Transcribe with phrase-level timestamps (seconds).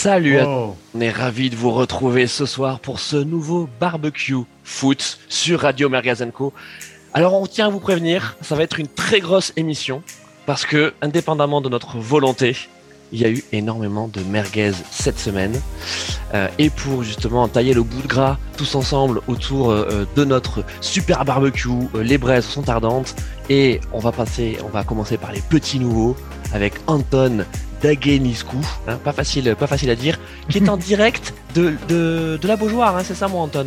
[0.00, 4.36] Salut à tous, on est ravis de vous retrouver ce soir pour ce nouveau barbecue
[4.62, 6.52] foot sur Radio Mergazenco.
[7.14, 10.04] Alors on tient à vous prévenir, ça va être une très grosse émission
[10.46, 12.56] parce que indépendamment de notre volonté,
[13.10, 15.60] il y a eu énormément de merguez cette semaine.
[16.32, 20.64] Euh, et pour justement tailler le bout de gras tous ensemble autour euh, de notre
[20.80, 23.16] super barbecue, euh, les braises sont ardentes.
[23.50, 26.14] Et on va passer, on va commencer par les petits nouveaux
[26.52, 27.44] avec Anton
[27.82, 28.56] Dageniscu,
[28.86, 30.18] hein, pas facile, pas facile à dire,
[30.48, 33.66] qui est en direct de, de, de la Beaujoire, hein, c'est ça mon Anton?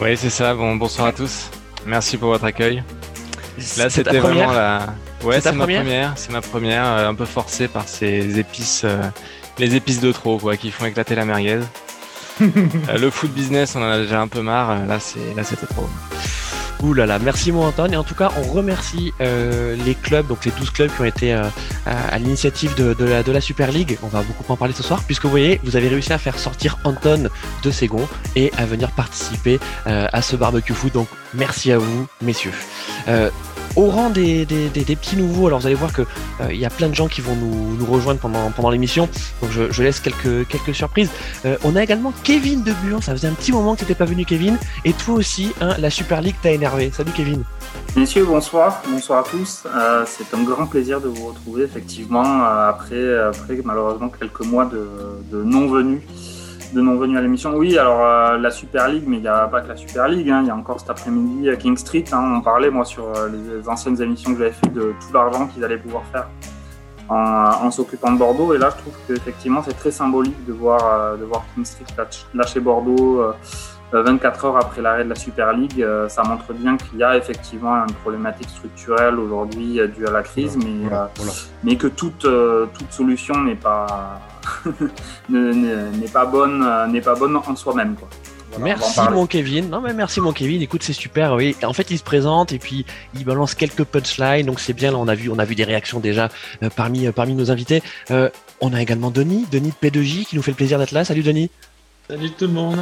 [0.00, 0.54] Oui, c'est ça.
[0.54, 1.50] Bon, bonsoir à tous.
[1.86, 2.82] Merci pour votre accueil.
[3.76, 4.94] Là, c'était vraiment la.
[5.24, 6.12] Ouais, C'est ma première.
[6.16, 9.02] C'est ma première, euh, un peu forcée par ces épices, euh,
[9.58, 11.60] les épices de trop, quoi, qui font éclater la merguez.
[12.40, 14.86] Euh, le food business, on en a déjà un peu marre.
[14.86, 15.88] Là, c'est, là, c'était trop.
[16.82, 17.90] Ouh là là, merci mon Anton.
[17.92, 21.04] Et en tout cas, on remercie euh, les clubs, donc les 12 clubs qui ont
[21.04, 21.44] été euh,
[21.86, 23.98] à, l'initiative de, de la, de la Super League.
[24.02, 26.38] On va beaucoup en parler ce soir, puisque vous voyez, vous avez réussi à faire
[26.38, 27.28] sortir Anton
[27.62, 30.92] de ses gonds et à venir participer euh, à ce barbecue foot.
[30.92, 32.52] Donc merci à vous, messieurs.
[33.76, 36.02] Au rang des, des, petits nouveaux, alors vous allez voir que
[36.40, 39.08] euh, y a plein de gens qui vont nous, nous rejoindre pendant, pendant l'émission,
[39.40, 41.10] donc je, laisse quelques, quelques surprises.
[41.44, 43.94] Euh, on a également Kevin de Buon, ça faisait un petit moment que tu n'étais
[43.94, 46.90] pas venu Kevin, et toi aussi, hein, la Super League t'a énervé.
[46.92, 47.44] Salut Kevin.
[47.96, 49.64] Messieurs, bonsoir, bonsoir à tous.
[49.66, 54.88] Euh, c'est un grand plaisir de vous retrouver effectivement après, après malheureusement quelques mois de,
[55.30, 56.02] de non-venue
[56.72, 57.54] de non venue à l'émission.
[57.56, 60.28] Oui, alors euh, la Super League, mais il n'y a pas que la Super League,
[60.30, 62.04] hein, il y a encore cet après-midi à King Street.
[62.12, 65.46] hein, on parlait moi sur euh, les anciennes émissions que j'avais fait de tout l'argent
[65.46, 66.28] qu'ils allaient pouvoir faire
[67.10, 68.52] en, s'occupant de Bordeaux.
[68.54, 71.86] Et là, je trouve qu'effectivement, c'est très symbolique de voir, euh, de voir King Street
[71.96, 73.20] lâch- lâcher Bordeaux.
[73.20, 73.32] euh, euh,
[73.92, 77.16] 24 heures après l'arrêt de la Super League, euh, ça montre bien qu'il y a
[77.16, 81.06] effectivement une problématique structurelle aujourd'hui euh, due à la crise, mais, euh,
[81.64, 84.20] mais que toute, euh, toute solution n'est pas,
[85.30, 87.96] ne- ne- n'est pas, bonne, euh, n'est pas bonne en soi-même.
[88.56, 89.68] en Merci mon Kevin.
[89.70, 90.60] Non mais merci mon Kevin.
[90.62, 91.34] Écoute c'est super.
[91.34, 91.54] Oui.
[91.64, 92.84] En fait il se présente et puis
[93.14, 94.46] il balance quelques punchlines.
[94.46, 94.90] Donc c'est bien.
[94.90, 96.28] Là on a vu on a vu des réactions déjà
[96.62, 97.82] euh, parmi euh, parmi nos invités.
[98.10, 98.30] Euh,
[98.60, 101.04] on a également Denis, Denis de P2J qui nous fait le plaisir d'être là.
[101.04, 101.50] Salut Denis.
[102.08, 102.78] Salut tout le monde.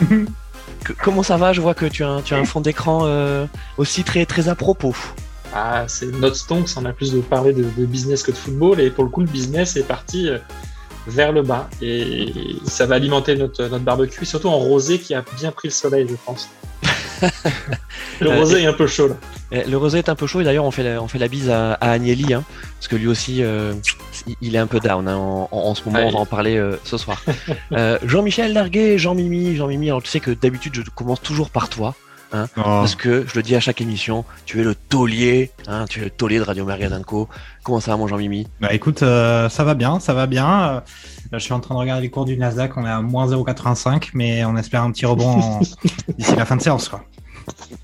[0.84, 1.52] Que- comment ça va?
[1.52, 3.46] Je vois que tu as un, tu as un fond d'écran euh,
[3.78, 4.94] aussi très très à propos.
[5.52, 8.80] Ah, c'est notre stonks, on a plus de parler de, de business que de football,
[8.80, 10.38] et pour le coup, le business est parti euh,
[11.06, 12.32] vers le bas, et
[12.64, 16.06] ça va alimenter notre, notre barbecue, surtout en rosé qui a bien pris le soleil,
[16.08, 16.48] je pense.
[18.20, 19.16] le rosé est un peu chaud là.
[19.50, 21.28] Eh, Le rosé est un peu chaud et d'ailleurs on fait la, on fait la
[21.28, 22.44] bise à, à Agnelli hein,
[22.76, 23.72] parce que lui aussi euh,
[24.42, 26.00] il- est un peu down hein, en, en- en ce moment.
[26.06, 27.22] On va en parler euh, ce soir.
[27.72, 29.88] Euh, Jean-Michel Larguet, Jean-Mimi, Jean-Mimi.
[29.88, 31.94] Alors tu sais que d'habitude je commence toujours par toi.
[32.34, 32.44] Oh.
[32.56, 36.04] Parce que je le dis à chaque émission, tu es le taulier, hein, tu es
[36.04, 37.26] le taulier de Radio Mergadanco.
[37.62, 38.46] Comment ça va mon Jean-Mimi?
[38.60, 40.46] Bah écoute, euh, ça va bien, ça va bien.
[40.46, 40.80] Euh,
[41.32, 43.26] là, je suis en train de regarder les cours du Nasdaq, on est à moins
[43.28, 45.60] 0,85, mais on espère un petit rebond en-
[46.18, 46.90] d'ici la fin de séance.
[46.90, 47.02] Quoi.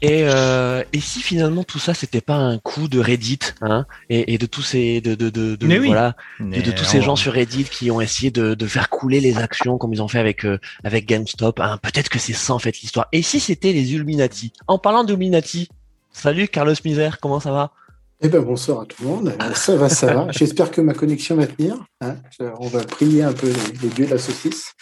[0.03, 4.35] Et, euh, et si finalement tout ça c'était pas un coup de Reddit hein, et,
[4.35, 5.87] et de tous ces de, de, de, de- Mais oui.
[5.89, 9.21] voilà de, de tous ces gens sur Reddit qui ont essayé de, de faire couler
[9.21, 11.61] les actions comme ils ont fait avec euh, avec GameStop.
[11.61, 13.07] Hein, Peut-être que c'est ça en fait l'histoire.
[13.13, 14.53] Et si c'était les Illuminati?
[14.67, 15.69] En parlant d'Illuminati,
[16.13, 17.73] salut Carlos Misère, comment ça va?
[18.21, 19.35] Eh ben bonsoir à tout le monde.
[19.43, 20.27] Euh, Ça va, ça va.
[20.31, 21.77] J'espère que ma connexion va tenir.
[22.01, 22.17] hein.
[22.39, 23.49] Je- On va prier un peu
[23.83, 24.73] les, dieux de la saucisse.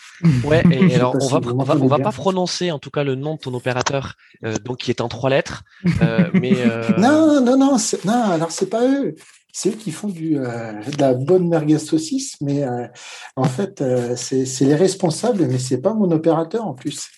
[0.44, 0.62] Ouais.
[0.70, 3.40] Et alors on va on va on pas prononcer en tout cas le nom de
[3.40, 5.64] ton opérateur, euh, donc qui est en trois lettres.
[6.02, 8.12] Euh, mais euh, Non, non, non, non.
[8.30, 9.14] Alors c'est pas eux.
[9.54, 12.86] C'est eux qui font du, euh, de la bonne merguez saucisse, mais euh,
[13.36, 17.08] en fait euh, c'est c'est les responsables, mais c'est pas mon opérateur en plus.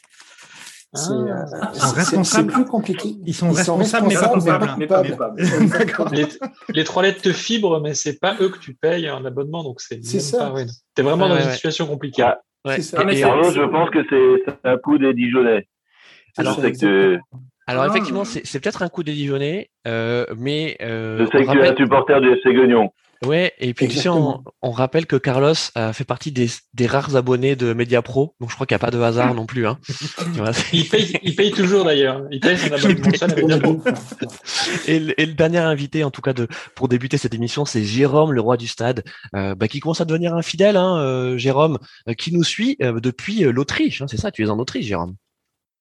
[0.94, 1.14] C'est Ah.
[1.14, 2.52] euh, Ils sont c'est responsables.
[2.52, 3.16] plus compliqué.
[3.26, 4.74] Ils sont responsables, mais pas coupables.
[4.78, 5.42] Mais pas coupable.
[5.70, 6.08] D'accord.
[6.10, 6.26] Les,
[6.72, 9.80] les trois lettres te fibrent, mais c'est pas eux que tu payes en abonnement, donc
[9.80, 10.38] c'est ça.
[10.38, 10.66] pas- ouais.
[10.94, 12.22] T'es vraiment Ouais, dans ouais, une situation compliquée.
[12.22, 12.80] Ah, ouais.
[12.80, 13.02] Ça.
[13.02, 15.66] Et- mais et- Carlos, je pense que c'est un coup des Dijonais.
[16.36, 17.18] Alors, que,
[17.66, 17.88] alors Ah.
[17.88, 21.46] effectivement c'est peut-être un coup des Dijonais, euh, mais euh, je sais que tu es
[21.46, 22.90] rappelle- un supporter du FC Guignon.
[23.24, 25.54] Ouais, et puis tu sais, on, rappelle que Carlos
[25.92, 28.90] fait partie des, des rares abonnés de Mediapro, donc je crois qu'il n'y a pas
[28.90, 29.66] de hasard non plus.
[29.66, 29.78] Hein.
[30.72, 32.22] Il paye, il paye toujours d'ailleurs.
[32.30, 32.72] Il paye son
[33.22, 33.82] abonnement
[34.86, 37.82] et, le, et le dernier invité, en tout cas, de, pour débuter cette émission, c'est
[37.82, 40.76] Jérôme, le roi du stade, euh, bah, qui commence à devenir un fidèle.
[40.76, 41.78] Hein, euh, Jérôme,
[42.08, 44.02] euh, qui nous suit euh, depuis euh, l'Autriche.
[44.02, 45.14] Hein, c'est ça, tu es en Autriche, Jérôme?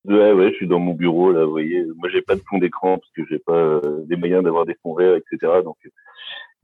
[0.05, 1.85] Ouais, ouais, je suis dans mon bureau, là, vous voyez.
[1.95, 4.75] Moi, j'ai pas de fond d'écran parce que j'ai pas euh, des moyens d'avoir des
[4.83, 5.53] fonds verts, etc.
[5.63, 5.89] Donc, euh,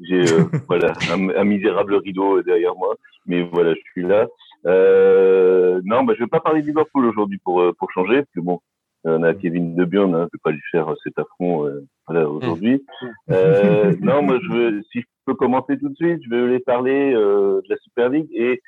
[0.02, 2.96] j'ai, euh, voilà, un, un misérable rideau derrière moi.
[3.26, 4.28] Mais voilà, je suis là.
[4.66, 8.32] Euh, non, bah, je vais pas parler de Liverpool aujourd'hui pour, euh, pour changer, parce
[8.36, 8.60] que bon,
[9.06, 12.30] on a Kevin De Bruyne, hein, je vais pas lui faire cet affront, euh, voilà,
[12.30, 12.84] aujourd'hui.
[13.30, 16.60] Euh, non, moi, je veux, si je peux commencer tout de suite, je vais les
[16.60, 18.62] parler, euh, de la Super League et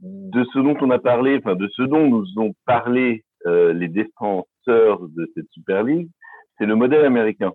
[0.00, 3.88] de ce dont on a parlé, enfin de ce dont nous ont parlé euh, les
[3.88, 6.08] défenseurs de cette Super League,
[6.58, 7.52] c'est le modèle américain.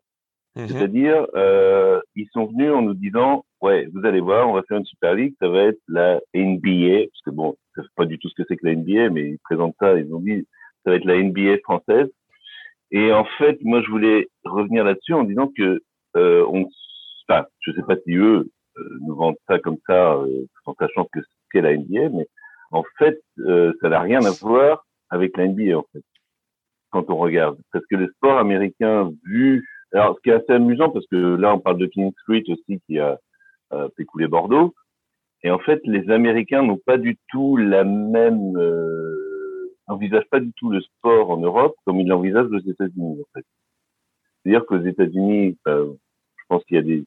[0.55, 0.67] Mhm.
[0.67, 4.77] C'est-à-dire, euh, ils sont venus en nous disant, ouais, vous allez voir, on va faire
[4.77, 8.19] une Super League, ça va être la NBA, parce que bon, je sais pas du
[8.19, 10.45] tout ce que c'est que la NBA, mais ils présentent ça, ils ont dit,
[10.83, 12.09] ça va être la NBA française.
[12.91, 15.81] Et en fait, moi, je voulais revenir là-dessus en disant que,
[16.17, 16.67] euh, on,
[17.29, 21.07] enfin, je sais pas si eux euh, nous vendent ça comme ça, euh, en sachant
[21.13, 21.19] que
[21.53, 22.27] qu'est la NBA, mais
[22.71, 26.03] en fait, euh, ça n'a rien à voir avec la NBA, en fait,
[26.89, 27.57] quand on regarde.
[27.71, 29.65] Parce que le sport américain, vu...
[29.93, 32.81] Alors, ce qui est assez amusant, parce que là, on parle de King Street aussi,
[32.87, 33.19] qui a
[33.73, 34.73] euh, fait couler Bordeaux.
[35.43, 38.57] Et en fait, les Américains n'ont pas du tout la même...
[38.57, 43.39] Euh, n'envisagent pas du tout le sport en Europe comme ils l'envisagent aux États-Unis, en
[43.39, 43.45] fait.
[44.43, 45.91] C'est-à-dire qu'aux États-Unis, euh,
[46.37, 47.03] je pense qu'il y a des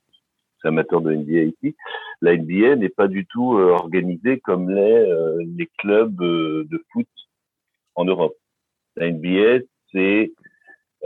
[0.64, 1.76] amateurs de NBA ici,
[2.20, 6.82] la NBA n'est pas du tout euh, organisée comme les, euh, les clubs euh, de
[6.92, 7.06] foot
[7.94, 8.34] en Europe.
[8.96, 10.32] La NBA, c'est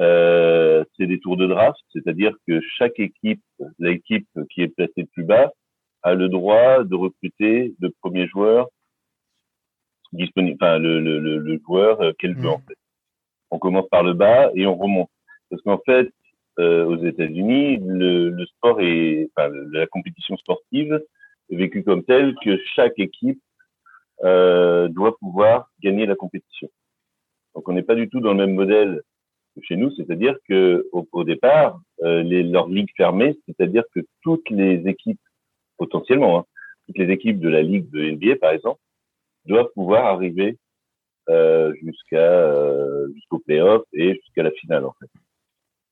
[0.00, 3.42] euh, c'est des tours de draft, c'est-à-dire que chaque équipe,
[3.78, 5.52] l'équipe qui est placée plus bas,
[6.02, 8.68] a le droit de recruter le premier joueur
[10.12, 12.54] disponible, enfin le, le, le, le joueur qu'elle veut Mhm.
[12.54, 12.76] en fait.
[13.50, 15.10] On commence par le bas et on remonte.
[15.50, 16.10] Parce qu'en fait,
[16.58, 21.02] euh, aux États-Unis, le, le sport est, enfin, la compétition sportive
[21.50, 23.40] est vécue comme telle que chaque équipe
[24.24, 26.68] euh, doit pouvoir gagner la compétition.
[27.54, 29.02] Donc, on n'est pas du tout dans le même modèle
[29.62, 34.87] chez nous, c'est-à-dire que au, départ, euh, les, leur ligue fermée, c'est-à-dire que toutes les
[34.87, 35.20] équipes,
[35.76, 36.44] potentiellement, hein,
[36.87, 38.81] toutes les équipes de la ligue de NBA, par exemple,
[39.44, 40.58] doivent pouvoir arriver
[41.28, 45.10] euh, jusqu'à euh, jusqu'au playoff et jusqu'à la finale, en fait.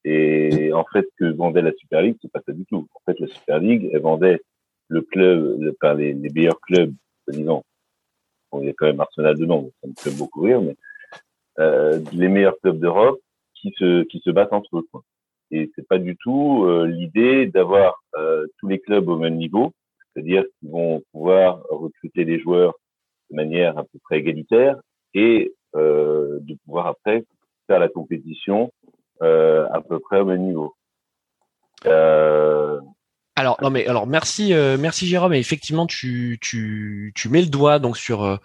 [0.08, 2.86] Et en fait, que vendait la Super League, c'est pas ça du tout.
[2.94, 4.40] En fait, la Super League, elle vendait
[4.88, 6.94] le club, enfin, les, meilleurs clubs,
[7.28, 7.62] disons.
[8.54, 10.76] Il y a quand même Arsenal dedans, ça me fait beaucoup rire, mais
[11.58, 13.20] euh, les meilleurs clubs d'Europe
[13.60, 14.86] qui se qui se battent entre eux.
[14.90, 15.02] Quoi.
[15.50, 19.72] Et c'est pas du tout euh, l'idée d'avoir euh, tous les clubs au même niveau,
[20.12, 22.74] c'est-à-dire qu'ils vont pouvoir recruter des joueurs
[23.30, 24.76] de manière à peu près égalitaire
[25.14, 27.24] et euh, de pouvoir après
[27.66, 28.72] faire la compétition
[29.22, 30.74] euh, à peu près au même niveau.
[31.86, 32.80] Euh,
[33.38, 37.48] Alors non mais alors merci euh, merci Jérôme et effectivement tu tu tu mets le
[37.48, 38.36] doigt donc sur euh,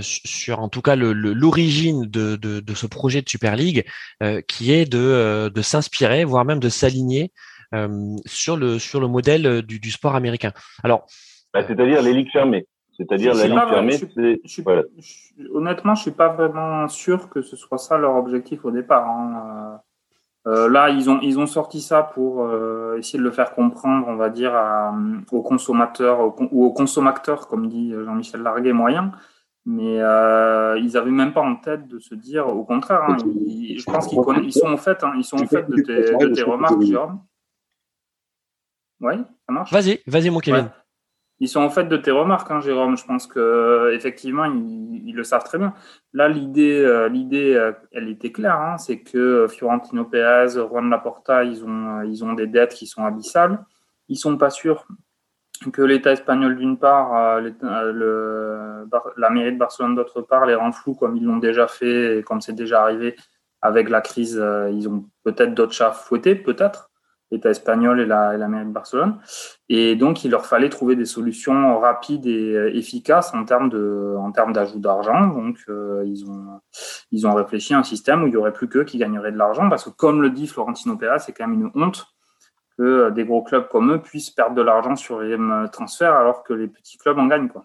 [0.00, 3.84] sur en tout cas le le- l'origine de, de de ce projet de Super League
[4.22, 7.32] euh, qui est de euh, de s'inspirer voire même de s'aligner
[7.74, 10.52] euh, sur le sur le modèle du du sport américain.
[10.82, 11.04] Alors
[11.52, 12.66] bah, c'est-à-dire les ligues fermées.
[12.96, 14.82] C'est-à-dire Je la ligue fermée, je- c'est Je suis- voilà.
[14.98, 19.06] je- honnêtement, je suis pas vraiment sûr que ce soit ça leur objectif au départ.
[19.08, 19.80] hein.
[20.46, 24.08] Euh, là, ils ont ils ont sorti ça pour euh, essayer de le faire comprendre,
[24.08, 24.94] on va dire, à-
[25.32, 29.12] aux consommateurs ou aux consommateurs, comme dit Jean-Michel Larguet, moyen.
[29.66, 33.16] Mais euh, ils avaient même pas en tête de se dire, au contraire, hein,
[33.46, 35.94] ils- je pense qu'ils ils sont au fait, hein, ils sont au fait de tes,
[36.16, 37.20] de tes remarques, Jérôme.
[39.00, 39.14] Oui,
[39.46, 39.72] ça marche?
[39.72, 40.64] vas-y vas-y mon Kevin.
[40.64, 40.70] Ouais.
[41.40, 42.98] Ils sont en fait de tes remarques, hein, Jérôme.
[42.98, 45.72] Je pense que effectivement, ils, le savent très bien.
[46.12, 48.60] Là, l'idée, euh, l'idée, euh, elle était claire.
[48.60, 52.86] Hein, c'est que Fiorentino Pérez, Juan Laporta, ils ont, euh, ils ont des dettes qui
[52.86, 53.64] sont abyssales.
[54.08, 54.86] Ils sont pas sûrs
[55.72, 58.86] que l'État espagnol d'une part, le,
[59.18, 62.22] la mairie de Barcelone d'autre part, les rend flous comme ils l'ont déjà fait et
[62.22, 63.14] comme c'est déjà arrivé
[63.60, 64.42] avec la crise.
[64.72, 66.89] ils ont peut-être d'autres chats fouettés, peut-être
[67.30, 69.18] l'État espagnol et la, et la mairie de Barcelone.
[69.68, 74.16] Et donc, il leur fallait trouver des solutions rapides et euh, efficaces en termes de,
[74.18, 75.28] en termes d'ajout d'argent.
[75.28, 76.60] Donc, euh, ils ont,
[77.12, 79.38] ils ont réfléchi à un système où il y aurait plus qu'eux qui gagneraient de
[79.38, 82.06] l'argent, parce que comme le dit Florentino Pérez, c'est quand même une honte
[82.76, 85.36] que euh, des gros clubs comme eux puissent perdre de l'argent sur les
[85.72, 87.64] transferts alors que les petits clubs en gagnent, quoi.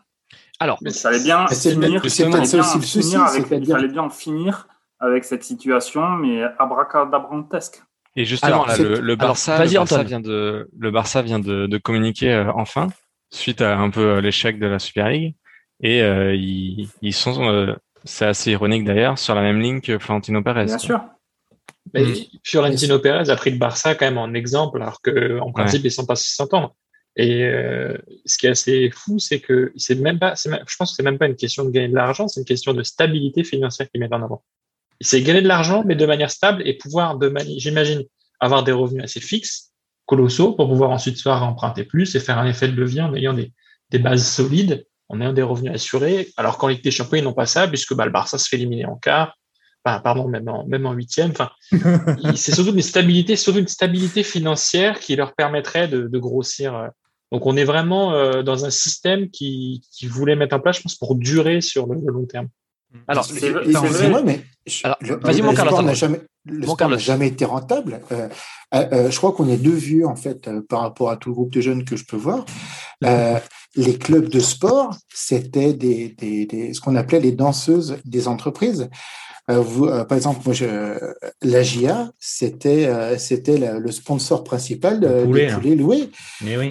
[0.59, 4.67] Alors Mais il fallait bien finir, ça avec, bien en finir
[4.99, 7.83] avec cette situation, mais abracadabrantesque.
[8.15, 9.65] Et justement, Alors, là, le, Barça, le
[10.03, 12.87] vient de, le Barça vient de, de communiquer euh, enfin
[13.29, 15.35] suite à un peu euh, l'échec de la Super League.
[15.81, 17.73] Et euh, ils, ils sont, euh,
[18.05, 20.65] c'est assez ironique d'ailleurs, sur la même ligne que Florentino Pérez.
[20.65, 20.85] Bien quoi.
[20.85, 21.01] sûr.
[21.93, 22.15] Mais Mm.
[22.43, 25.91] Fiorentino Pérez a pris le Barça quand même en exemple, alors que en principe ils
[25.91, 26.75] sont pas si s'entendre.
[27.17, 30.75] Et euh, ce qui est assez fou, c'est que c'est même pas, c'est même- je
[30.77, 32.83] pense que c'est même pas une question de gagner de l'argent, c'est une question de
[32.83, 34.43] stabilité financière qu'ils mettent en avant.
[35.01, 38.03] C'est gagner de l'argent, mais de manière stable et pouvoir de manière, j'imagine,
[38.39, 39.71] avoir des revenus assez fixes,
[40.05, 43.33] colossaux, pour pouvoir ensuite soit emprunter plus et faire un effet de levier en ayant
[43.33, 43.51] des,
[43.89, 46.29] des bases solides, en ayant des revenus assurés.
[46.37, 48.57] Alors qu'en Ligue des Champions, ils n'ont pas ça, puisque bah, le Barça se fait
[48.57, 49.37] éliminer en quart,
[49.83, 51.31] enfin, pardon, même en, même en huitième.
[51.31, 51.51] Enfin,
[52.35, 56.87] c'est surtout une stabilité, surtout une stabilité financière qui leur permettrait de, de grossir, euh,
[57.31, 60.81] Donc on est vraiment euh, dans un système qui, qui, voulait mettre en place, je
[60.81, 62.49] pense, pour durer sur le, long terme.
[63.07, 64.41] Alors, c'est vrai, mais
[65.21, 65.81] vas-y, mon Carlos.
[65.81, 68.01] n'a jamais, le sport n'a jamais été rentable.
[68.11, 68.27] Euh,
[68.73, 71.35] euh, euh, je crois qu'on est deux vieux en fait par rapport à tout le
[71.35, 72.45] groupe de jeunes que je peux voir.
[73.75, 78.89] les clubs de sport, c'était des, des, des, ce qu'on appelait les danseuses des entreprises.
[79.47, 80.97] Vous, par exemple, moi, je,
[81.43, 85.59] la GIA, c'était c'était le sponsor principal de, poulet, des hein.
[85.59, 86.09] poulets loués.
[86.41, 86.69] Oui.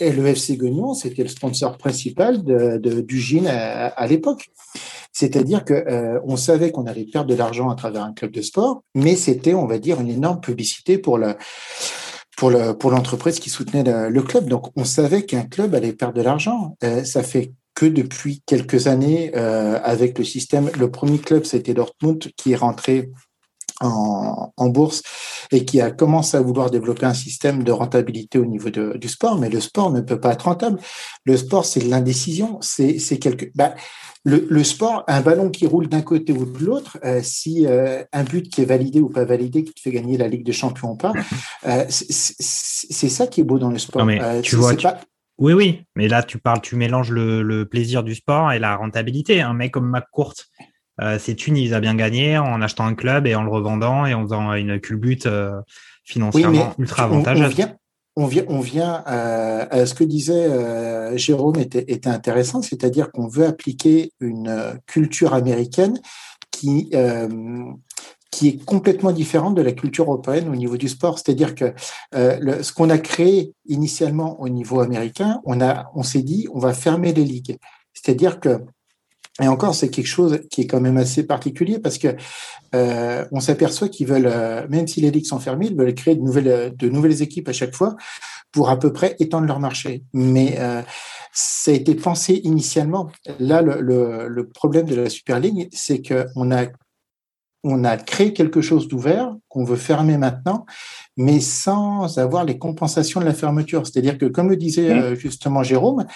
[0.00, 4.48] et le FC Guignon, c'était le sponsor principal de, de du GIN à, l'époque.
[5.18, 8.82] C'est-à-dire que on savait qu'on allait perdre de l'argent à travers un club de sport,
[8.94, 11.18] mais c'était, on va dire, une énorme publicité pour
[12.36, 14.48] pour le, pour l'entreprise qui soutenait le, club.
[14.48, 16.76] Donc, on savait qu'un club allait perdre de l'argent.
[17.04, 20.68] ça fait que depuis quelques années euh, avec le système.
[20.76, 23.12] Le premier club, c'était Dortmund qui est rentré
[23.80, 25.02] en, en, bourse
[25.52, 29.08] et qui a commencé à vouloir développer un système de rentabilité au niveau de, du
[29.08, 29.38] sport.
[29.38, 30.78] Mais le sport ne peut pas être rentable.
[31.24, 32.58] Le sport, c'est l'indécision.
[32.60, 33.46] C'est quelque.
[33.54, 33.74] Bah,
[34.24, 38.02] le, le, sport, un ballon qui roule d'un côté ou de l'autre, euh, si euh,
[38.12, 40.52] un but qui est validé ou pas validé, qui te fait gagner la Ligue des
[40.52, 41.12] Champions ou pas,
[41.66, 44.02] euh, c'est ça qui est beau dans le sport.
[44.02, 45.00] Non mais tu vois, pas...
[45.38, 49.40] Oui, oui, mais là, tu parles, tu mélanges le, plaisir du sport et la rentabilité.
[49.40, 50.34] Un mec comme McCourt,
[51.00, 54.06] euh, ses thunes, il a bien gagné en achetant un club et en le revendant
[54.06, 55.60] et en faisant une culbute euh,
[56.04, 57.54] financièrement ultra avantageuse.
[58.16, 63.12] On, vient, on vient, euh, à ce que disait euh, Jérôme était, était intéressant, c'est-à-dire
[63.12, 66.00] qu'on veut appliquer une culture américaine
[66.50, 66.90] qui
[68.30, 71.18] qui est complètement différente de la culture européenne au niveau du sport.
[71.18, 71.72] C'est-à-dire que
[72.14, 76.58] euh, ce qu'on a créé initialement au niveau américain, on a, on s'est dit, on
[76.58, 77.58] va fermer les ligues.
[77.94, 78.60] C'est-à-dire que
[79.40, 82.08] et encore, c'est quelque chose qui est quand même assez particulier parce que
[82.74, 86.16] euh, on s'aperçoit qu'ils veulent, euh, même si les ligues sont fermées, ils veulent créer
[86.16, 87.96] de nouvelles, de nouvelles équipes à chaque fois
[88.50, 90.02] pour à peu près étendre leur marché.
[90.12, 90.82] Mais euh,
[91.32, 93.10] ça a été pensé initialement.
[93.38, 96.66] Là, le, le, le problème de la Super League, c'est qu'on a
[97.64, 100.64] on a créé quelque chose d'ouvert qu'on veut fermer maintenant,
[101.16, 103.86] mais sans avoir les compensations de la fermeture.
[103.86, 104.98] C'est-à-dire que, comme le disait mmh.
[104.98, 106.06] euh, justement Jérôme,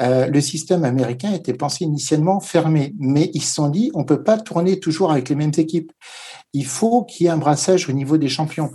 [0.00, 4.22] euh, le système américain était pensé initialement fermé, mais ils se sont dit on peut
[4.22, 5.92] pas tourner toujours avec les mêmes équipes.
[6.52, 8.70] Il faut qu'il y ait un brassage au niveau des champions.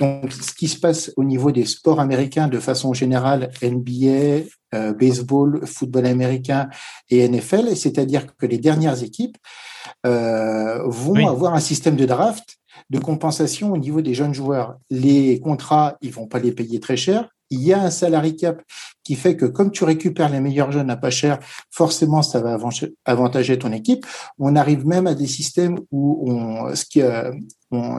[0.00, 4.44] Donc, ce qui se passe au niveau des sports américains de façon générale, NBA,
[4.74, 6.68] euh, baseball, football américain
[7.10, 9.36] et NFL, c'est-à-dire que les dernières équipes
[10.04, 12.56] euh, vont avoir un système de draft
[12.90, 14.76] de compensation au niveau des jeunes joueurs.
[14.90, 17.28] Les contrats, ils vont pas les payer très cher.
[17.54, 18.62] Il y a un salary cap
[19.04, 21.38] qui fait que comme tu récupères les meilleurs jeunes à pas cher,
[21.70, 22.58] forcément ça va
[23.04, 24.06] avantager ton équipe.
[24.38, 27.30] On arrive même à des systèmes où on, ce qui, euh,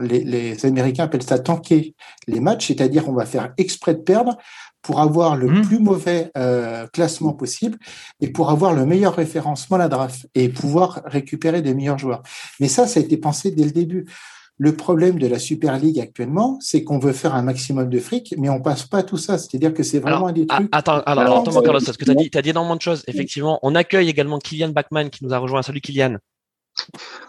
[0.02, 1.94] les, les, Américains appellent ça tanker
[2.26, 4.36] les matchs, c'est-à-dire on va faire exprès de perdre
[4.82, 5.62] pour avoir le mmh.
[5.62, 7.76] plus mauvais euh, classement possible
[8.20, 12.22] et pour avoir le meilleur référencement à la draft et pouvoir récupérer des meilleurs joueurs.
[12.60, 14.06] Mais ça, ça a été pensé dès le début.
[14.58, 18.34] Le problème de la Super League actuellement, c'est qu'on veut faire un maximum de fric,
[18.38, 19.36] mais on passe pas tout ça.
[19.36, 20.68] C'est-à-dire que c'est vraiment des trucs.
[20.72, 23.02] Attends, alors, attends, Carlos, parce que tu as dit, as dit énormément de choses.
[23.06, 25.62] Effectivement, on accueille également Kylian Bachmann qui nous a rejoint.
[25.62, 26.16] Salut Kylian.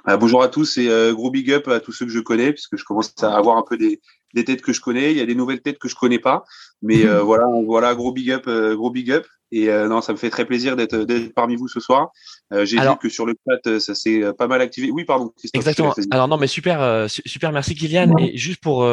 [0.07, 2.53] Euh, bonjour à tous et euh, gros big up à tous ceux que je connais,
[2.53, 3.99] puisque je commence à avoir un peu des,
[4.33, 5.11] des têtes que je connais.
[5.11, 6.45] Il y a des nouvelles têtes que je connais pas,
[6.81, 9.25] mais euh, voilà, voilà, gros big up, gros big up.
[9.51, 12.09] Et non, ça me fait très plaisir d'être parmi vous ce soir.
[12.51, 14.91] J'ai vu que sur le chat, ça s'est pas mal activé.
[14.91, 15.31] Oui, pardon.
[15.53, 15.93] Exactement.
[16.11, 18.15] Alors non, mais super, super, merci Kylian.
[18.17, 18.85] Et juste pour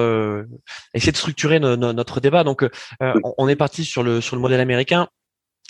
[0.95, 2.65] essayer de structurer notre débat, donc
[3.01, 5.09] on est parti sur le sur le modèle américain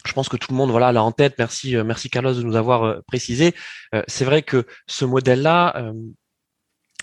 [0.06, 1.34] je pense que tout le monde voilà l'a en tête.
[1.38, 3.54] Merci, euh, merci Carlos de nous avoir euh, précisé.
[3.94, 5.92] Euh, c'est vrai que ce modèle-là,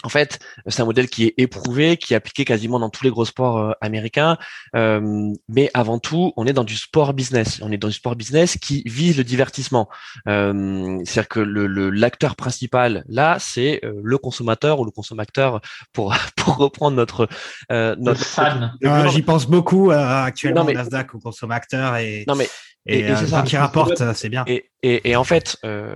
[0.04, 3.10] en fait, c'est un modèle qui est éprouvé, qui est appliqué quasiment dans tous les
[3.10, 4.38] gros sports américains.
[4.74, 7.60] mais avant tout, on est dans du sport business.
[7.62, 9.90] On est dans du sport business qui vise le divertissement.
[10.26, 15.62] C'est-à-dire que le l'acteur principal là, c'est le consommateur ou le consommateur
[15.94, 17.28] pour pour reprendre notre
[17.70, 18.74] notre fan.
[18.84, 22.24] Ah, j'y pense beaucoup actuellement non, Nasdaq au consommateur et.
[22.28, 22.50] Non mais
[22.86, 24.44] et, et, euh, qui rapporte, c'est bien.
[24.48, 25.96] Et, et, en fait, euh,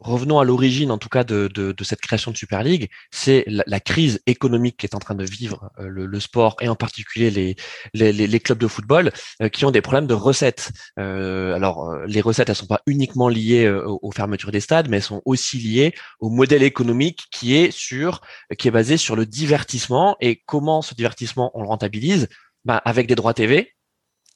[0.00, 2.90] revenons à l'origine, en tout cas, de, de, de, cette création de Super League.
[3.10, 6.56] C'est la, la, crise économique qui est en train de vivre euh, le, le, sport
[6.60, 7.56] et en particulier les,
[7.94, 9.12] les, les clubs de football
[9.42, 10.72] euh, qui ont des problèmes de recettes.
[10.98, 15.02] Euh, alors, les recettes, elles sont pas uniquement liées aux, fermetures des stades, mais elles
[15.02, 18.20] sont aussi liées au modèle économique qui est sur,
[18.58, 22.28] qui est basé sur le divertissement et comment ce divertissement on le rentabilise?
[22.64, 23.75] Bah, avec des droits TV,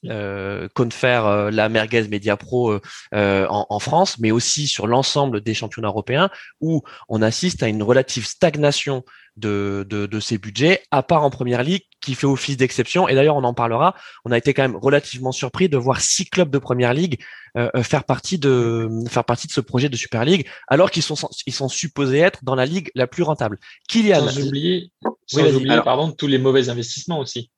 [0.07, 2.79] euh, confère euh, la Merguez Media Pro
[3.13, 6.29] euh, en, France, mais aussi sur l'ensemble des championnats européens,
[6.59, 9.03] où on assiste à une relative stagnation
[9.37, 13.07] de, de, ces budgets, à part en première ligue, qui fait office d'exception.
[13.07, 13.95] Et d'ailleurs, on en parlera.
[14.25, 17.19] On a été quand même relativement surpris de voir six clubs de première ligue
[17.83, 21.15] faire partie de faire partie de ce projet de Super League, alors qu'ils sont
[21.45, 23.57] ils sont supposés être dans la ligue la plus rentable.
[23.89, 24.91] Kylian, sans oublier,
[25.27, 27.51] sans oublier pardon, tous les mauvais investissements aussi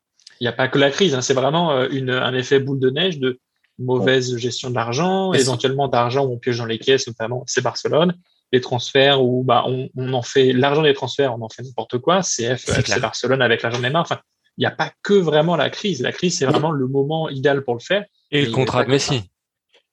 [0.44, 2.90] n'y a pas que la crise, hein, c'est vraiment euh, une, un effet boule de
[2.90, 3.40] neige de
[3.80, 8.14] mauvaise gestion de l'argent, éventuellement d'argent où on pioche dans les caisses, notamment c'est Barcelone,
[8.52, 11.98] les transferts où bah, on, on en fait l'argent des transferts, on en fait n'importe
[11.98, 14.02] quoi, CF, c'est Barcelone avec l'argent des mains.
[14.02, 14.20] Enfin,
[14.58, 16.02] il n'y a pas que vraiment la crise.
[16.02, 18.06] La crise, c'est vraiment le moment idéal pour le faire.
[18.32, 19.24] Et, le contrat de Messi.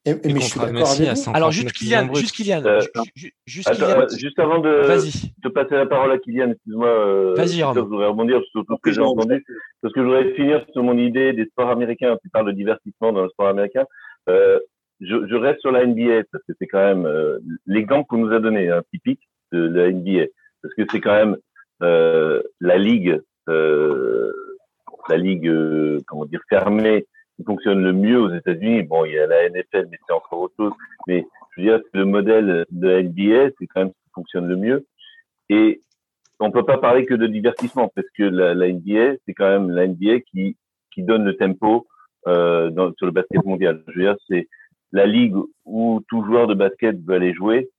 [0.07, 2.81] Et, mais je suis d'accord avec Alors, juste Kylian, juste Kylian, euh,
[3.45, 4.07] juste, Kylian.
[4.17, 4.81] juste avant de,
[5.43, 6.89] de, passer la parole à Kylian, excuse-moi.
[6.89, 9.45] Euh, Vas-y, Je voudrais rebondir sur tout ce que j'ai entendu.
[9.83, 12.17] Parce que je voudrais finir sur mon idée des sports américains.
[12.23, 13.85] Tu parles de divertissement dans le sport américain.
[14.31, 14.59] Euh,
[15.01, 18.33] je, je, reste sur la NBA parce que c'est quand même euh, l'exemple qu'on nous
[18.33, 20.27] a donné, hein, typique de la NBA.
[20.63, 21.37] Parce que c'est quand même
[21.83, 24.33] euh, la ligue, euh,
[25.11, 25.53] la ligue,
[26.07, 27.07] comment dire, fermée
[27.41, 28.83] qui fonctionne le mieux aux États-Unis.
[28.83, 30.73] Bon, il y a la NFL, mais c'est encore autre chose.
[31.07, 34.57] Mais je veux dire, le modèle de NBA, c'est quand même ce qui fonctionne le
[34.57, 34.87] mieux.
[35.49, 35.81] Et
[36.39, 39.71] on peut pas parler que de divertissement parce que la, la NBA, c'est quand même
[39.71, 40.57] la NBA qui
[40.93, 41.87] qui donne le tempo
[42.27, 43.83] euh, dans, sur le basket mondial.
[43.89, 44.49] Je veux dire, c'est
[44.93, 47.71] la ligue où tout joueur de basket veut aller jouer,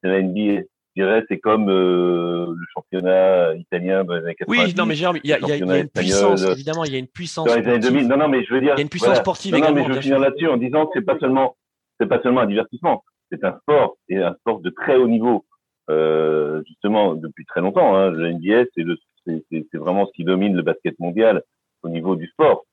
[0.00, 0.62] c'est la NBA
[0.94, 4.64] je dirais, c'est comme euh, le championnat italien dans les années 90.
[4.64, 6.92] Oui, non, mais Jérôme, il y a, y a, y a une puissance, évidemment, il
[6.92, 7.46] y a une puissance.
[7.46, 8.74] Dans les années 2000, non, non, mais je veux dire.
[8.74, 9.76] Il y a une puissance sportive également.
[9.76, 11.56] Non, mais je veux finir là-dessus en disant que c'est pas seulement,
[11.98, 15.44] c'est pas seulement un divertissement, c'est un sport et un sport de très haut niveau,
[15.90, 17.96] euh, justement depuis très longtemps.
[17.96, 18.10] Hein.
[18.10, 18.84] Le NBA, c'est
[19.26, 21.42] c'est vraiment ce qui domine le basket mondial
[21.82, 22.64] au niveau du sport.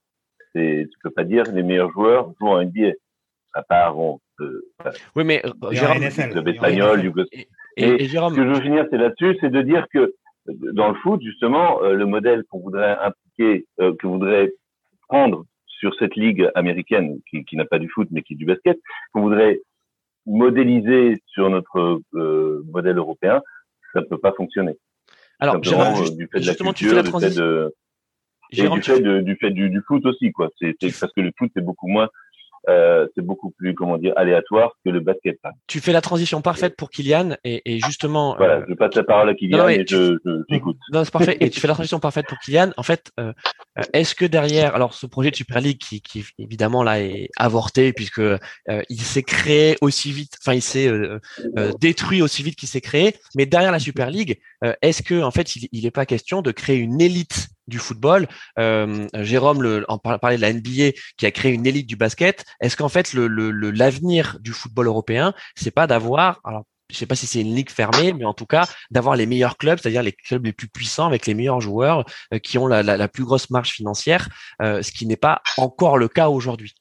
[0.53, 2.91] C'est, tu peux pas dire que les meilleurs joueurs jouent en NBA,
[3.53, 4.19] à part bon.
[4.41, 4.61] Euh,
[5.15, 7.47] oui, mais Jérôme, le espagnol, Yougoslavie.
[7.77, 10.13] Et, ce que je veux finir, c'est là-dessus, c'est de dire que
[10.47, 14.51] dans le foot, justement, euh, le modèle qu'on voudrait impliquer, euh, que voudrait
[15.07, 18.45] prendre sur cette ligue américaine, qui, qui n'a pas du foot mais qui est du
[18.45, 18.79] basket,
[19.13, 19.61] qu'on voudrait
[20.25, 23.41] modéliser sur notre euh, modèle européen,
[23.93, 24.77] ça ne peut pas fonctionner.
[25.39, 27.43] Alors, Jérôme, juste, du fait de la culture, tu fais la transition.
[27.43, 27.73] De,
[28.51, 30.49] Jérôme, du fait, de, du fait du, du foot aussi, quoi.
[30.59, 32.09] C'est parce que le foot c'est beaucoup moins
[32.69, 35.39] euh, c'est beaucoup plus comment dire aléatoire que le basket.
[35.67, 38.35] Tu fais la transition parfaite pour Kylian et, et justement.
[38.37, 40.17] Voilà, euh, je passe la parole à Kylian et je,
[40.49, 40.77] j'écoute.
[40.91, 41.37] Non, c'est parfait.
[41.39, 42.71] et tu fais la transition parfaite pour Kylian.
[42.77, 43.33] En fait, euh,
[43.93, 47.93] est-ce que derrière, alors ce projet de Super League qui, qui évidemment là est avorté
[47.93, 50.91] puisque euh, il s'est créé aussi vite, enfin il s'est
[51.79, 54.39] détruit aussi vite qu'il s'est créé, mais derrière la Super League,
[54.81, 58.27] est-ce que en fait il n'est pas question de créer une élite du football.
[58.59, 62.45] Euh, Jérôme le, en parlait de la NBA qui a créé une élite du basket.
[62.61, 63.27] Est-ce qu'en fait le,
[63.71, 67.69] l'avenir du football européen, c'est pas d'avoir, alors je sais pas si c'est une ligue
[67.69, 71.07] fermée, mais en tout cas d'avoir les meilleurs clubs, c'est-à-dire les clubs les plus puissants
[71.07, 74.27] avec les meilleurs joueurs euh, qui ont la, la, plus grosse marge financière,
[74.61, 76.75] euh, ce qui n'est pas encore le cas aujourd'hui.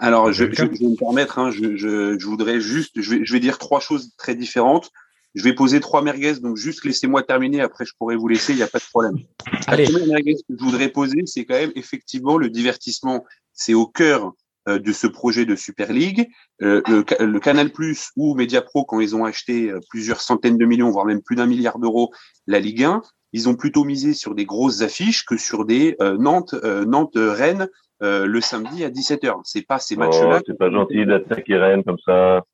[0.00, 3.40] Alors, je, je, vais me permettre, hein, je, je, voudrais juste, je vais, je vais
[3.40, 4.90] dire trois choses très différentes.
[5.34, 7.60] Je vais poser trois merguez, donc juste laissez-moi terminer.
[7.60, 9.18] Après, je pourrais vous laisser, il n'y a pas de problème.
[9.66, 9.84] Allez.
[9.84, 13.24] La première merguez que je voudrais poser, c'est quand même effectivement le divertissement.
[13.52, 14.32] C'est au cœur
[14.68, 16.28] euh, de ce projet de Super League.
[16.62, 20.90] Euh, le, Canal Plus ou Mediapro, quand ils ont acheté euh, plusieurs centaines de millions,
[20.90, 22.12] voire même plus d'un milliard d'euros,
[22.46, 26.54] la Ligue 1, ils ont plutôt misé sur des grosses affiches que sur des Nantes,
[26.86, 27.68] Nantes, Rennes
[28.02, 29.40] euh, le samedi à 17h.
[29.44, 30.38] C'est pas ces matchs-là.
[30.38, 32.44] Oh, c'est pas gentil d'attaquer Rennes comme ça.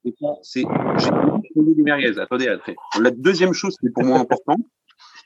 [0.43, 0.65] C'est,
[0.97, 1.11] j'ai
[1.57, 2.19] des merguez.
[2.19, 2.77] Attendez, après.
[3.01, 4.61] La deuxième chose qui est pour moi importante,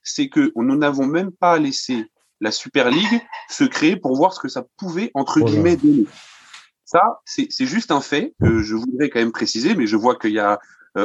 [0.02, 2.04] c'est que nous n'avons même pas laissé
[2.40, 6.06] la Super League se créer pour voir ce que ça pouvait, entre guillemets, donner.
[6.84, 10.16] Ça, c'est, c'est juste un fait que je voudrais quand même préciser, mais je vois
[10.16, 10.58] qu'il y a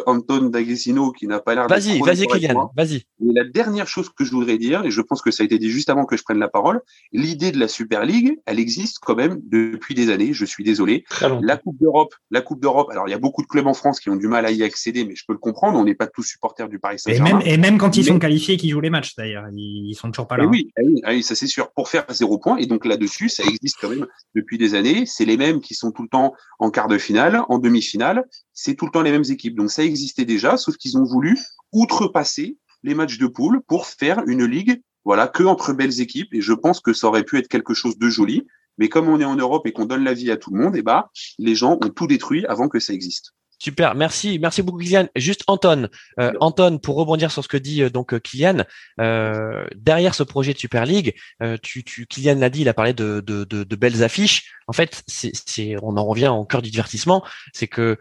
[0.06, 2.96] Anton D'Agostino qui n'a pas l'air Vas-y, vas-y, Kylian, vas-y.
[2.96, 5.58] Et la dernière chose que je voudrais dire, et je pense que ça a été
[5.58, 9.00] dit juste avant que je prenne la parole, l'idée de la Super League, elle existe
[9.00, 10.34] quand même depuis des années.
[10.34, 11.04] Je suis désolé.
[11.42, 12.90] La Coupe d'Europe, la Coupe d'Europe.
[12.92, 14.64] Alors il y a beaucoup de clubs en France qui ont du mal à y
[14.64, 15.78] accéder, mais je peux le comprendre.
[15.78, 17.30] On n'est pas tous supporters du Paris Saint-Germain.
[17.30, 20.12] Et même, et même quand ils sont qualifiés, qui jouent les matchs d'ailleurs, ils sont
[20.12, 20.44] toujours pas là.
[20.44, 21.72] Et oui, oui, oui, ça c'est sûr.
[21.72, 25.06] Pour faire zéro point, et donc là-dessus, ça existe quand même depuis des années.
[25.06, 28.26] C'est les mêmes qui sont tout le temps en quart de finale, en demi-finale.
[28.54, 29.56] C'est tout le temps les mêmes équipes.
[29.56, 31.38] Donc ça existait déjà sauf qu'ils ont voulu
[31.72, 36.34] outrepasser les matchs de poule pour faire une ligue, voilà, que entre belles équipes.
[36.34, 38.46] Et je pense que ça aurait pu être quelque chose de joli.
[38.78, 40.76] Mais comme on est en Europe et qu'on donne la vie à tout le monde,
[40.76, 43.34] eh bah, les gens ont tout détruit avant que ça existe.
[43.64, 45.08] Super, merci, merci beaucoup Kylian.
[45.16, 45.88] Juste Anton,
[46.20, 48.66] euh, Anton, pour rebondir sur ce que dit euh, donc euh, Kylian,
[49.00, 52.74] euh, derrière ce projet de Super League, euh, tu, tu, Kylian l'a dit, il a
[52.74, 54.52] parlé de, de, de, de belles affiches.
[54.68, 57.24] En fait, c'est, on en revient au cœur du divertissement,
[57.54, 57.98] c'est que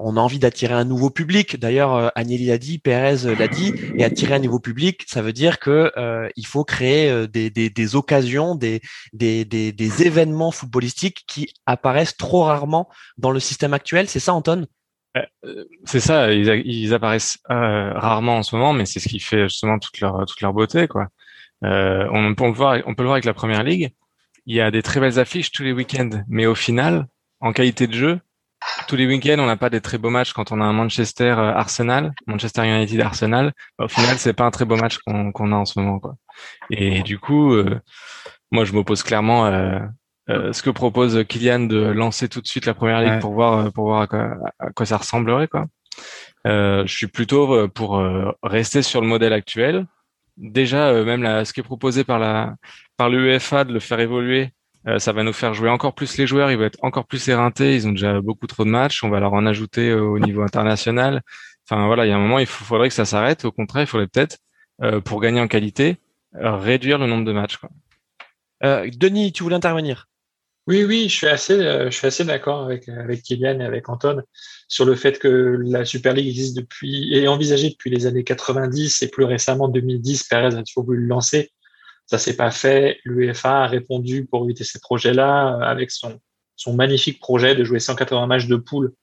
[0.00, 1.60] on a envie d'attirer un nouveau public.
[1.60, 5.60] D'ailleurs, Agnelli l'a dit, Perez l'a dit, et attirer un nouveau public, ça veut dire
[5.60, 5.92] que
[6.34, 8.80] il faut créer des, des, des occasions, des,
[9.12, 14.08] des, des, des événements footballistiques qui apparaissent trop rarement dans le système actuel.
[14.08, 14.66] C'est ça, Anton?
[15.84, 19.78] C'est ça, ils, apparaissent euh, rarement en ce moment, mais c'est ce qui fait justement
[19.78, 21.08] toute leur toute leur beauté, quoi.
[21.64, 23.92] Euh, on peut le voir, on peut le voir avec la première ligue.
[24.46, 27.06] Il y a des très belles affiches tous les week-ends, mais au final,
[27.40, 28.20] en qualité de jeu,
[28.88, 30.32] tous les week-ends, on n'a pas des très beaux matchs.
[30.32, 34.64] Quand on a un Manchester Arsenal, Manchester United Arsenal, au final, c'est pas un très
[34.64, 36.16] beau match qu'on a en ce moment, quoi.
[36.70, 37.54] Et du coup,
[38.50, 39.50] moi, je m'oppose clairement
[40.30, 43.70] euh, ce que propose Kylian de lancer tout de suite la première ligue pour voir
[43.72, 45.66] pour voir à quoi, ça ressemblerait quoi.
[46.46, 48.02] Euh, je suis plutôt euh, pour
[48.42, 49.86] rester sur le modèle actuel.
[50.36, 52.54] Déjà, même la, ce qui est proposé par la
[52.96, 54.50] par l'UEFA de le faire évoluer,
[54.98, 56.50] ça va nous faire jouer encore plus les joueurs.
[56.50, 57.74] Ils vont être encore plus éreintés.
[57.76, 59.04] Ils ont déjà beaucoup trop de matchs.
[59.04, 61.22] On va leur en ajouter au niveau international.
[61.68, 63.44] Enfin voilà, il y a un moment, il faudrait que ça s'arrête.
[63.44, 64.38] Au contraire, il faudrait peut-être,
[65.04, 65.98] pour gagner en qualité,
[66.32, 67.58] réduire le nombre de matchs.
[67.58, 67.70] Quoi.
[68.88, 70.08] Denis, tu voulais intervenir?
[70.66, 73.88] Oui, oui, je suis assez, euh, je suis assez d'accord avec, avec Kylian et avec
[73.90, 74.22] Anton
[74.66, 79.02] sur le fait que la Super League existe depuis, est envisagée depuis les années 90
[79.02, 81.52] et plus récemment 2010, Perez a toujours voulu le lancer.
[82.06, 82.98] Ça s'est pas fait.
[83.04, 86.18] L'UEFA a répondu pour éviter ces projets-là euh, avec son,
[86.56, 88.94] son magnifique projet de jouer 180 matchs de poule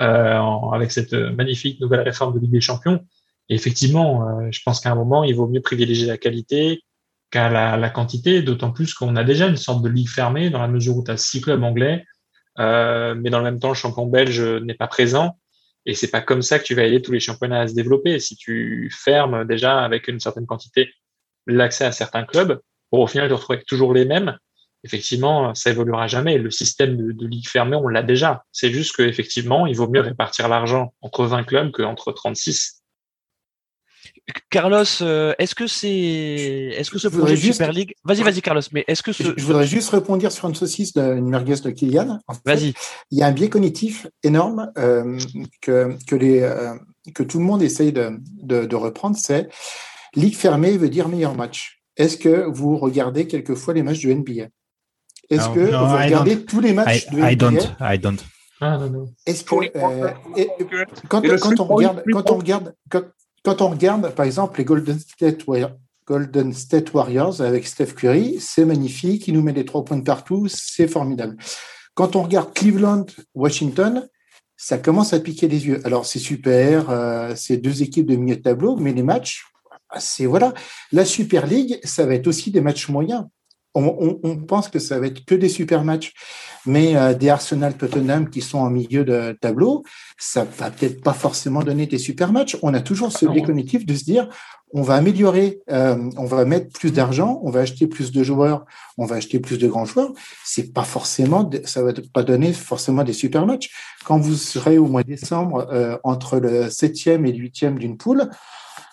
[0.00, 0.40] euh,
[0.72, 3.04] avec cette magnifique nouvelle réforme de Ligue des Champions.
[3.48, 6.82] Et effectivement, je pense qu'à un moment, il vaut mieux privilégier la qualité,
[7.34, 10.68] qu'à la, quantité, d'autant plus qu'on a déjà une sorte de ligue fermée dans la
[10.68, 12.04] mesure où tu as six clubs anglais,
[12.60, 15.36] euh, mais dans le même temps, le champion belge n'est pas présent.
[15.84, 18.20] Et c'est pas comme ça que tu vas aider tous les championnats à se développer.
[18.20, 20.92] Si tu fermes déjà avec une certaine quantité
[21.48, 24.38] l'accès à certains clubs, pour au final te retrouver avec toujours les mêmes,
[24.84, 26.38] effectivement, ça évoluera jamais.
[26.38, 28.44] Le système de, de ligue fermée, on l'a déjà.
[28.52, 32.83] C'est juste qu'effectivement, il vaut mieux répartir l'argent entre 20 clubs qu'entre 36.
[34.50, 38.84] Carlos, euh, est-ce que c'est, est-ce que ce projet Super League, vas-y, vas-y, Carlos, mais
[38.88, 39.22] est-ce que ce...
[39.36, 42.20] je, voudrais juste répondre sur une saucisse, une merguez de Kylian.
[42.46, 42.72] vas-y.
[43.10, 45.18] Il y a un biais cognitif énorme euh,
[45.60, 46.74] que que les euh,
[47.14, 49.48] que tout le monde essaye de, de, de reprendre, c'est
[50.14, 51.82] ligue fermée veut dire meilleur match.
[51.96, 54.48] Est-ce que vous regardez quelquefois les matchs de NBA
[55.28, 57.76] Est-ce que vous regardez tous les matchs de NBA I don't.
[57.80, 58.20] I don't.
[58.60, 59.06] Ah, non, non.
[59.26, 60.48] Est-ce que euh, et,
[61.08, 63.02] quand, quand, on regarde, quand on regarde, quand,
[63.44, 64.98] quand on regarde, par exemple, les Golden
[66.52, 70.88] State, Warriors avec Steph Curry, c'est magnifique, il nous met des trois points partout, c'est
[70.88, 71.36] formidable.
[71.94, 73.04] Quand on regarde Cleveland,
[73.34, 74.08] Washington,
[74.56, 75.80] ça commence à piquer les yeux.
[75.84, 79.44] Alors c'est super, euh, c'est deux équipes de milieu de tableau, mais les matchs,
[79.98, 80.54] c'est voilà.
[80.90, 83.26] La Super League, ça va être aussi des matchs moyens.
[83.74, 86.12] On, on, pense que ça va être que des super matchs,
[86.64, 89.82] mais euh, des Arsenal Tottenham qui sont en milieu de tableau,
[90.16, 92.56] ça va peut-être pas forcément donner des super matchs.
[92.62, 94.28] On a toujours ce biais cognitif de se dire,
[94.76, 98.64] on va améliorer, euh, on va mettre plus d'argent, on va acheter plus de joueurs,
[98.98, 100.12] on va acheter plus de grands joueurs.
[100.44, 103.70] C'est pas forcément, ça va pas donner forcément des super matchs.
[104.04, 107.96] Quand vous serez au mois de décembre euh, entre le septième et le huitième d'une
[107.96, 108.28] poule,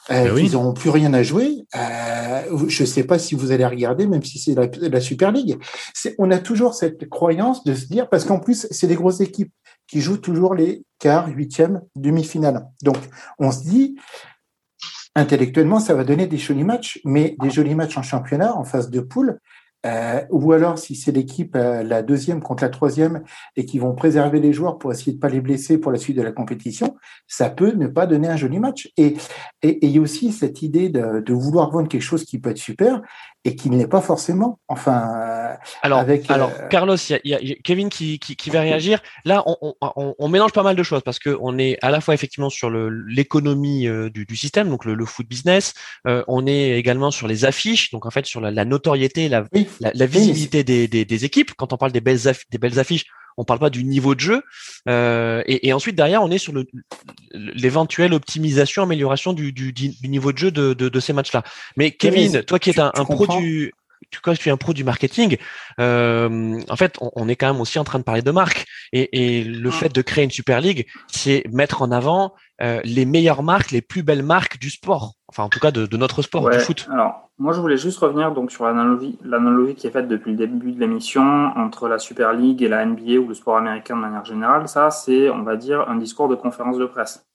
[0.10, 1.66] euh, ben ils n'auront plus rien à jouer.
[1.76, 5.32] Euh, je ne sais pas si vous allez regarder, même si c'est la, la, Super
[5.32, 5.58] League.
[6.18, 9.54] On a toujours cette croyance de se dire, parce qu'en plus, c'est des grosses équipes
[9.88, 12.66] qui jouent toujours les quarts, huitièmes, demi-finales.
[12.82, 12.98] Donc,
[13.38, 13.96] on se dit,
[15.16, 18.90] intellectuellement, ça va donner des jolis matchs, mais des jolis matchs en championnat, en phase
[18.90, 19.40] de poule,
[19.86, 23.24] euh, ou alors si c'est l'équipe euh, la deuxième contre la troisième
[23.56, 26.18] et qui vont préserver les joueurs pour essayer de pas les blesser pour la suite
[26.18, 26.96] de la compétition,
[27.28, 28.92] ça peut ne pas donner un joli match.
[28.98, 29.16] Et
[29.64, 32.58] il y a aussi cette idée de, de, vouloir vendre quelque chose qui peut être
[32.58, 33.02] super
[33.44, 34.60] et qui ne l'est pas forcément.
[34.68, 38.62] Enfin, euh, alors, avec, alors Carlos, il y, y, a Kevin qui, qui, qui, va
[38.62, 39.02] réagir.
[39.26, 42.02] Là, on, on, on, mélange pas mal de choses parce que on est à la
[42.02, 45.74] fois effectivement sur l'économie du, du, système, donc le, le foot business.
[46.06, 49.46] on est également sur les affiches, donc en fait sur la, la notoriété, la,
[49.80, 51.54] la, la visibilité des, des, des, équipes.
[51.56, 52.20] Quand on parle des belles,
[52.52, 53.06] des belles affiches,
[53.38, 54.44] on parle pas du niveau de jeu.
[54.88, 56.54] Euh, et, et, ensuite derrière, on est sur
[57.34, 61.44] l'éventuelle optimisation, amélioration du, du, du, niveau de jeu de, de, de ces matchs-là.
[61.78, 63.74] Mais Kevin, toi qui es un, un pro du
[64.24, 65.38] quand tu es un pro du marketing,
[65.80, 68.66] euh, en fait, on, est quand même aussi en train de parler de marque.
[68.94, 69.72] Et, le mm.
[69.72, 73.82] fait de créer une Super League, c'est mettre en avant euh, les meilleures marques, les
[73.82, 75.14] plus belles marques du sport.
[75.28, 76.88] Enfin, en tout cas, de, notre sport, du foot.
[76.92, 80.38] Alors, moi, je voulais juste revenir donc sur l'analogie, l'analogie qui est faite depuis le
[80.38, 81.24] début de l'émission
[81.56, 84.68] entre la Super League et la NBA ou le sport américain de manière générale.
[84.68, 87.26] Ça, c'est, on va dire, un discours de conférence de presse.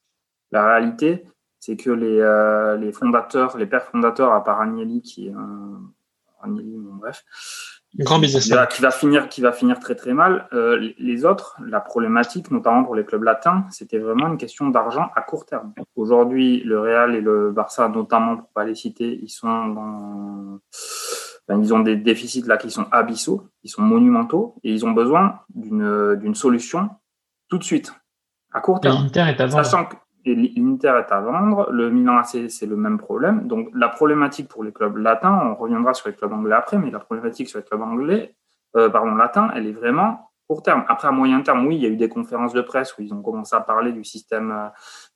[0.52, 1.24] La réalité,
[1.59, 5.81] c'est que les, euh, les fondateurs, les pères fondateurs, à part Agnelli, qui est un,
[6.44, 7.25] Bon, bref,
[7.99, 10.49] grand business qui va finir, qui va finir très très mal.
[10.53, 15.11] Euh, les autres, la problématique, notamment pour les clubs latins, c'était vraiment une question d'argent
[15.14, 15.72] à court terme.
[15.96, 20.61] Aujourd'hui, le Real et le Barça, notamment pour pas les citer, ils sont dans,
[21.49, 24.92] ben, ils ont des déficits là qui sont abyssaux, qui sont monumentaux, et ils ont
[24.92, 26.90] besoin d'une solution
[27.49, 27.94] tout de suite,
[28.53, 29.09] à court terme.
[29.51, 29.96] Sachant que
[30.34, 33.46] l'Inter est à vendre, le Milan AC, c'est le même problème.
[33.46, 36.90] Donc, la problématique pour les clubs latins, on reviendra sur les clubs anglais après, mais
[36.90, 38.34] la problématique sur les clubs anglais,
[38.76, 40.84] euh, pardon, latins, elle est vraiment court terme.
[40.88, 43.12] Après, à moyen terme, oui, il y a eu des conférences de presse où ils
[43.12, 44.68] ont commencé à parler du système, euh,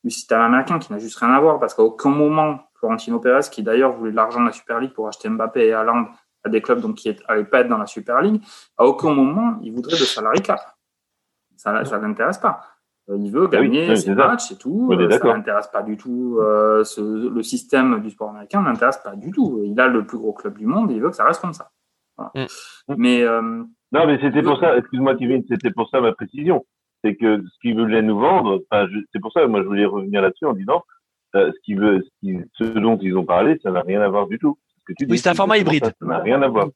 [0.02, 3.48] du système américain qui n'a juste rien à voir parce qu'à aucun moment, Florentino Pérez,
[3.50, 6.06] qui d'ailleurs voulait de l'argent de la Super League pour acheter Mbappé et Haaland
[6.42, 8.42] à des clubs donc, qui n'allaient pas être dans la Super League,
[8.76, 10.60] à aucun moment, il voudrait de salary cap.
[11.56, 12.60] Ça ne l'intéresse pas.
[13.10, 14.90] Euh, il veut ah gagner ses matchs et tout.
[14.92, 16.38] Euh, ça n'intéresse pas du tout.
[16.40, 19.62] Euh, le système du sport américain n'intéresse pas du tout.
[19.64, 21.52] Il a le plus gros club du monde et il veut que ça reste comme
[21.52, 21.70] ça.
[22.18, 22.44] Mm.
[22.96, 23.24] Mais
[23.92, 24.76] non, mais c'était pour ça.
[24.76, 26.64] Excuse-moi, Kevin, c'était pour ça ma précision.
[27.02, 28.62] C'est que ce qu'ils voulaient nous vendre,
[29.12, 30.82] c'est pour ça, moi, je voulais revenir là-dessus en disant,
[31.34, 34.58] ce, qui veut, ce, dont ils ont parlé, ça n'a rien à voir du tout.
[35.08, 35.86] oui, c'est un format hybride.
[35.86, 36.68] Ça n'a rien à voir.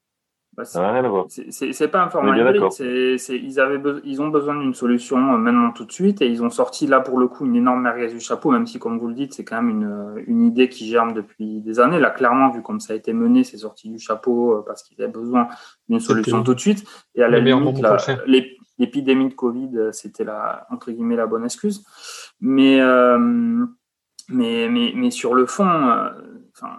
[0.56, 2.62] Bah, c'est pas un format hybride.
[2.78, 6.50] ils, avaient ils ont besoin d'une solution euh, maintenant tout de suite et ils ont
[6.50, 9.14] sorti là pour le coup une énorme merguez du chapeau, même si, comme vous le
[9.14, 11.98] dites, c'est quand même une, euh, une, idée qui germe depuis des années.
[11.98, 15.02] Là, clairement, vu comme ça a été mené, c'est sorti du chapeau euh, parce qu'ils
[15.02, 15.48] avaient besoin
[15.88, 16.84] d'une solution tout de suite.
[17.16, 17.80] Et à la limite,
[18.78, 21.84] l'épidémie de Covid, c'était la, entre guillemets, la bonne excuse.
[22.40, 22.78] Mais,
[24.28, 25.64] mais, mais, mais, sur le fond,
[26.52, 26.76] enfin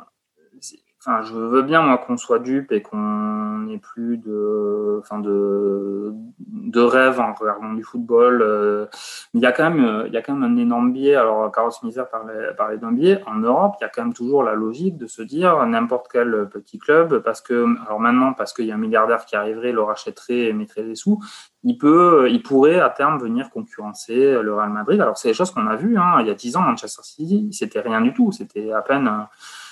[1.07, 6.11] Enfin, je veux bien moi qu'on soit dupe et qu'on n'ait plus de, enfin de,
[6.39, 8.41] de rêve en regardant du football.
[8.41, 8.87] Euh,
[9.35, 11.13] il y a quand même, il y a quand même un énorme biais.
[11.13, 13.21] Alors, Carlos Misère parlait, parlait d'un biais.
[13.27, 16.49] En Europe, il y a quand même toujours la logique de se dire n'importe quel
[16.49, 19.83] petit club, parce que, alors maintenant, parce qu'il y a un milliardaire qui arriverait, le
[19.83, 21.19] rachèterait et mettrait des sous,
[21.61, 24.99] il peut, il pourrait à terme venir concurrencer le Real Madrid.
[25.01, 25.99] Alors, c'est des choses qu'on a vues.
[25.99, 26.17] Hein.
[26.21, 28.31] Il y a dix ans, Manchester City, c'était rien du tout.
[28.31, 29.07] C'était à peine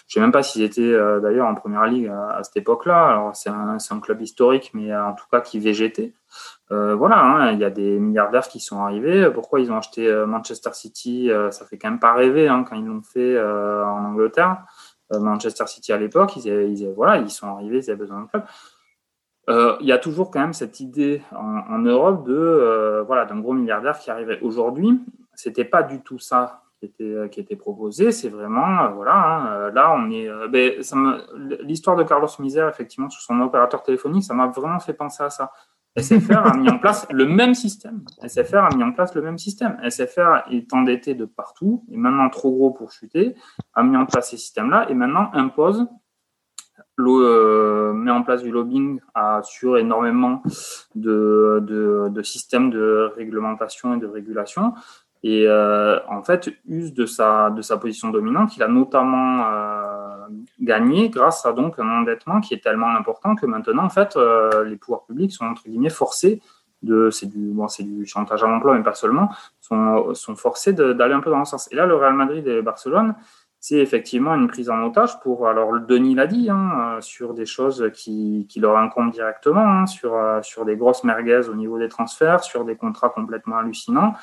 [0.07, 3.09] je sais même pas s'ils étaient euh, d'ailleurs en première ligue à, cette époque-là.
[3.09, 6.13] Alors c'est un, club historique, mais euh, en tout cas qui végétait.
[6.71, 9.29] Euh, voilà, hein, il y a des milliardaires qui sont arrivés.
[9.33, 12.85] Pourquoi ils ont acheté Manchester City Ça fait quand même pas rêver hein, quand ils
[12.85, 14.63] l'ont fait en Angleterre.
[15.11, 19.77] Manchester City à l'époque, ils, voilà, ils sont arrivés, ils avaient besoin d'un club.
[19.81, 23.53] il y a toujours quand même cette idée en, en Europe de voilà d'un gros
[23.53, 24.39] milliardaire qui arrivait.
[24.41, 24.99] Aujourd'hui,
[25.35, 28.11] c'était pas du tout ça qui était, euh, qui proposé.
[28.11, 30.27] C'est vraiment, euh, voilà, hein, euh, là, on est.
[30.49, 30.73] Ben,
[31.61, 35.29] L'histoire de Carlos Misère, effectivement, sur son opérateur téléphonique, ça m'a vraiment fait penser à
[35.29, 35.51] ça.
[35.95, 38.03] SFR a mis en place le même système.
[38.27, 39.77] SFR a mis en place le même système.
[39.87, 43.35] SFR est endetté de partout, et maintenant trop gros pour chuter,
[43.75, 45.87] a mis en place ces systèmes-là, et maintenant impose
[46.97, 48.99] met en place du lobbying
[49.43, 50.43] sur énormément
[50.95, 54.73] de, systèmes de réglementation et de régulation
[55.23, 58.55] et euh, en fait use de sa, de sa position dominante.
[58.57, 60.27] Il a notamment euh,
[60.59, 64.65] gagné grâce à donc un endettement qui est tellement important que maintenant en fait euh,
[64.65, 66.41] les pouvoirs publics sont entre guillemets forcés
[66.81, 69.29] de c'est du bon c'est du chantage à l'emploi mais pas seulement
[69.61, 71.71] sont, sont forcés d'aller un peu dans le sens.
[71.71, 73.15] Et là le Real Madrid et Barcelone
[73.61, 77.89] c'est effectivement une prise en otage pour, alors Denis l'a dit, hein, sur des choses
[77.93, 82.43] qui, qui leur incombent directement, hein, sur, sur des grosses merguez au niveau des transferts,
[82.43, 84.15] sur des contrats complètement hallucinants,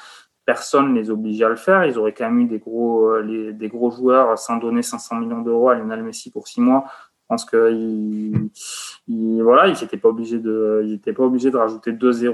[0.50, 1.84] personne ne les obligeait à le faire.
[1.84, 5.20] Ils auraient quand même eu des gros, euh, les, des gros joueurs sans donner 500
[5.20, 6.86] millions d'euros à Lionel Messi pour six mois.
[6.88, 8.50] Je pense qu'ils
[9.06, 12.32] il, voilà, ils n'étaient pas obligés de, ils étaient pas obligés de rajouter 2-0 euh,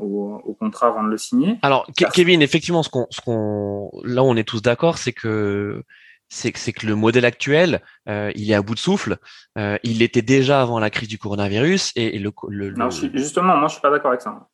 [0.00, 1.58] au, au, contrat avant de le signer.
[1.62, 5.82] Alors, Kevin, effectivement, ce qu'on, ce qu'on, là, on est tous d'accord, c'est que
[6.28, 9.16] c'est que, c'est que le modèle actuel, euh, il est à bout de souffle.
[9.56, 13.66] Euh, il était déjà avant la crise du coronavirus et, le, le, Non, justement, moi,
[13.66, 14.48] je suis pas d'accord avec ça.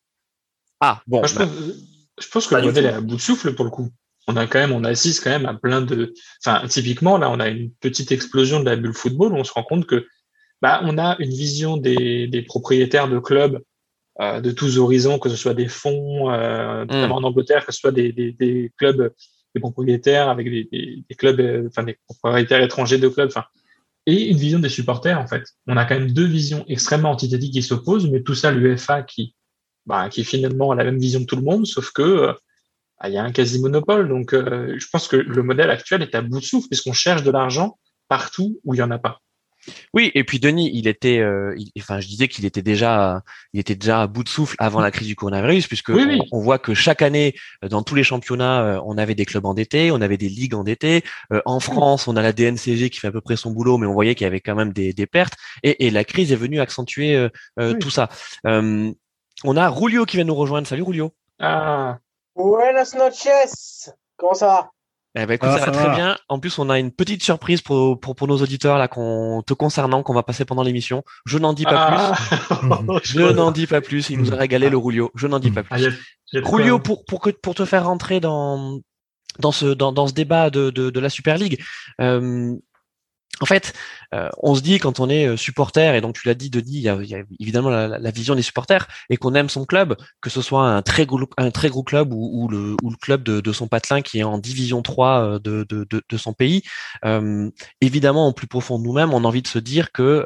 [0.80, 1.20] Ah bon.
[1.20, 1.44] bah,
[2.20, 3.90] je pense que le modèle est à bout de souffle pour le coup.
[4.26, 7.40] On a quand même, on assiste quand même à plein de, enfin, typiquement, là, on
[7.40, 10.06] a une petite explosion de la bulle football où on se rend compte que,
[10.62, 13.60] bah, on a une vision des, des propriétaires de clubs
[14.20, 17.24] euh, de tous horizons, que ce soit des fonds, euh, notamment mm.
[17.24, 19.12] en Angleterre, que ce soit des, des, des clubs,
[19.54, 23.44] des propriétaires avec des, des, clubs, euh, enfin, des propriétaires étrangers de clubs, enfin,
[24.06, 25.42] et une vision des supporters en fait.
[25.66, 29.34] On a quand même deux visions extrêmement antithétiques qui s'opposent, mais tout ça l'UEFA qui
[29.86, 32.32] bah, qui finalement a la même vision que tout le monde, sauf que euh,
[33.00, 34.08] bah, il y a un quasi monopole.
[34.08, 37.22] Donc euh, je pense que le modèle actuel est à bout de souffle puisqu'on cherche
[37.22, 39.20] de l'argent partout où il y en a pas.
[39.94, 43.22] Oui, et puis Denis, il était, euh, enfin, je disais qu'il était déjà,
[43.54, 46.58] il était déjà à bout de souffle avant la crise du coronavirus, puisque on, voit
[46.58, 50.28] que chaque année, dans tous les championnats, on avait des clubs endettés, on avait des
[50.28, 51.02] ligues endettées.
[51.46, 53.94] en France, on a la DNCG qui fait à peu près son boulot, mais on
[53.94, 55.32] voyait qu'il y avait quand même des, pertes.
[55.62, 57.26] Et, la crise est venue accentuer
[57.80, 58.10] tout ça.
[59.42, 60.66] On a Rulio qui vient nous rejoindre.
[60.68, 61.12] Salut Rulio.
[61.40, 61.98] Ah.
[62.36, 63.90] Buenas noches.
[64.16, 64.70] Comment ça va?
[65.16, 66.16] Eh ben, écoute, ah, ça, va très bien.
[66.28, 70.02] En plus, on a une petite surprise pour, pour, nos auditeurs là, qu'on te concernant,
[70.02, 71.04] qu'on va passer pendant l'émission.
[71.24, 72.48] Je n'en dis pas plus.
[72.50, 72.98] Ah.
[73.04, 74.10] Je n'en dis pas plus.
[74.10, 75.12] Il nous a régalé le Rulio.
[75.14, 75.86] Je n'en dis pas plus.
[75.86, 78.80] Ah, Rulio, pour, pour, que, pour te faire rentrer dans,
[79.38, 81.62] dans, ce, dans, dans ce débat de, de, la Super League,
[82.00, 82.56] euh,
[83.40, 83.72] en fait,
[84.14, 86.76] euh, on se dit quand on est euh, supporter, et donc tu l'as dit, Denis,
[86.76, 86.96] il y a,
[87.40, 91.06] évidemment la, vision des supporters, et qu'on aime son club, que ce soit un très
[91.06, 91.26] gros,
[91.82, 96.32] club ou, le, club de, son patelin qui est en division 3 euh, de, son
[96.32, 96.62] pays,
[97.80, 100.24] évidemment, au plus profond de nous-mêmes, on a envie de se dire que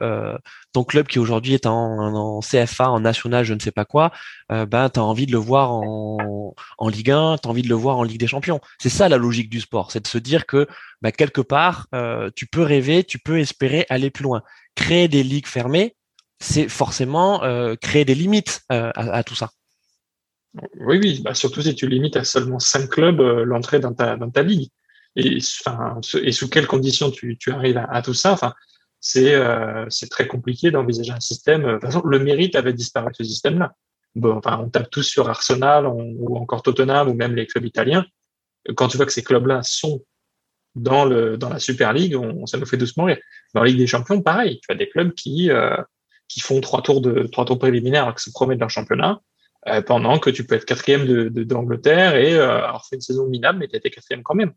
[0.85, 4.13] club qui aujourd'hui est en, CFA, en national, je ne sais pas quoi,
[4.53, 6.55] euh, ben, tu as envie de le voir en,
[6.89, 8.61] Ligue 1, tu as envie de le voir en Ligue des Champions.
[8.79, 10.67] C'est ça la logique du sport, c'est de se dire que
[11.03, 14.43] ben, quelque part, euh, tu peux rêver, tu peux espérer aller plus loin.
[14.75, 15.97] Créer des ligues fermées,
[16.41, 19.51] c'est forcément euh, créer des limites à, tout ça.
[20.81, 24.31] Oui, oui, bah surtout si tu limites à seulement cinq clubs l'entrée dans ta, dans
[24.31, 24.71] ta ligue.
[25.17, 28.37] Et, sous quelles conditions tu, arrives à, tout ça?
[29.01, 29.35] C'est
[29.89, 31.63] c'est très compliqué d'envisager un système.
[31.63, 33.75] De toute façon, le mérite avait disparu ce système-là.
[34.15, 38.05] Bon, enfin, on tape tous sur Arsenal ou encore Tottenham ou même les clubs italiens.
[38.77, 40.05] Quand tu vois que ces clubs-là sont
[40.75, 43.19] dans, le, dans la Super League, on, ça nous fait doucement rire.
[43.55, 45.77] Dans la Ligue des Champions, pareil, tu as des clubs qui, euh,
[46.29, 49.21] qui font trois tours de trois tours préliminaires qui se promettent leur championnat,
[49.69, 53.27] euh, pendant que tu peux être quatrième de, d'Angleterre et euh, avoir fait une saison
[53.27, 54.53] minable, mais tu étais quatrième quand même.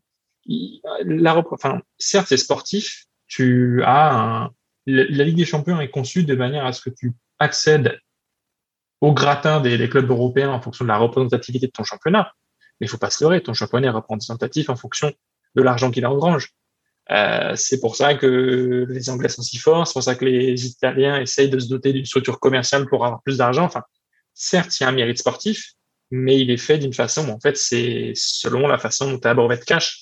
[1.04, 3.04] La, enfin, certes, c'est sportif.
[3.34, 4.50] Tu as un,
[4.84, 7.98] la Ligue des Champions est conçue de manière à ce que tu accèdes
[9.00, 12.34] au gratin des, clubs européens en fonction de la représentativité de ton championnat.
[12.78, 15.10] Mais il faut pas se leurrer, ton championnat est représentatif en fonction
[15.54, 16.50] de l'argent qu'il engrange.
[17.10, 20.66] Euh, c'est pour ça que les Anglais sont si forts, c'est pour ça que les
[20.66, 23.64] Italiens essayent de se doter d'une structure commerciale pour avoir plus d'argent.
[23.64, 23.82] Enfin,
[24.34, 25.72] certes, il y a un mérite sportif,
[26.10, 29.56] mais il est fait d'une façon, en fait, c'est selon la façon dont tu brevet
[29.56, 30.01] de cash.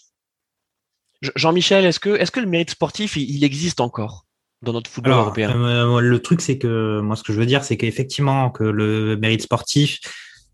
[1.36, 4.26] Jean-Michel, est-ce que, est-ce que le mérite sportif, il, existe encore
[4.62, 5.50] dans notre football européen?
[5.50, 9.16] euh, Le truc, c'est que moi, ce que je veux dire, c'est qu'effectivement, que le
[9.16, 9.98] mérite sportif,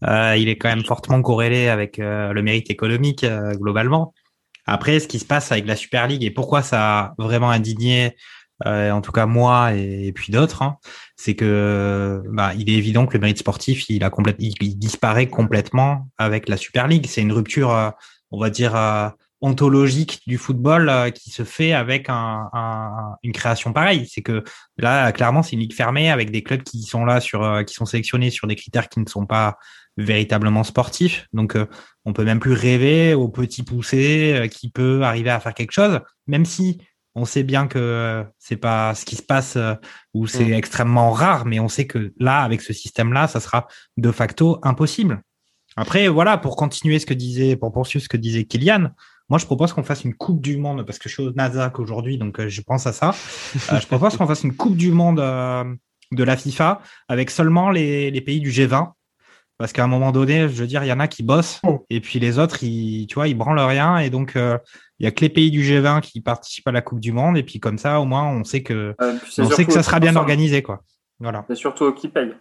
[0.05, 3.24] euh, il est quand même fortement corrélé avec euh, le mérite économique
[3.55, 4.12] globalement.
[4.66, 8.16] Après, ce qui se passe avec la Super League et pourquoi ça a vraiment indigné,
[8.64, 10.79] en tout cas moi et, puis d'autres, hein,
[11.14, 16.09] c'est que bah, il est évident que le mérite sportif, il a il, disparaît complètement
[16.18, 17.07] avec la Super League.
[17.09, 17.92] C'est une rupture,
[18.33, 18.74] on va dire
[19.40, 24.09] ontologique du football euh, qui se fait avec un, un, une création pareille.
[24.11, 24.44] C'est que
[24.79, 27.87] là, clairement, c'est une ligue fermée avec des clubs qui sont là sur, qui sont
[27.87, 29.57] sélectionnés sur des critères qui ne sont pas
[29.96, 31.27] véritablement sportif.
[31.33, 31.66] Donc, euh,
[32.05, 35.72] on peut même plus rêver au petit poussé euh, qui peut arriver à faire quelque
[35.72, 36.79] chose, même si
[37.14, 39.57] on sait bien que euh, c'est pas ce qui se passe
[40.12, 40.53] ou c'est mm.
[40.53, 45.22] extrêmement rare, mais on sait que là, avec ce système-là, ça sera de facto impossible.
[45.77, 48.90] Après, voilà, pour continuer ce que disait, pour poursuivre ce que disait Kylian,
[49.28, 51.78] moi, je propose qu'on fasse une Coupe du Monde, parce que je suis au Nasdaq
[51.78, 53.14] aujourd'hui, donc je pense à ça.
[53.54, 58.20] je propose qu'on fasse une Coupe du Monde de la FIFA avec seulement les, les
[58.20, 58.92] pays du G20
[59.58, 61.84] parce qu'à un moment donné, je veux dire, il y en a qui bossent oh.
[61.88, 63.98] et puis les autres, ils, tu vois, ils branlent rien.
[63.98, 64.58] Et donc, euh,
[64.98, 67.38] il y a que les pays du G20 qui participent à la Coupe du Monde.
[67.38, 68.94] Et puis comme ça, au moins, on sait que,
[69.38, 70.82] on sait que ça sera bien organisé, quoi.
[71.20, 71.46] Voilà.
[71.48, 72.34] C'est surtout qui paye.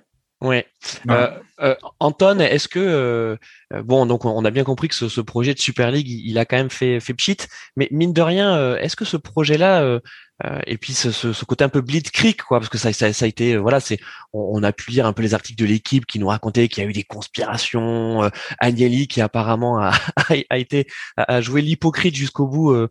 [0.45, 0.67] Ouais.
[1.09, 1.31] Euh,
[1.61, 3.37] euh, Anton, est-ce que euh,
[3.83, 6.45] bon, donc on a bien compris que ce, ce projet de Super League, il, a
[6.45, 7.37] quand même fait fait pchit,
[7.75, 9.99] mais mine de rien, est-ce que ce projet-là
[10.43, 13.59] euh, et puis ce, côté un peu blitzkrieg quoi parce que ça, a été euh,
[13.59, 13.99] voilà c'est
[14.33, 16.85] on, a pu lire un peu les articles de l'équipe qui nous racontaient qu'il y
[16.85, 19.93] a eu des conspirations euh, Agnelli qui apparemment a,
[20.57, 22.87] été a joué l'hypocrite jusqu'au bout euh,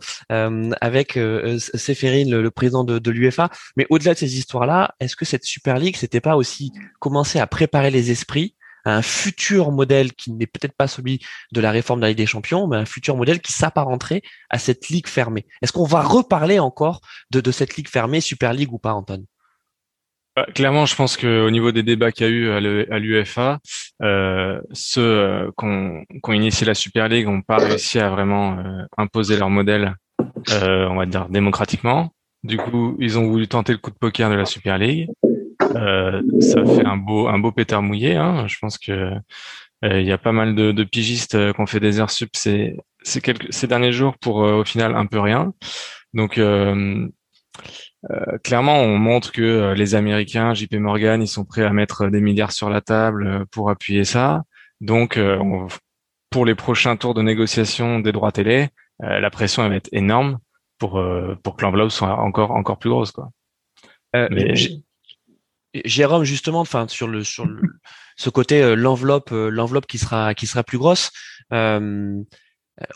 [0.80, 3.50] avec euh, le, le, président de, de l'UEFA.
[3.76, 7.40] Mais au-delà de ces histoires là est-ce que cette Super League c'était pas aussi commencer
[7.40, 8.54] à préparer les esprits
[8.85, 11.20] un futur modèle qui n'est peut-être pas celui
[11.53, 14.59] de la réforme de la Ligue des Champions, mais un futur modèle qui s'apparenterait à
[14.59, 15.47] cette ligue fermée.
[15.62, 19.25] Est-ce qu'on va reparler encore de, cette ligue fermée, Super League ou pas, Anton
[20.37, 23.61] bah, Clairement, je pense qu'au niveau des débats qu'il y a eu à l'UFA,
[24.03, 28.83] euh, ceux euh, qui ont initié la Super League n'ont pas réussi à vraiment euh,
[28.97, 29.94] imposer leur modèle,
[30.51, 32.12] euh, on va dire démocratiquement.
[32.42, 35.09] Du coup, ils ont voulu tenter le coup de poker de la Super League.
[35.75, 38.16] Euh, ça fait un beau, un beau pétard mouillé.
[38.16, 38.47] Hein.
[38.47, 38.93] Je pense que
[39.85, 42.11] euh, il y a pas mal de, de pigistes euh, qui ont fait des heures
[42.11, 45.53] sup ces, ces, quelques, ces derniers jours pour au final un peu rien.
[46.12, 46.41] Donc
[48.43, 52.53] clairement, on montre que les Américains, JP Morgan, ils sont prêts à mettre des milliards
[52.53, 54.43] sur la table pour appuyer ça.
[54.81, 55.18] Donc,
[56.31, 58.68] pour les prochains tours de négociation des droits télé,
[59.01, 60.39] la pression va être énorme
[60.79, 61.03] pour
[61.43, 63.31] pour que l'enveloppe soit encore encore plus grosse, quoi.
[64.12, 64.55] Mais...
[65.85, 67.61] Jérôme, justement, enfin sur le sur le,
[68.16, 71.11] ce côté euh, l'enveloppe euh, l'enveloppe qui sera qui sera plus grosse.
[71.53, 72.22] Euh,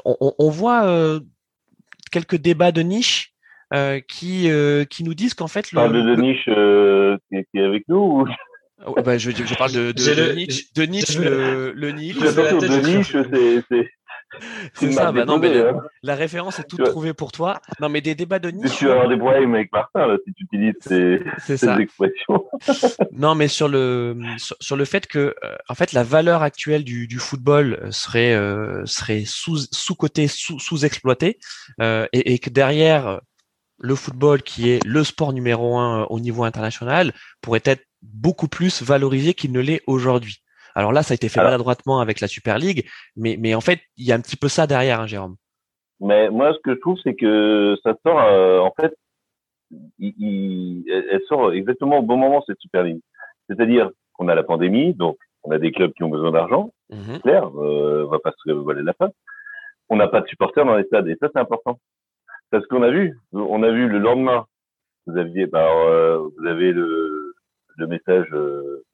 [0.05, 1.21] on, on, voit
[2.11, 3.33] quelques débats de niche
[4.09, 4.51] qui
[4.91, 6.45] qui nous disent qu'en fait le, parle de, de niche
[7.31, 7.99] qui, est avec nous.
[7.99, 8.29] Ou...
[8.97, 12.17] Ah bah, je, je, parle de, de, de, niche, de niche, le, le niche.
[12.17, 13.17] De niche,
[13.69, 13.91] c'est
[14.75, 15.81] c'est ça, bah non, mais hein.
[16.03, 17.61] la référence est toute trouvée pour toi.
[17.81, 18.77] Non, mais des débats de niche.
[18.77, 22.45] Tu vas avoir des problèmes avec Martin là, si tu utilises ces, ces expressions.
[23.13, 27.07] non, mais sur le sur, le fait que euh, en fait la valeur actuelle du,
[27.07, 30.59] du football serait euh, serait sous sous côté sous
[31.81, 33.21] euh, et, et, que derrière
[33.79, 38.83] le football qui est le sport numéro un au niveau international pourrait être beaucoup plus
[38.83, 40.43] valorisé qu'il ne l'est aujourd'hui.
[40.79, 43.81] Alors là, ça a été fait maladroitement avec la Super League, mais, mais en fait,
[43.97, 45.35] il y a un petit peu ça derrière, hein, Jérôme.
[45.99, 48.95] Mais moi, ce que je trouve, c'est que ça sort, euh, en fait,
[49.99, 53.01] il, elle sort exactement au bon moment, cette Super League.
[53.49, 57.19] C'est-à-dire qu'on a la pandémie, donc on a des clubs qui ont besoin d'argent, mmh
[57.25, 59.11] clair, euh, on va pas se voiler la fin.
[59.89, 61.81] On n'a pas de supporters dans les stades, et ça, c'est important.
[62.53, 64.47] Parce qu'on a vu, on a vu le lendemain,
[65.09, 67.35] vous aviez, bah, euh, vous avez le,
[67.79, 68.85] le message euh,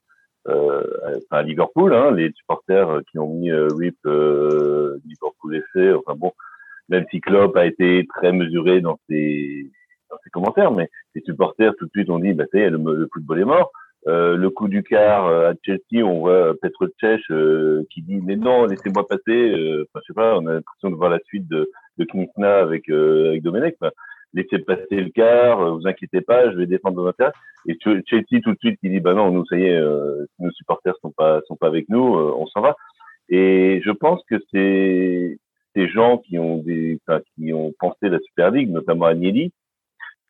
[0.48, 0.82] euh,
[1.30, 5.92] à Liverpool, hein, les supporters qui ont mis euh, RIP euh, Liverpool FC.
[5.92, 6.32] Enfin bon,
[6.88, 9.70] même si Klopp a été très mesuré dans ses,
[10.10, 13.40] dans ses commentaires, mais les supporters tout de suite ont dit, bah, le, le football
[13.40, 13.72] est mort.
[14.06, 18.36] Euh, le coup du quart à Chelsea, on voit Petr Cech euh, qui dit mais
[18.36, 19.52] non, laissez-moi passer.
[19.52, 22.58] Euh, enfin, je sais pas, on a l'impression de voir la suite de, de Knitna
[22.58, 23.76] avec avec Domenech
[24.34, 27.32] laissez passer le quart, euh, vous inquiétez pas, je vais défendre vos intérêts.
[27.66, 30.50] Et Chelsea tout de suite qui dit bah non, nous ça y est, euh, nos
[30.50, 32.76] supporters sont pas sont pas avec nous, euh, on s'en va.
[33.28, 35.38] Et je pense que c'est
[35.74, 39.52] ces gens qui ont des enfin, qui ont pensé la Super League, notamment Agnelli,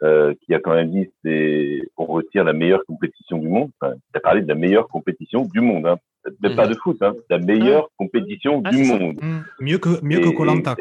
[0.03, 3.71] euh, qui a quand même dit c'est on retire la meilleure compétition du monde.
[3.81, 5.99] Enfin, il a parlé de la meilleure compétition du monde, hein.
[6.41, 6.73] Même pas mhm.
[6.73, 7.95] de foot, hein, la meilleure ah.
[7.97, 9.19] compétition ah, du monde.
[9.21, 9.41] Mmh.
[9.61, 10.75] Mieux que mieux que Colanta.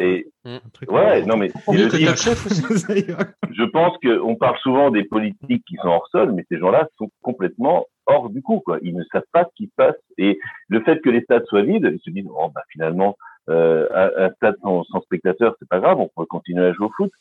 [0.45, 0.57] Mmh.
[0.89, 3.05] Ouais, non mais mieux que chef aussi.
[3.51, 7.09] je pense qu'on parle souvent des politiques qui sont hors sol, mais ces gens-là sont
[7.21, 8.61] complètement hors du coup.
[8.65, 8.79] Quoi.
[8.81, 9.95] Ils ne savent pas ce qui se passe.
[10.17, 13.17] Et le fait que les stades soient vides, ils se disent oh bah finalement
[13.49, 16.91] euh, un, stade sans, sans spectateurs, c'est pas grave, on peut continuer à jouer au
[16.95, 17.11] foot.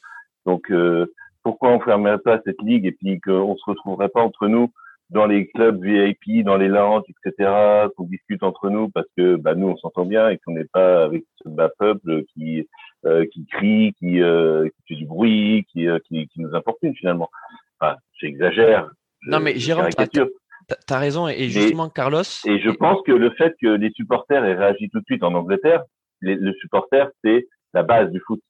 [0.46, 1.12] Donc euh,
[1.42, 4.72] pourquoi on fermerait pas cette ligue et puis qu'on se retrouverait pas entre nous
[5.12, 9.54] dans les clubs VIP, dans les lounges, etc., qu'on discute entre nous parce que bah,
[9.54, 12.66] nous on s'entend bien et qu'on n'est pas avec ce bas peuple qui
[13.04, 16.94] euh, qui crie, qui, euh, qui fait du bruit, qui, euh, qui, qui nous importune
[16.94, 17.30] finalement.
[17.78, 18.88] Enfin, j'exagère.
[19.26, 22.22] Non mais Jérôme, t'as as raison et justement Carlos.
[22.46, 25.34] Et je pense que le fait que les supporters aient réagi tout de suite en
[25.34, 25.82] Angleterre,
[26.22, 28.40] les, le supporter c'est la base du foot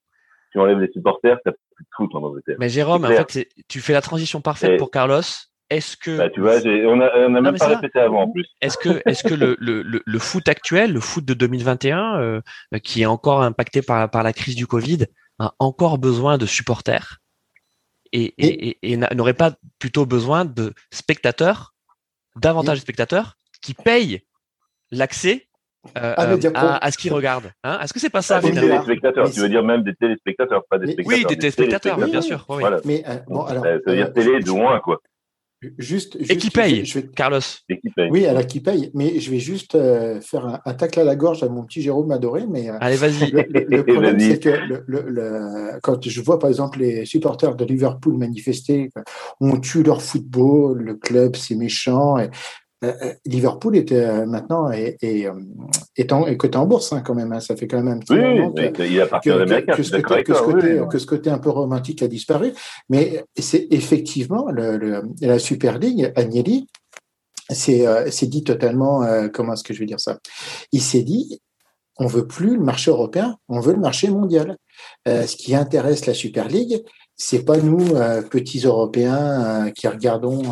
[0.53, 2.57] tu enlèves les supporters, t'as plus de foot en Angleterre.
[2.59, 5.23] Mais Jérôme, en fait, tu fais la transition parfaite pour Carlos.
[5.73, 8.47] Est-ce que bah, tu vois, on a, on a même pas répété avant en plus.
[8.61, 12.41] Est-ce que, est-ce que le, le, le, foot actuel, le foot de 2021, euh,
[12.83, 15.07] qui est encore impacté par, par la crise du Covid,
[15.39, 17.21] a encore besoin de supporters
[18.13, 21.75] et, et, et, n'aurait pas plutôt besoin de spectateurs,
[22.37, 24.23] davantage de spectateurs qui payent
[24.91, 25.49] l'accès
[25.99, 27.51] euh, ah, euh, à, ce qu'ils regardent.
[27.65, 27.81] Hein?
[27.83, 30.93] Est-ce que c'est pas ça Des téléspectateurs, tu veux dire même des téléspectateurs, pas des
[30.93, 31.19] spectateurs.
[31.19, 32.45] Oui, des téléspectateurs, bien sûr.
[32.49, 32.81] Voilà.
[32.85, 35.01] Mais euh, bon, alors, ça veut dire télé de moins, quoi.
[35.79, 37.07] Juste, et qui paye, je vais...
[37.15, 38.09] Carlos et qui paye.
[38.11, 38.91] Oui, alors qui paye.
[38.95, 39.73] Mais je vais juste
[40.21, 42.45] faire un, tacle à la gorge à mon petit Jérôme adoré.
[42.49, 43.31] Mais allez, vas-y.
[43.31, 48.91] Le, problème, c'est que le, quand je vois par exemple les supporters de Liverpool manifester,
[49.41, 52.19] on tue leur football, le club c'est méchant.
[52.19, 52.29] Et euh, euh,
[53.25, 55.29] Liverpool était euh, maintenant est, est,
[55.97, 57.33] est, en, est coté en bourse hein, quand même.
[57.33, 57.41] Hein.
[57.41, 59.83] ça fait quand même un petit oui, moment que, il appartient que,
[60.99, 62.53] ce côté, un peu romantique a disparu.
[62.89, 66.67] Mais c'est effectivement le, le, la Super League, Agnelli,
[67.51, 70.19] c'est dit totalement, comment est-ce que je vais dire ça?
[70.73, 71.41] Il s'est dit,
[71.99, 74.57] on veut plus le marché européen, on veut le marché mondial.
[75.07, 76.83] Euh, ce qui intéresse la Super League,
[77.25, 80.43] c'est pas nous, euh, petits Européens, euh, qui regardons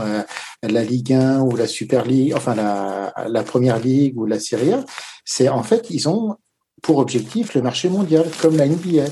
[0.62, 4.72] la Ligue 1 ou la Super League, enfin la, la Première Ligue ou la Serie
[4.72, 4.84] A.
[5.24, 6.36] C'est en fait, ils ont
[6.82, 9.04] pour objectif le marché mondial, comme la NBA.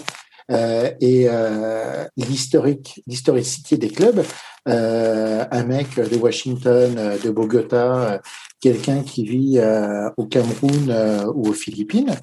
[0.51, 4.23] euh, et euh, l'historique, l'historicité des clubs.
[4.69, 8.19] Euh, un mec de Washington, euh, de Bogota, euh,
[8.61, 12.15] quelqu'un qui vit euh, au Cameroun euh, ou aux Philippines.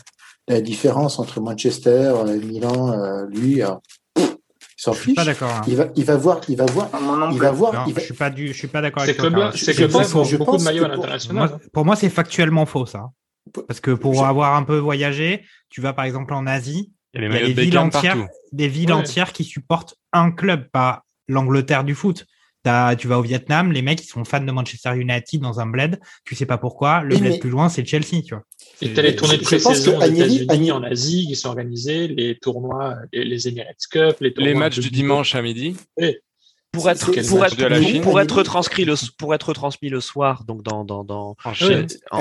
[0.48, 3.72] La différence entre Manchester, euh, Milan, euh, lui, euh,
[4.86, 5.16] s'en Je suis fiche.
[5.16, 5.52] pas d'accord.
[5.52, 5.62] hein.
[5.68, 7.74] Il va, il va voir, il va voir, Moi non il va voir.
[7.74, 9.26] Non, il va- je suis pas du, je suis pas d'accord avec toi.
[9.28, 9.58] clubs-là Karl.
[9.58, 11.34] ces je clubs-là pense- font je beaucoup pense de maillots à que pour-.
[11.34, 13.10] Moi, pour moi, c'est factuellement faux, ça.
[13.68, 17.22] Parce que pour Je- avoir un peu voyagé, tu vas par exemple en Asie, Il
[17.22, 18.32] y a il les y a maillots des de villes Beckham entières, partout.
[18.54, 18.94] des villes Ouais.
[19.00, 22.26] entières qui supportent un club, pas l'Angleterre du foot.
[22.66, 25.68] T'as- tu vas au Vietnam, les mecs ils sont fans de Manchester United dans un
[25.68, 27.02] bled, tu sais pas pourquoi.
[27.04, 28.44] Le bled mais- plus loin, c'est Chelsea, tu vois.
[28.82, 31.50] Et t'as les tournées de pré-saison que aux Agnelli- États-Unis, Agnelli- en Asie qui sont
[31.50, 35.76] organisés, les tournois, les, les Emirates Cup, les tournois Les matchs du dimanche à midi.
[36.72, 37.56] Pour être, pour être,
[38.02, 41.54] pour- pour transcrit le, pour être transmis le soir, donc dans, dans, dans, En.
[41.54, 41.88] Chine.
[42.12, 42.20] en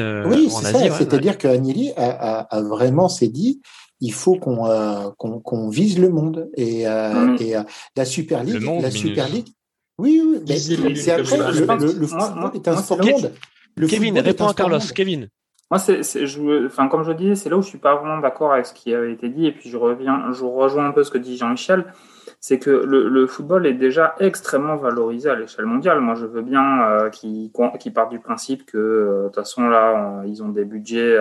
[0.00, 0.72] euh, oui, en c'est Asie.
[0.78, 0.84] ça.
[0.84, 3.62] ouais, C'est-à-dire que Agnelli a, a- a vraiment s'est dit,
[4.00, 7.36] il faut qu'on euh, qu'on vise le monde et, euh, Mm.
[7.40, 7.62] et euh,
[7.96, 9.00] la Super League, Le monde, la Minus.
[9.00, 9.48] Super League.
[9.98, 10.40] Oui, oui.
[10.48, 11.48] mais c'est après ça.
[11.50, 13.32] le, Je pense le- que- le moi- football moi- est un moi, sport c'est- monde.
[13.76, 14.78] Le Kevin, réponds à Carlos.
[14.94, 15.28] Kevin.
[15.70, 16.00] Moi, c'est,
[16.66, 18.74] enfin, comme je le disais, c'est là où je suis pas vraiment d'accord avec ce
[18.74, 21.36] qui avait été dit, et puis je reviens, je rejoins un peu ce que dit
[21.36, 21.86] Jean-Michel,
[22.46, 26.00] c'est que le, football est déjà extrêmement valorisé à l'échelle mondiale.
[26.00, 29.94] Moi, je veux bien euh, qu'ils partent du principe que, euh, de toute façon, là,
[29.96, 31.16] on- ils ont des budgets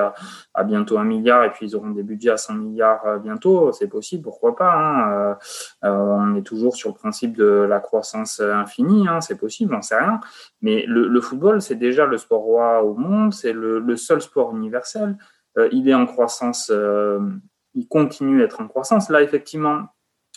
[0.54, 3.72] à, bientôt un milliard, et puis ils auront des budgets à 100 milliards euh, bientôt.
[3.72, 4.74] C'est possible, pourquoi pas.
[4.76, 5.38] hein.
[5.86, 9.82] Euh, on est toujours sur le principe de la croissance infinie, hein, c'est possible, j'en
[9.82, 10.20] sais rien.
[10.62, 14.54] Mais le, football, c'est déjà le sport roi au monde, c'est le, le seul sport
[14.54, 15.18] universel.
[15.72, 16.70] Il est en croissance,
[17.76, 19.10] il continue à être en croissance.
[19.10, 19.84] Là, effectivement,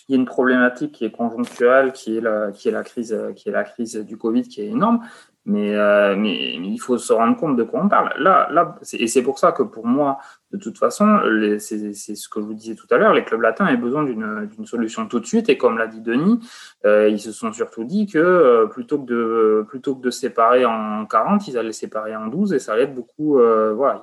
[0.08, 3.16] il y a une problématique qui est conjoncturelle, qui est la, qui est la crise,
[3.34, 5.00] qui est la crise du Covid, qui est énorme.
[5.48, 8.12] Mais, euh, mais, il faut se rendre compte de quoi on parle.
[8.18, 10.18] Là, là, et c'est pour ça que pour moi,
[10.50, 11.20] de toute façon,
[11.60, 14.66] c'est ce que je vous disais tout à l'heure, les clubs latins avaient besoin d'une
[14.66, 15.48] solution tout de suite.
[15.48, 16.40] Et comme l'a dit Denis,
[16.84, 20.64] euh, ils se sont surtout dit que euh, plutôt que de plutôt que de séparer
[20.66, 24.02] en 40, ils allaient séparer en 12 et ça allait être beaucoup, voilà,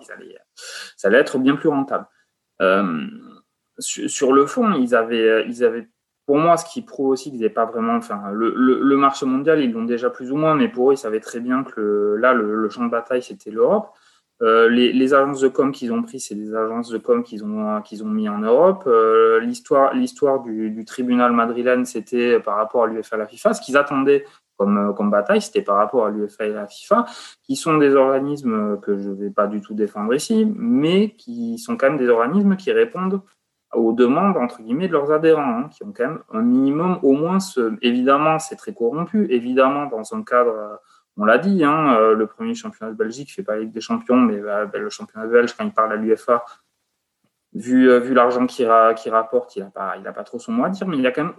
[0.95, 2.07] ça allait être bien plus rentable.
[3.79, 5.89] Sur, sur le fond, ils avaient, ils avaient,
[6.25, 9.71] pour moi, ce qui prouve aussi qu'ils n'avaient pas vraiment, enfin, le, marché mondial, ils
[9.71, 12.69] l'ont déjà plus ou moins, mais pour eux, ils savaient très bien que là, le,
[12.69, 13.89] champ de bataille, c'était l'Europe.
[14.41, 17.81] Euh, les, agences de com qu'ils ont pris, c'est des agences de com qu'ils ont,
[17.81, 18.83] qu'ils ont mis en Europe.
[18.87, 23.53] Euh, l'histoire, l'histoire du, du, tribunal madrilène, c'était par rapport à l'UEFA et la FIFA.
[23.53, 24.25] Ce qu'ils attendaient
[24.57, 27.05] comme, comme bataille, c'était par rapport à l'UEFA et la FIFA,
[27.43, 31.57] qui sont des organismes que je ne vais pas du tout défendre ici, mais qui
[31.57, 33.21] sont quand même des organismes qui répondent
[33.73, 37.13] aux demandes entre guillemets de leurs adhérents, hein, qui ont quand même un minimum, au
[37.13, 40.79] moins, ce, évidemment, c'est très corrompu, évidemment, dans un cadre
[41.17, 44.17] on l'a dit, hein, euh, le premier championnat de Belgique fait pas Ligue des Champions,
[44.17, 46.43] mais euh, le championnat belge, quand il parle à l'UFA,
[47.53, 50.65] vu, euh, vu l'argent qu'il ra, qu rapporte, il n'a pas, pas trop son mot
[50.65, 51.35] à dire, mais il a quand même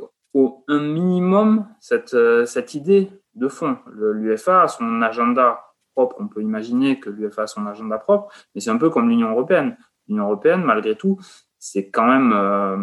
[0.68, 3.78] un minimum cette, euh, cette idée de fond.
[3.92, 5.64] L'UFA a son agenda
[5.94, 9.08] propre, on peut imaginer que l'UFA a son agenda propre, mais c'est un peu comme
[9.08, 9.76] l'Union européenne.
[10.08, 11.18] L'Union européenne, malgré tout,
[11.64, 12.76] c'est quand même euh,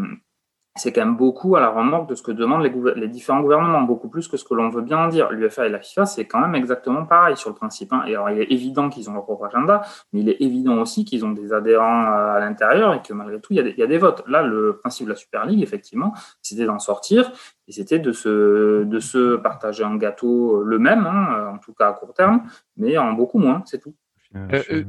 [0.76, 3.82] c'est quand même beaucoup à la remorque de ce que demandent les, les, différents gouvernements,
[3.82, 5.30] beaucoup plus que ce que l'on veut bien en dire.
[5.30, 7.92] L'UFA et la FIFA, c'est quand même exactement pareil sur le principe.
[7.94, 8.04] Hein.
[8.08, 9.82] Et alors, il est évident qu'ils ont leur propre agenda,
[10.14, 13.54] mais il est évident aussi qu'ils ont des adhérents à l'intérieur et que malgré tout,
[13.54, 14.24] il y, a des, votes.
[14.28, 17.32] Là, le principe de la Super League, effectivement, c'était d'en sortir
[17.68, 21.90] et c'était de se, de se partager un gâteau le même, hein, en tout cas
[21.90, 22.44] à court terme,
[22.78, 23.94] mais en beaucoup moins, c'est tout.
[24.36, 24.84] Euh, euh,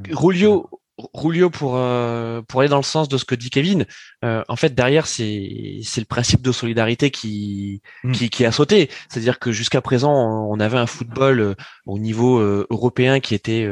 [1.15, 3.87] Rulio, pour, euh, pour aller dans le sens de ce que dit Kevin,
[4.25, 8.13] euh, en fait, derrière, c'est, c'est le principe de solidarité qui, mm.
[8.13, 8.91] qui, qui, a sauté.
[9.09, 11.55] C'est-à-dire que jusqu'à présent, on avait un football euh,
[11.87, 12.39] au niveau
[12.71, 13.69] européen qui était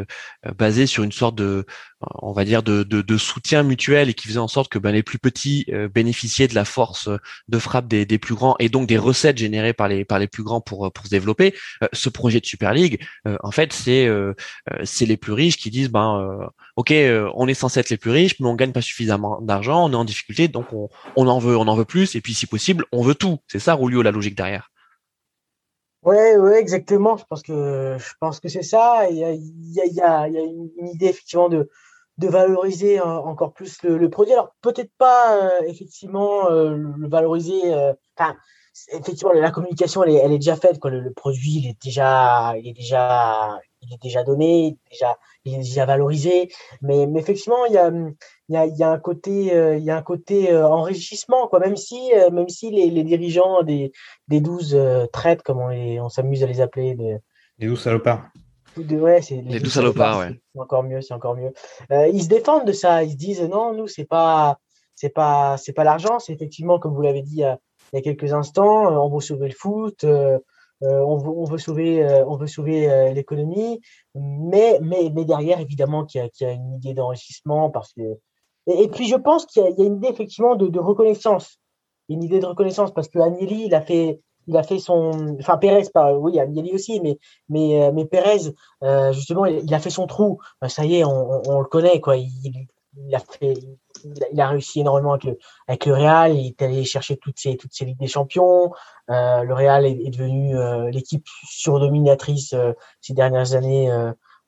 [0.57, 1.67] basé sur une sorte de,
[2.01, 5.19] on va dire, de, soutien mutuel et qui faisait en sorte que ben, les plus
[5.19, 7.09] petits euh, bénéficiaient de la force
[7.49, 10.43] de frappe des, plus grands et donc des recettes générées par les, par les plus
[10.43, 11.55] grands pour, pour se développer.
[11.83, 14.09] Euh, ce projet de Super League, euh, en fait, c'est,
[14.85, 16.93] c'est les plus riches qui disent, ben, OK,
[17.35, 19.97] on est censé être les plus riches, mais on gagne pas suffisamment d'argent, on est
[19.97, 22.85] en difficulté, donc on, on, en veut, on en veut plus, et puis si possible,
[22.93, 23.39] on veut tout.
[23.47, 24.71] C'est ça, Rulio, la logique derrière.
[26.03, 27.19] Ouais, ouais, exactement.
[27.19, 29.09] Je pense que je pense que c'est ça.
[29.11, 29.85] Il y a, il y a,
[30.29, 31.69] il y a, une, idée effectivement de
[32.21, 34.35] de valoriser encore plus le, produit.
[34.35, 37.73] Alors peut-être pas euh, effectivement euh, le valoriser.
[37.73, 37.95] Euh,
[38.93, 40.79] effectivement, la communication elle est, est déjà faite.
[40.79, 40.91] Quoi.
[40.91, 45.17] Le, produit il est déjà, il est déjà, il est déjà donné, déjà,
[45.47, 46.53] il est déjà valorisé.
[46.83, 49.79] Mais, mais effectivement, il y a, il y a, il y a un côté, euh,
[49.79, 51.59] il y a un côté euh, enrichissement, quoi.
[51.59, 53.93] Même si, euh, même si les, les dirigeants des,
[54.29, 57.17] des 12 euh, traites, comme on s'amuse à les appeler, des,
[57.59, 58.29] les 12 salopards.
[58.85, 60.41] De, ouais, c'est les 12 salopards, ouais.
[60.55, 61.53] C'est encore mieux, c'est encore mieux.
[61.91, 63.03] Euh, ils se défendent de ça.
[63.03, 64.59] Ils se disent non, nous, c'est pas
[64.95, 67.59] c'est pas c'est pas l'argent, c'est effectivement comme vous l'avez dit il y, a,
[68.03, 73.13] quelques instants, on veut sauver le foot, on, veut, on veut sauver on veut sauver
[73.15, 73.81] l'économie,
[74.15, 78.03] mais mais mais derrière évidemment qu'il y, y, a une idée d'enrichissement parce que
[78.67, 81.59] et, puis je pense qu'il y, y, a une idée effectivement de, de reconnaissance,
[82.11, 84.21] une idée de reconnaissance parce que Agnelli il a fait
[84.51, 88.53] il a fait son, enfin Pérez, pas, oui, Agnelli aussi, mais mais euh, mais Pérez,
[88.83, 90.41] euh, justement, il, a fait son trou.
[90.61, 92.17] Ben, ça y est, on, le connaît, quoi.
[92.17, 92.29] Il,
[92.97, 93.55] il, a fait,
[94.33, 95.39] il a, réussi énormément avec le,
[95.69, 96.37] avec le Real.
[96.37, 98.73] Il est allé chercher toutes ces toutes ces ligues des champions.
[99.09, 102.55] Euh, le Real est, devenu euh, l'équipe surdominatrice
[103.01, 103.89] ces dernières années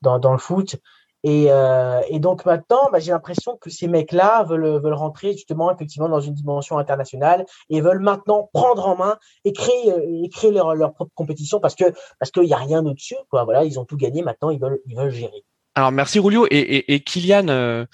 [0.01, 0.77] dans dans le foot.
[1.25, 5.73] Et, euh, et, donc maintenant, bah, j'ai l'impression que ces mecs-là veulent, veulent rentrer justement
[5.73, 10.51] effectivement dans une dimension internationale et veulent maintenant prendre en main et créer, et créer
[10.51, 11.85] leur, leur propre compétition parce que
[12.19, 13.17] parce qu'il n'y a rien au-dessus.
[13.31, 13.45] Quoi.
[13.45, 14.23] Voilà, ils ont tout gagné.
[14.23, 15.45] Maintenant, ils veulent ils veulent gérer.
[15.75, 17.87] Alors merci Rulio et, et, et Kylian, euh,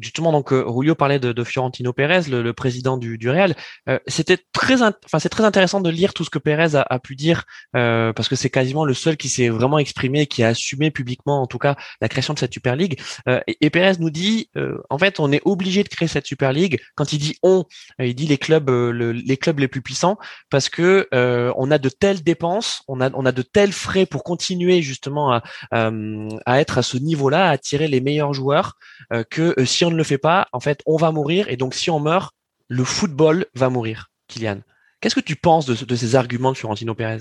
[0.00, 3.54] justement donc euh, Rulio parlait de, de Fiorentino Pérez, le, le, président du, du Real.
[3.88, 6.98] Euh, c'était très, enfin c'est très intéressant de lire tout ce que Pérez a, a
[6.98, 7.44] pu dire
[7.76, 11.42] euh, parce que c'est quasiment le seul qui s'est vraiment exprimé, qui a assumé publiquement
[11.42, 13.00] en tout cas la création de cette Super League.
[13.46, 14.50] Et, et, Pérez nous dit
[14.90, 16.80] en fait on est obligé de créer cette Super League.
[16.94, 17.64] Quand il dit on,
[17.98, 20.18] il dit les clubs le, les clubs les plus puissants
[20.50, 24.24] parce que on a de telles dépenses, on a on a de tels frais pour
[24.24, 25.42] continuer justement à,
[25.72, 28.76] à être à ce niveau-là, attirer les meilleurs joueurs,
[29.12, 31.48] euh, euh, si on ne le fait pas, en fait, on va mourir.
[31.48, 32.34] Et donc, si on meurt,
[32.68, 34.10] le football va mourir.
[34.28, 34.60] Kylian,
[35.00, 37.20] qu'est-ce que tu penses de, ces arguments de Florentino Pérez?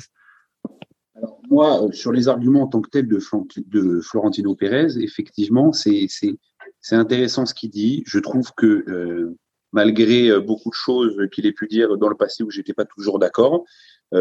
[1.50, 3.20] Moi, euh, sur les arguments en tant que tel de,
[3.68, 6.08] de Florentino Pérez, effectivement, c'est
[6.92, 8.04] intéressant ce qu'il dit.
[8.06, 9.36] Je trouve que
[9.72, 13.20] malgré beaucoup de choses qu'il ait pu dire dans le passé où j'étais pas toujours
[13.20, 13.66] d'accord,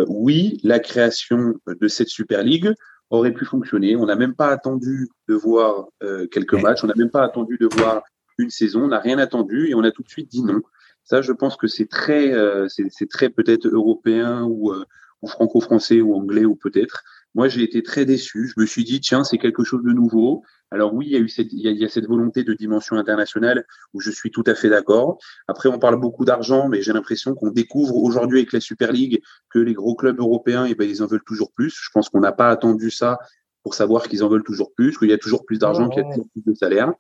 [0.09, 2.73] oui, la création de cette Super League,
[3.11, 3.97] aurait pu fonctionner.
[3.97, 7.57] On n'a même pas attendu de voir euh, quelques matchs, on n'a même pas attendu
[7.59, 8.03] de voir
[8.39, 10.61] une saison, on n'a rien attendu et on a tout de suite dit non.
[11.05, 14.85] Ça, je pense que c'est très, euh, c'est très peut-être européen ou, euh,
[15.23, 17.03] ou franco-français ou anglais ou peut-être.
[17.35, 18.53] Moi, j'ai été très déçu.
[18.55, 20.43] Je me suis dit, tiens, c'est quelque chose de nouveau.
[20.71, 23.65] Alors oui, il y a eu cette, il y a, cette volonté de dimension internationale
[23.95, 25.19] où je suis tout à fait d'accord.
[25.47, 29.23] Après, on parle beaucoup d'argent, mais j'ai l'impression qu'on découvre aujourd'hui avec la Super League
[29.51, 31.75] que les gros clubs européens, eh ben, ils en veulent toujours plus.
[31.81, 33.19] Je pense qu'on n'a pas attendu ça
[33.63, 36.07] pour savoir qu'ils en veulent toujours plus, qu'il y a toujours plus d'argent, qu'il y
[36.07, 36.93] a toujours plus de salaire.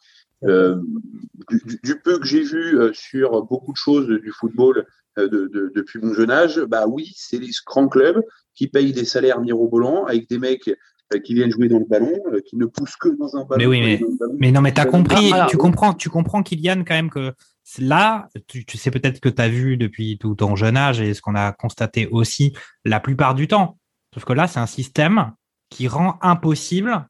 [0.44, 0.80] Euh,
[1.82, 4.86] du, peu que j'ai vu euh, sur beaucoup de choses du football
[5.18, 8.22] euh, de, depuis mon jeune âge, bah oui, c'est les grands clubs
[8.54, 10.70] qui payent des salaires mirobolants avec des mecs
[11.24, 12.12] qui viennent jouer dans le ballon,
[12.44, 13.58] qui ne poussent que dans un ballon.
[13.58, 14.00] Mais oui, mais,
[14.38, 17.32] mais non, mais tu as compris, tu comprends, tu comprends, Kylian, quand même, que
[17.78, 21.14] là, tu, tu sais peut-être que tu as vu depuis tout ton jeune âge et
[21.14, 22.52] ce qu'on a constaté aussi
[22.84, 23.78] la plupart du temps.
[24.12, 25.32] Sauf que là, c'est un système
[25.70, 27.06] qui rend impossible,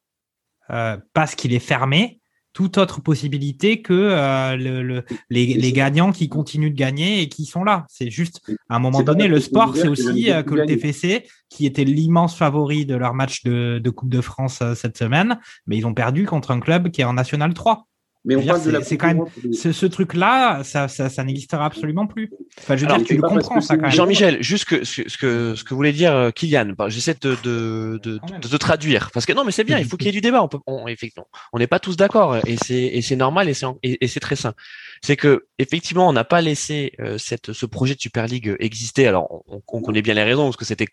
[0.71, 2.18] euh, parce qu'il est fermé,
[2.59, 7.63] toute autre possibilité que euh, le, les, gagnants qui continuent de gagner et qui sont
[7.63, 7.87] là.
[7.89, 11.67] C'est juste, à un moment donné, le sport, c'est aussi euh, que le TFC, qui
[11.67, 15.39] était l'immense favori de leur match de, de Coupe de France euh, cette semaine,
[15.69, 17.87] mais ils ont perdu contre un club qui est en National 3.
[18.29, 19.25] Mais on parle de la c'est quand même
[19.55, 22.31] ce, truc-là, ça, ça, ça n'existera absolument plus.
[22.59, 23.91] Enfin, je veux dire, tu le comprends ça quand même.
[23.91, 27.99] Jean-Michel, juste que, ce que ce que voulait dire euh, Kylian, bah, j'essaie de de,
[28.03, 30.21] de, de, traduire parce que non, mais c'est bien, il faut qu'il y ait du
[30.21, 30.43] débat.
[30.43, 33.55] On peut, on, effectivement, on n'est pas tous d'accord et c'est et c'est normal et
[33.55, 34.53] c'est et, c'est très sain.
[35.01, 39.07] C'est que effectivement, on n'a pas laissé euh, cette ce projet de Super League exister.
[39.07, 40.89] Alors, on, on connaît bien les raisons parce que c'était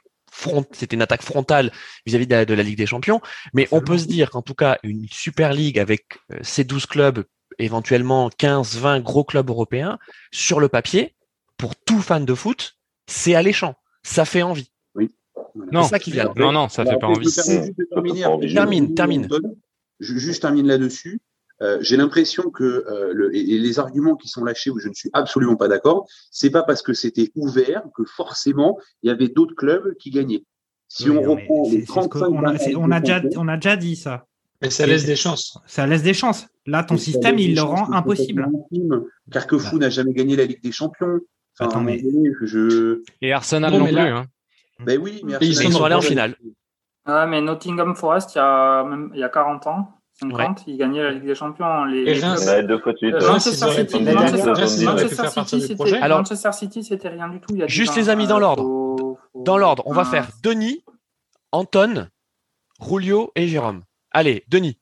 [0.71, 1.71] c'était une attaque frontale
[2.05, 3.21] vis-à-vis de, la Ligue des Champions.
[3.53, 6.85] Mais on peut se dire qu'en tout cas, une Super League avec euh, ces 12
[6.85, 7.23] clubs,
[7.59, 9.97] éventuellement 15, 20 gros clubs européens,
[10.31, 11.15] sur le papier,
[11.57, 12.77] pour tout fan de foot,
[13.07, 13.75] c'est alléchant.
[14.03, 14.71] Ça fait envie.
[14.93, 15.11] Oui.
[15.71, 16.31] Non, ça qui vient.
[16.35, 17.33] non, non, ça fait pas envie.
[18.53, 19.27] Termine, termine.
[19.99, 21.21] Juste termine là-dessus.
[21.61, 24.93] Euh, j'ai l'impression que euh, le, et, les arguments qui sont lâchés où je ne
[24.93, 29.29] suis absolument pas d'accord, c'est pas parce que c'était ouvert que forcément il y avait
[29.29, 30.43] d'autres clubs qui gagnaient.
[30.87, 34.25] Si on reprend les 35 on, a, on, a déjà, on a déjà dit ça.
[34.61, 35.57] Mais ça laisse des chances.
[35.65, 36.47] Ça laisse des chances.
[36.65, 38.47] Là, ton système, il le rend impossible.
[39.31, 39.85] Carquefou bah.
[39.85, 41.19] n'a jamais gagné la Ligue des Champions.
[41.59, 42.03] Attends, mais...
[42.41, 43.01] je...
[43.21, 43.97] Et Arsenal non, plus.
[43.97, 44.25] Hein.
[44.79, 46.35] Ben oui, mais ils sont allés en finale.
[47.05, 50.77] Ah, mais Nottingham Forest, il y a, même, il y a 40 ans, 50, ils
[50.77, 51.85] gagnaient la Ligue des Champions.
[51.85, 53.15] Les, et Reims, deux fois de suite.
[53.15, 54.01] Manchester City,
[56.07, 57.47] Manchester City, c'était rien du tout.
[57.51, 59.17] Il y a juste les amis dans l'ordre.
[59.33, 60.83] Dans l'ordre, on va faire Denis,
[61.51, 62.07] Anton,
[62.81, 63.83] Julio et Jérôme.
[64.11, 64.79] Allez, Denis.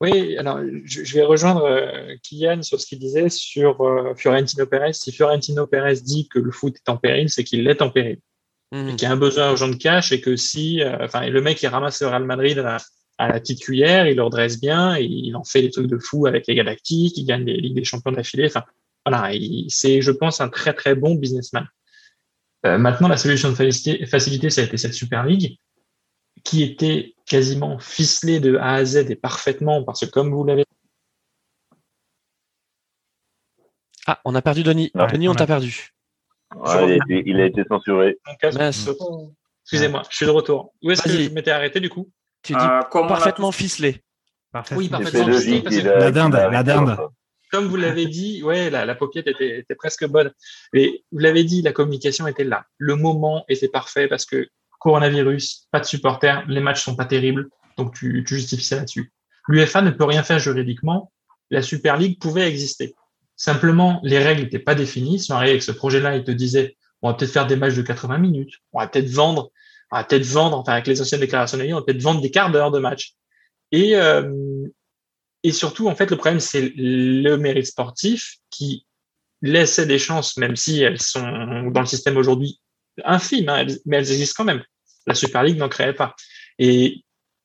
[0.00, 4.92] Oui, alors je, vais rejoindre euh, Kylian sur ce qu'il disait sur euh, Fiorentino Pérez.
[4.92, 8.20] Si Fiorentino Pérez dit que le foot est en péril, c'est qu'il l'est en péril.
[8.70, 8.88] Mmh.
[8.88, 11.40] Et qu'il y a un besoin urgent de cash et que si, euh, enfin, le
[11.40, 12.76] mec qui ramasse le Real Madrid à,
[13.18, 15.98] à la petite cuillère, il leur dresse bien et il en fait des trucs de
[15.98, 18.46] fou avec les Galactiques, il gagne les Ligues des Champions d'affilée.
[18.46, 18.64] Enfin,
[19.04, 19.32] voilà,
[19.68, 21.66] c'est, je pense, un très très bon businessman.
[22.66, 25.58] Euh, maintenant, la solution de facilité, facilité, ça a été cette Super League
[26.44, 30.64] qui était quasiment ficelée de A à Z et parfaitement parce que comme vous l'avez
[34.06, 34.90] Ah, on a perdu Denis.
[35.12, 35.90] Denis, on, t'a perdu.
[36.54, 38.16] il, a été, censuré.
[39.64, 40.72] Excusez-moi, je suis de retour.
[40.82, 42.10] Où est-ce que je m'étais arrêté du coup?
[42.42, 44.02] Tu dis euh, parfaitement ficelé.
[44.72, 45.82] Oui, parfaitement ficelé.
[45.82, 46.96] La dinde, la dinde.
[47.50, 50.30] Comme vous l'avez dit, ouais, la, la paupiette était, était, presque bonne.
[50.74, 52.66] Et vous l'avez dit, la communication était là.
[52.76, 54.48] Le moment était parfait parce que
[54.80, 59.12] coronavirus, pas de supporters, les matchs sont pas terribles, donc tu, tu justifies ça là-dessus.
[59.48, 61.10] L'UFA ne peut rien faire juridiquement.
[61.50, 62.94] La Super League pouvait exister.
[63.36, 65.18] Simplement, les règles n'étaient pas définies.
[65.18, 67.74] Si on arrivait avec ce projet-là, il te disait, on va peut-être faire des matchs
[67.74, 68.54] de 80 minutes.
[68.72, 69.50] On va peut-être vendre,
[69.90, 72.30] on va peut-être vendre, enfin, avec les anciennes déclarations de on va peut-être vendre des
[72.30, 73.14] quarts d'heure de match.
[73.72, 74.30] Et, euh,
[75.42, 78.86] et surtout, en fait, le problème, c'est le mérite sportif qui
[79.42, 82.60] laissait des chances, même si elles sont dans le système aujourd'hui
[83.04, 84.62] infimes, hein, mais elles existent quand même.
[85.06, 86.14] La Super League n'en créait pas.
[86.58, 87.04] Et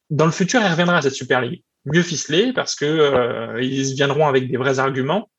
[0.09, 1.63] dans le futur, elle reviendra, cette Super League.
[1.85, 5.29] Mieux ficelée, parce que euh, ils viendront avec des vrais arguments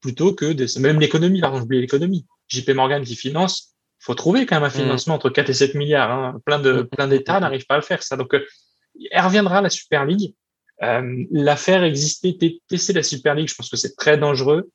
[0.00, 2.26] plutôt que des, même l'économie, par exemple, l'économie.
[2.48, 3.71] JP Morgan qui finance,
[4.02, 4.82] faut trouver quand même un mm.
[4.82, 6.10] financement entre 4 et 7 milliards.
[6.10, 6.40] Hein.
[6.44, 8.16] Plein de plein d'États n'arrivent pas à le faire ça.
[8.16, 8.44] Donc, euh,
[9.10, 10.34] elle reviendra la Super League.
[10.82, 12.36] Euh, la faire exister,
[12.68, 14.70] tester la Super League, je pense que c'est très dangereux.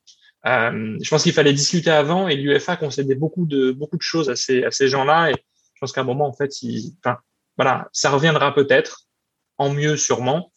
[0.45, 4.30] Euh, je pense qu'il fallait discuter avant et l'UFA concédait beaucoup de beaucoup de choses
[4.30, 7.17] à ces à ces gens-là et je pense qu'à un moment en fait, il, enfin
[7.57, 9.01] voilà, ça reviendra peut-être
[9.57, 10.53] en mieux sûrement,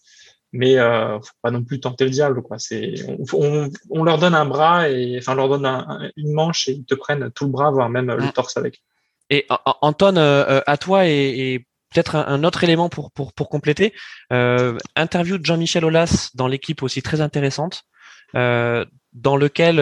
[0.52, 2.58] mais euh, faut pas non plus tenter le diable quoi.
[2.58, 2.94] C'est
[3.32, 5.66] on, on, leur donne un bras et enfin on leur donne
[6.16, 8.82] une manche et ils te prennent tout le bras voire même le torse avec.
[9.30, 9.46] Et
[9.80, 13.92] Anton euh, euh, à toi et, peut-être un, autre élément pour pour pour compléter
[14.32, 17.82] euh, interview de Jean-Michel Aulas dans l'équipe aussi très intéressante
[18.36, 19.78] euh, dans lequel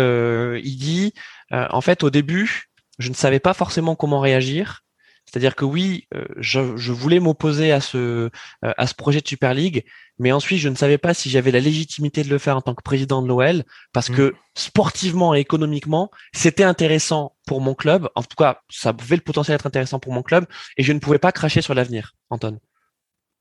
[0.64, 1.12] il dit
[1.51, 4.85] en fait au début je ne savais pas forcément comment réagir
[5.31, 8.31] c'est-à-dire que oui, euh, je, je voulais m'opposer à ce euh,
[8.62, 9.85] à ce projet de Super League,
[10.18, 12.74] mais ensuite je ne savais pas si j'avais la légitimité de le faire en tant
[12.74, 14.35] que président de l'OL, parce que mm.
[14.57, 18.09] sportivement et économiquement, c'était intéressant pour mon club.
[18.14, 20.47] En tout cas, ça pouvait le potentiel être intéressant pour mon club,
[20.79, 22.59] et je ne pouvais pas cracher sur l'avenir, Anton.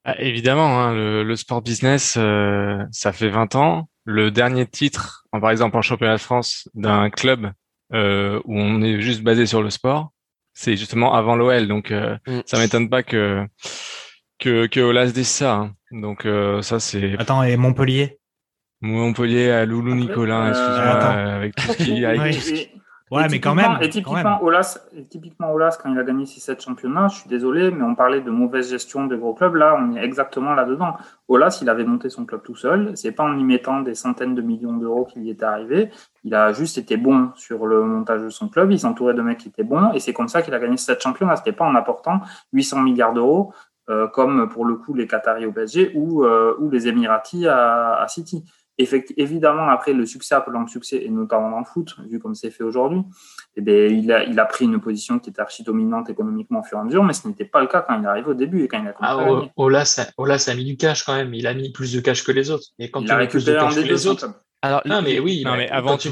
[0.04, 3.90] Ah, évidemment, hein, le, le, sport business, euh, ça fait 20 ans.
[4.04, 7.52] Le dernier titre, par exemple en championnat de France, d'un club
[7.94, 10.12] où on est juste basé sur le sport,
[10.58, 12.40] c'est justement avant l'OL, donc euh, mm.
[12.48, 13.46] ça m'étonne pas que
[14.40, 15.54] que que Olas dise ça.
[15.54, 15.74] Hein.
[15.92, 17.16] Donc euh, ça c'est.
[17.20, 18.18] Attends et Montpellier?
[18.82, 22.70] Montpellier à Loulou Nicolas, excuse-moi, euh, avec tout ce qui, avec tout ce qui...
[23.10, 23.78] Ouais, mais quand même.
[23.82, 27.72] Et typiquement, Olas, et typiquement, Olas, quand il a gagné 6-7 championnats, je suis désolé,
[27.72, 29.56] mais on parlait de mauvaise gestion de gros clubs.
[29.56, 30.98] Là, on est exactement là-dedans.
[31.30, 32.92] Olas, il avait monté son club tout seul.
[32.96, 35.90] C'est pas en y mettant des centaines de millions d'euros qu'il y était arrivé.
[36.26, 38.72] Il a juste été bon sur le montage de son club.
[38.72, 39.94] Il s'entourait de mecs qui étaient bons.
[39.94, 41.38] Et c'est comme ça qu'il a gagné 7 championnats.
[41.38, 42.20] C'était pas en apportant
[42.52, 43.54] 800 milliards d'euros,
[43.90, 48.02] euh, comme pour le coup les Qataris au PSG ou, euh, ou les Émiratis à,
[48.02, 48.44] à City
[48.78, 52.52] évidemment, après le succès appelant le succès, et notamment dans le foot, vu comme c'est
[52.52, 53.02] fait aujourd'hui,
[53.56, 56.64] eh bien, il, a, il a pris une position qui était archi dominante économiquement au
[56.64, 58.64] fur et à mesure, mais ce n'était pas le cas quand il arrive au début
[58.64, 61.16] et quand il a commencé ah, Ola, ça, Ola, ça a mis du cash quand
[61.16, 61.34] même.
[61.34, 62.68] Il a mis plus de cash que les autres.
[62.78, 64.30] Et quand il tu a mets plus de cash que les autres.
[64.62, 66.10] Alors, non, mais oui, non, mais avant tout,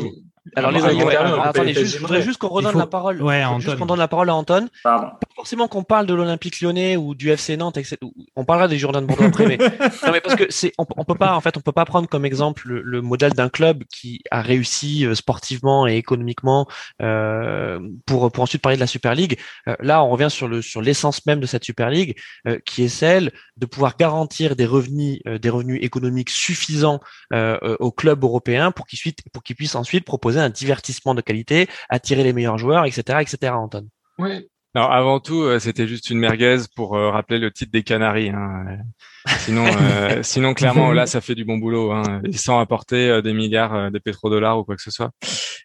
[0.55, 1.01] alors les amis,
[1.43, 3.21] attendez, juste, je voudrais juste qu'on redonne la parole.
[3.21, 4.67] Ouais, juste qu'on donne la parole à Anton.
[4.83, 5.07] Pardon.
[5.07, 7.97] Pas forcément qu'on parle de l'Olympique Lyonnais ou du FC Nantes, etc.
[8.35, 9.57] On parlera des Jordan Bordeaux après, mais
[10.05, 12.07] non, mais parce que c'est, on, on, peut pas, en fait, on peut pas prendre
[12.07, 16.67] comme exemple le, modèle d'un club qui a réussi euh, sportivement et économiquement
[17.01, 19.39] euh, pour pour ensuite parler de la Super League.
[19.67, 22.17] Euh, là, on revient sur le sur l'essence même de cette Super League,
[22.47, 26.99] euh, qui est celle de pouvoir garantir des revenus des revenus économiques suffisants
[27.31, 32.23] aux clubs européens pour qu'ils pour qu'ils puissent ensuite proposer un divertissement de qualité, attirer
[32.23, 33.53] les meilleurs joueurs, etc., etc.
[33.53, 33.87] Anton.
[34.17, 34.47] Oui.
[34.75, 38.29] Alors avant tout, euh, c'était juste une merguez pour euh, rappeler le titre des Canaries.
[38.29, 38.79] Hein.
[39.25, 43.89] Sinon, euh, sinon clairement là, ça fait du bon boulot, hein, sans apporter des milliards,
[43.89, 45.11] des pétrodollars ou quoi que ce soit.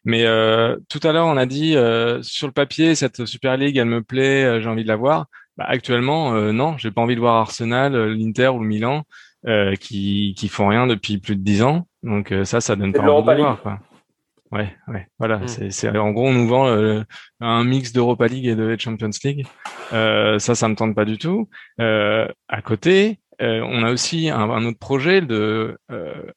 [0.05, 0.25] Mais
[0.89, 1.73] tout à l'heure, on a dit
[2.23, 5.27] sur le papier, cette Super League, elle me plaît, j'ai envie de la voir.
[5.57, 9.03] Bah, actuellement, non, j'ai pas envie de voir Arsenal, l'Inter ou le Milan
[9.81, 11.87] qui qui font rien depuis plus de dix ans.
[12.05, 13.61] Donc ça, ça donne pas envie de voir.
[13.61, 13.81] Quoi.
[14.53, 15.39] Ouais, ouais, voilà.
[15.39, 15.71] Mm.
[15.71, 17.03] C'est, en gros, on nous vend euh,
[17.41, 19.47] un mix d'Europa League et de Champions League.
[19.93, 21.49] Euh, ça, ça me tente pas du tout.
[21.81, 25.79] Euh, à côté, euh, on a aussi un, autre projet de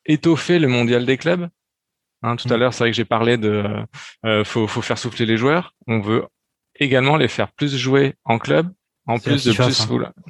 [0.05, 1.49] étoffer le mondial des clubs.
[2.21, 2.59] Hein, tout à mm.
[2.59, 3.63] l'heure, c'est vrai que j'ai parlé de
[4.43, 5.73] faut, faut faire souffler les joueurs.
[5.87, 6.25] On veut
[6.75, 8.71] également les faire plus jouer en club,
[9.07, 9.87] en plus de plus.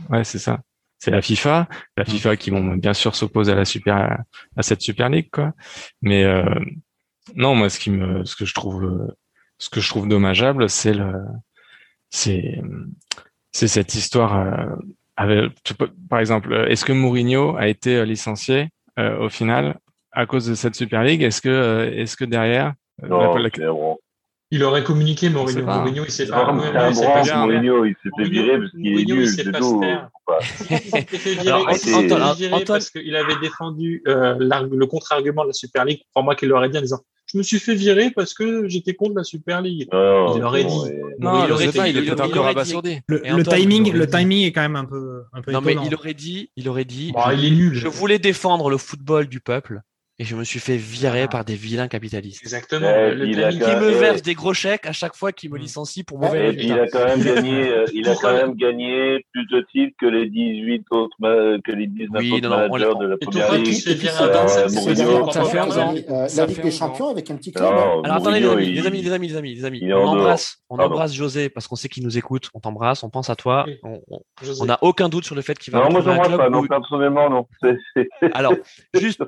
[0.10, 0.62] Ouais, c'est ça.
[1.00, 1.68] C'est la FIFA,
[1.98, 2.08] la mm.
[2.08, 4.24] FIFA qui vont bien sûr s'opposer à la super
[4.56, 5.52] à cette Super League, quoi.
[6.02, 6.24] Mais
[7.36, 9.08] Non, moi, ce qui me, ce que je trouve, euh,
[9.58, 11.14] ce que je trouve dommageable, c'est le,
[12.10, 12.62] c'est,
[13.52, 14.38] c'est cette histoire.
[14.38, 14.76] euh,
[15.16, 18.70] avec, tu peux- par exemple, euh, est-ce que Mourinho a été licencié
[19.00, 19.78] euh, au final
[20.12, 21.22] à cause de cette Super League?
[21.22, 23.98] Est-ce que, euh, est-ce que derrière, Non, la- la- c'est bon.
[24.52, 25.66] Il aurait communiqué Mourinho.
[25.66, 25.78] pas.
[26.54, 29.80] Mourinho, il s'est fait Mourinho, il s'est fait virer parce qu'il est nul, c'est tout.
[32.54, 36.02] Antoine- parce qu'il avait défendu euh, le contre-argument de la Super League.
[36.14, 37.02] Pour moi, qu'il l'aurait dit en disant
[37.34, 39.88] Je me suis fait virer parce que j'étais contre la Super League.
[39.92, 40.52] Non, Il bon,
[40.86, 40.92] dit.
[41.20, 43.00] Non, il aurait pas, il est il peut-être aurait- il encore aurait abasourdi.
[43.08, 45.76] Le, timing, aurait le dit- timing est quand même un peu, un peu Non, mais
[45.86, 47.74] il aurait dit, il aurait dit, Bon, il est nul.
[47.74, 49.82] je voulais défendre le football du peuple
[50.20, 51.28] et je me suis fait virer Ah.
[51.28, 52.42] par des vilains capitalistes.
[52.44, 52.88] Exactement.
[52.90, 56.04] Le il Qui me et- versent des gros chèques à chaque fois qu'ils me licencient
[56.06, 57.00] pour mauvais Et puis il résultats.
[57.00, 60.30] a quand même gagné, euh, il a quand même gagné plus de titres que les
[60.30, 63.26] 18 autres, que les 19 Oui, autres non, non, on managers l'a- de la Et
[63.26, 63.82] première ligue.
[63.84, 65.78] fais virer Euh, à 27 C'est Mourinho, la dernière ça fois fait qu'on a 11
[65.80, 65.88] ans.
[65.94, 66.88] gagné, euh, Ça la Ligue des 11 ans.
[66.88, 67.66] Champions avec un petit club.
[67.74, 68.02] hein.
[68.04, 71.14] Alors attendez les amis, les amis, les amis, les amis, les On embrasse, on embrasse
[71.14, 72.50] José parce qu'on sait qu'il nous écoute.
[72.54, 73.66] On t'embrasse, on pense à toi.
[73.84, 74.22] On- on-.
[74.62, 77.30] On n'a aucun doute sur le fait qu'il va Non, moi club pas, non, personnellement,
[77.30, 77.48] non.
[78.34, 78.54] Alors,
[78.94, 79.24] juste,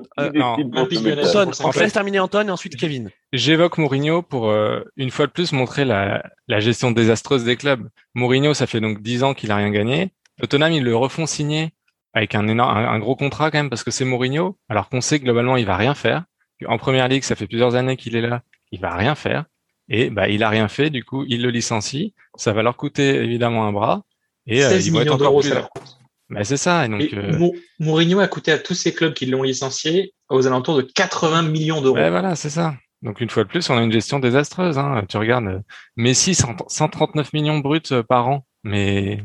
[0.76, 1.80] en fait.
[1.80, 3.10] laisse terminer Anton et ensuite Kevin.
[3.32, 7.88] J'évoque Mourinho pour euh, une fois de plus montrer la, la gestion désastreuse des clubs.
[8.14, 10.10] Mourinho, ça fait donc 10 ans qu'il a rien gagné.
[10.40, 11.72] Tottenham, ils le refont signer
[12.12, 14.56] avec un énorme, un, un gros contrat quand même parce que c'est Mourinho.
[14.68, 16.24] Alors qu'on sait que globalement, il va rien faire.
[16.66, 19.44] En première ligue, ça fait plusieurs années qu'il est là, il va rien faire.
[19.88, 20.90] Et bah, il a rien fait.
[20.90, 22.14] Du coup, il le licencie.
[22.36, 24.02] Ça va leur coûter évidemment un bras.
[24.46, 25.95] Et euh, 16 ils vont être millions encore d'euros, plus.
[26.28, 26.36] Coûte.
[26.36, 26.84] Bah, c'est ça.
[26.86, 30.12] Et donc, Et euh, Mou- Mourinho a coûté à tous ces clubs qui l'ont licencié
[30.28, 31.96] aux alentours de 80 millions d'euros.
[31.96, 32.74] Ouais, voilà, c'est ça.
[33.02, 34.78] Donc une fois de plus, on a une gestion désastreuse.
[34.78, 35.04] Hein.
[35.08, 35.58] Tu regardes euh,
[35.96, 39.22] Messi, 100 139 millions bruts euh, par an, mais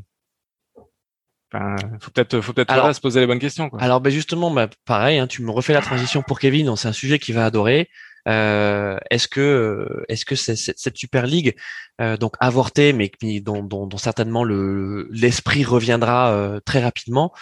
[1.54, 3.70] enfin, faut peut-être, faut peut-être Alors- se poser les bonnes questions.
[3.70, 3.82] Quoi.
[3.82, 6.66] Alors, ben justement, bah, pareil, hein, tu me refais la transition pour Kevin.
[6.68, 7.90] donc C'est un sujet qu'il va adorer.
[8.28, 11.56] Euh, est-ce que, est-ce que c'est- cette Super League,
[12.02, 13.12] euh, donc avortée, mais
[13.42, 17.34] dont, dont, certainement le l'esprit reviendra euh, très rapidement,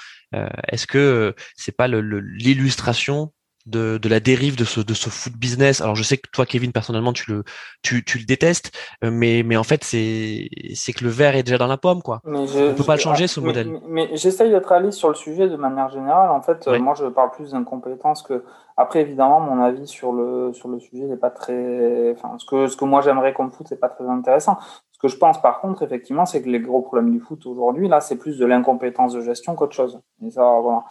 [0.67, 3.33] est-ce que c'est pas l'illustration
[3.69, 6.45] de, de la dérive de ce de ce foot business Alors, je sais que toi,
[6.45, 7.43] Kevin, personnellement, tu le
[7.81, 8.71] tu, tu le détestes,
[9.03, 12.01] euh, mais mais en fait, c'est c'est que le verre est déjà dans la pomme,
[12.01, 12.21] quoi.
[12.25, 13.69] Mais je- On peut pas le changer, ce mais- modèle.
[13.69, 16.29] Mais, mais j'essaye d'être allé sur le sujet de manière générale.
[16.31, 18.43] En fait, euh, moi, je parle plus d'incompétence que.
[18.77, 22.13] Après, évidemment, mon avis sur le sur le sujet n'est pas très.
[22.13, 24.57] Enfin, ce que ce que moi j'aimerais comme foot, c'est pas très intéressant.
[24.93, 27.87] Ce que je pense, par contre, effectivement, c'est que les gros problèmes du foot aujourd'hui,
[27.89, 29.99] là, c'est plus de l'incompétence de gestion qu'autre chose.
[30.25, 30.83] Et ça, voilà.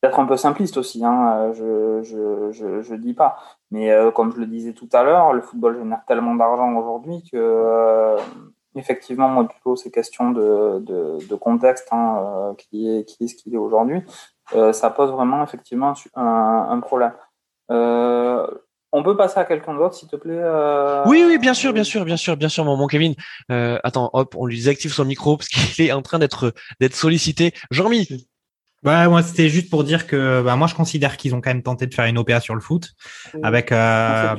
[0.00, 3.38] Peut-être un peu simpliste aussi, hein, euh, je, je, je, je dis pas.
[3.70, 7.24] Mais euh, comme je le disais tout à l'heure, le football génère tellement d'argent aujourd'hui
[7.30, 8.16] que, euh,
[8.76, 13.28] effectivement, moi, plutôt, c'est question de, de, de contexte hein, euh, qui, est, qui est
[13.28, 14.02] ce qu'il est aujourd'hui.
[14.54, 17.12] Euh, ça pose vraiment, effectivement, un, un problème.
[17.70, 18.46] Euh,
[18.92, 21.84] on peut passer à quelqu'un d'autre, s'il te plaît euh, Oui, oui, bien sûr, bien
[21.84, 23.14] sûr, bien sûr, bien sûr, mon, mon Kevin.
[23.50, 26.94] Euh, attends, hop, on lui désactive son micro parce qu'il est en train d'être d'être
[26.94, 27.52] sollicité.
[27.70, 28.27] Jean-Mi,
[28.84, 31.64] Ouais, moi, c'était juste pour dire que bah, moi, je considère qu'ils ont quand même
[31.64, 32.90] tenté de faire une OPA sur le foot,
[33.42, 34.36] avec euh,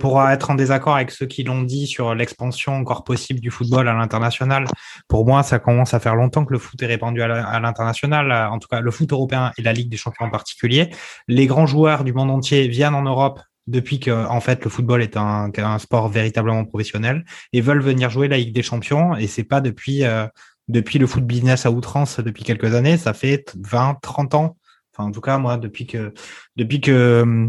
[0.00, 3.88] pour être en désaccord avec ceux qui l'ont dit sur l'expansion encore possible du football
[3.88, 4.66] à l'international.
[5.06, 8.58] Pour moi, ça commence à faire longtemps que le foot est répandu à l'international, en
[8.58, 10.90] tout cas le foot européen et la Ligue des champions en particulier.
[11.28, 15.02] Les grands joueurs du monde entier viennent en Europe depuis que en fait le football
[15.02, 19.26] est un, un sport véritablement professionnel et veulent venir jouer la Ligue des champions et
[19.26, 20.26] c'est pas depuis euh,
[20.68, 24.56] depuis le foot business à outrance depuis quelques années, ça fait 20, 30 ans.
[24.92, 26.12] Enfin, en tout cas, moi, depuis que,
[26.56, 27.48] depuis que,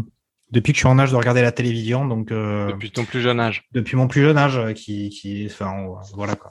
[0.50, 3.20] depuis que je suis en âge de regarder la télévision, donc euh, Depuis ton plus
[3.20, 3.64] jeune âge.
[3.72, 6.50] depuis mon plus jeune âge, euh, qui, qui, enfin, on- voilà quoi.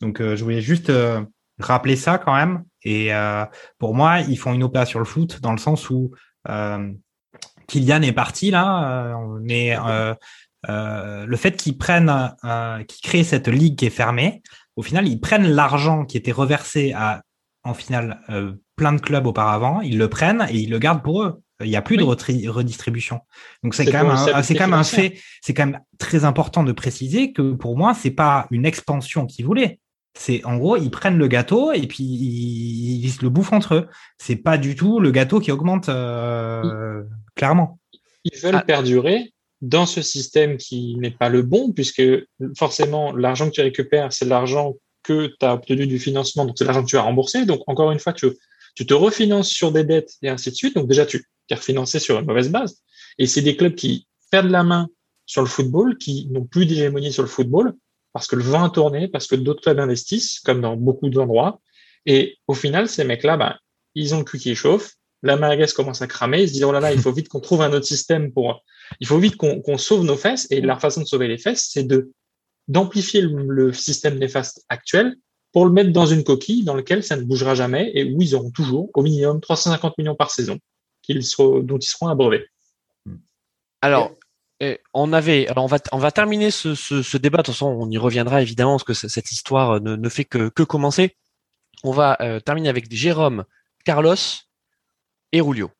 [0.00, 1.20] Donc, euh, je voulais juste euh,
[1.60, 2.64] rappeler ça quand même.
[2.82, 3.44] Et euh,
[3.78, 6.12] pour moi, ils font une opéra sur le foot dans le sens où
[6.48, 6.92] euh,
[7.66, 10.14] Kylian est parti là, euh, mais euh,
[10.68, 14.42] euh, le fait qu'ils prennent, euh, qu'ils créent cette ligue qui est fermée,
[14.78, 17.22] au final, ils prennent l'argent qui était reversé à,
[17.64, 21.24] en finale, euh, plein de clubs auparavant, ils le prennent et ils le gardent pour
[21.24, 21.42] eux.
[21.60, 22.46] Il n'y a plus de Oui.
[22.46, 23.18] redistribution.
[23.64, 27.54] Donc c'est quand quand même un fait, c'est quand même très important de préciser que
[27.54, 29.80] pour moi, c'est pas une expansion qu'ils voulaient.
[30.16, 33.74] C'est en gros, ils prennent le gâteau et puis ils, ils se le bouffent entre
[33.74, 33.88] eux.
[34.18, 37.02] C'est pas du tout le gâteau qui augmente euh,
[37.34, 37.80] clairement.
[38.22, 38.62] Ils veulent Ah.
[38.62, 42.02] perdurer dans ce système qui n'est pas le bon, puisque
[42.56, 46.64] forcément, l'argent que tu récupères, c'est l'argent que tu as obtenu du financement, donc c'est
[46.64, 47.44] l'argent que tu as remboursé.
[47.46, 48.28] Donc, encore une fois, tu,
[48.74, 50.74] te refinances sur des dettes et ainsi de suite.
[50.74, 52.82] Donc, déjà, tu es refinancé sur une mauvaise base.
[53.18, 54.88] Et c'est des clubs qui perdent la main
[55.26, 57.74] sur le football, qui n'ont plus d'hégémonie sur le football,
[58.12, 61.60] parce que le vent a tourné, parce que d'autres clubs investissent, comme dans beaucoup d'endroits.
[62.06, 63.56] Et au final, ces mecs-là, ben,
[63.94, 64.92] ils ont le cul qui chauffe,
[65.22, 67.40] la merguez commence à cramer, ils se disent oh là là, il faut vite qu'on
[67.40, 68.62] trouve un autre système pour,
[69.00, 70.46] il faut vite qu'on sauve nos fesses.
[70.50, 71.86] Et la façon de sauver les fesses, c'est
[72.68, 75.16] d'amplifier le, système néfaste actuel
[75.52, 78.34] pour le mettre dans une coquille dans laquelle ça ne bougera jamais et où ils
[78.34, 80.58] auront toujours au minimum 350 millions par saison
[81.08, 82.44] dont ils seront abreuvés.
[83.80, 84.12] Alors,
[84.92, 87.38] on avait, alors on va, on va terminer ce, ce, débat.
[87.38, 90.50] De toute façon, on y reviendra évidemment parce que cette histoire ne, ne fait que,
[90.50, 91.16] que commencer.
[91.84, 93.44] On va euh, terminer avec Jérôme,
[93.84, 94.16] Carlos
[95.32, 95.70] et Rulio.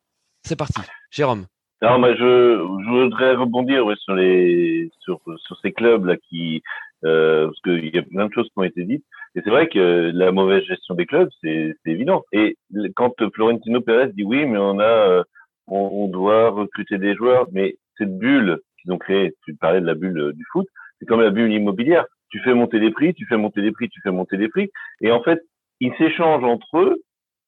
[0.43, 0.81] C'est parti,
[1.11, 1.45] Jérôme.
[1.81, 6.61] Alors, moi, je, je voudrais rebondir sur les sur, sur ces clubs là qui
[7.05, 9.05] euh, parce qu'il y a plein de choses qui ont été dites.
[9.35, 12.23] Et c'est vrai que la mauvaise gestion des clubs, c'est évident.
[12.33, 12.57] Et
[12.95, 15.23] quand Florentino Pérez dit oui, mais on a, euh,
[15.67, 19.85] on, on, doit recruter des joueurs, mais cette bulle qu'ils ont créée, tu parlais de
[19.85, 20.67] la bulle du foot,
[20.99, 22.05] c'est comme la bulle immobilière.
[22.29, 24.69] Tu fais monter les prix, tu fais monter les prix, tu fais monter les prix,
[25.01, 25.39] et en fait,
[25.79, 27.01] ils s'échangent entre eux.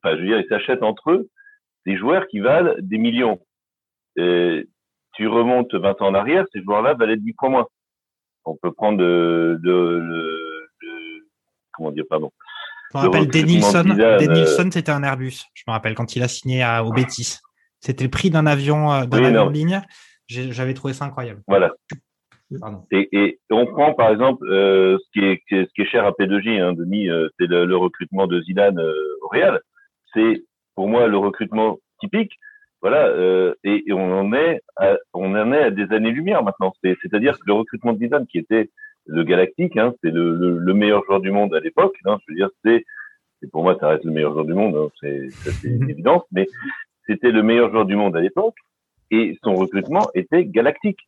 [0.04, 1.30] Enfin, je veux dire, ils s'achètent entre eux
[1.86, 3.40] des joueurs qui valent des millions.
[4.18, 4.68] Et
[5.14, 7.68] tu remontes 20 ans en arrière, ces joueurs-là valaient 10 fois moins.
[8.46, 11.28] On peut prendre de, de, de,
[11.74, 12.32] comment dire, pardon.
[12.94, 15.44] Je me rappelle, Denilson, Denilson euh, c'était un Airbus.
[15.54, 17.38] Je me rappelle quand il a signé à, au Betis.
[17.80, 19.82] C'était le prix d'un avion, euh, d'un avion en ligne.
[20.28, 21.42] J'avais trouvé ça incroyable.
[21.48, 21.74] Voilà.
[22.92, 26.12] Et, et, on prend par exemple euh, ce, qui est, ce qui est cher à
[26.12, 29.62] P2J, hein, Denis, euh, c'est le, le, recrutement de Zidane euh, au Real.
[30.14, 30.44] C'est
[30.82, 32.40] pour moi le recrutement typique.
[32.82, 36.74] Voilà, euh, et, et, on en est, à, on en est à des années-lumière maintenant.
[36.82, 38.72] C'est-à-dire que le recrutement de Zidane, qui était
[39.06, 41.96] le galactique, hein, c'est le, le, le, meilleur joueur du monde à l'époque.
[42.06, 42.84] Hein, je veux dire, c'est,
[43.52, 44.76] pour moi, ça reste le meilleur joueur du monde.
[44.76, 46.48] Hein, c'est une évidence, mais
[47.06, 48.58] c'était le meilleur joueur du monde à l'époque
[49.12, 51.02] et son recrutement était galactique.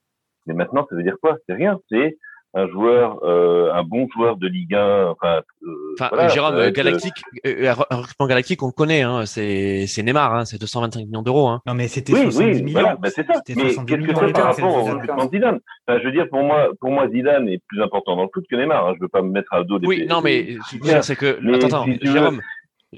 [0.46, 1.40] Mais maintenant, ça veut dire quoi?
[1.48, 1.80] C'est rien.
[1.90, 2.16] C'est
[2.56, 5.08] un joueur, euh, un bon joueur de Ligue 1.
[5.08, 9.02] Enfin, euh, enfin voilà, Jérôme, euh, galactique, euh, un recrutement galactique, on le connaît.
[9.02, 11.48] Hein, c'est c'est Neymar, hein, c'est 225 millions d'euros.
[11.48, 11.62] Hein.
[11.66, 12.80] Non, mais c'était oui, 70 oui, millions.
[12.80, 13.42] Voilà, bah, c'est ça.
[13.50, 15.60] Mais qu'est-ce que c'est par rapport au recrutement de Zidane?
[15.88, 18.46] Enfin, Je veux dire, pour moi, pour moi, Zidane est plus important dans le foot
[18.50, 18.88] que Neymar.
[18.88, 18.94] Hein.
[18.98, 19.88] Je veux pas me mettre à dos des.
[19.88, 20.58] Oui, non, mais
[21.02, 22.42] c'est que attends, attends, Jérôme.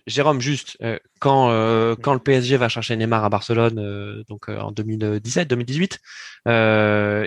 [0.07, 4.49] Jérôme, juste, euh, quand, euh, quand le PSG va chercher Neymar à Barcelone, euh, donc
[4.49, 5.99] en 2017-2018,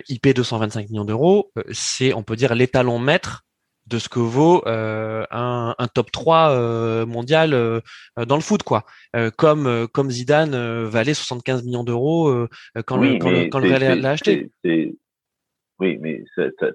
[0.09, 1.53] il paie 225 millions d'euros.
[1.71, 3.45] c'est, on peut dire, l'étalon maître
[3.87, 7.51] de ce que vaut un, un, top 3 mondial
[8.17, 8.85] dans le foot, quoi.
[9.37, 12.47] comme comme Zidane valait 75 millions d'euros
[12.85, 14.51] quand, le, quand, le, quand le Real l'a acheté.
[15.81, 16.23] Oui, mais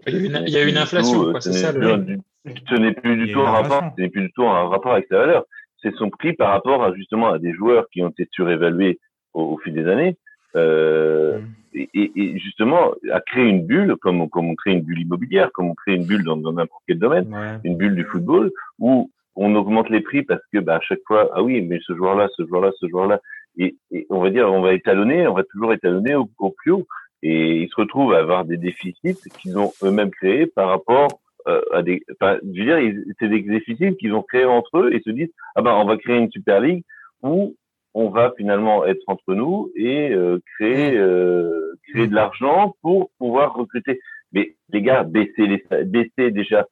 [0.08, 1.72] il y a une, inflation, c'est ça.
[1.74, 3.84] Ce n'est plus du tout un rapport.
[3.96, 5.46] Ce n'est plus du tout un rapport avec sa valeur
[5.84, 8.99] c'est son prix par rapport à justement à des joueurs qui ont été surévalués
[9.34, 10.15] au, fil des années.
[10.55, 11.77] Euh, mm.
[11.93, 15.69] et, et, justement, à créer une bulle, comme, comme on crée une bulle immobilière, comme
[15.69, 19.89] on crée une bulle dans n'importe quel domaine, une bulle du football, où on augmente
[19.89, 22.71] les prix parce que bah, à chaque fois, ah oui, mais ce joueur-là, ce joueur-là,
[22.79, 23.19] ce joueur-là,
[23.57, 26.71] et, et, on va dire, on va étalonner, on va toujours étalonner au, au plus
[26.71, 26.88] haut.
[27.25, 31.62] Et ils se retrouvent à avoir des déficits qu'ils ont eux-mêmes créés par rapport euh,
[31.74, 35.02] à des, enfin, je veux dire, c'est des déficits qu'ils ont créés entre eux et
[35.02, 36.84] se disent, ah ben, on va créer une Super League
[37.22, 37.56] où
[37.94, 43.54] on va finalement être entre nous et euh, créer, euh, créer de l'argent pour pouvoir
[43.54, 44.00] recruter.
[44.32, 46.68] Mais les gars, baissez les, baissez déjà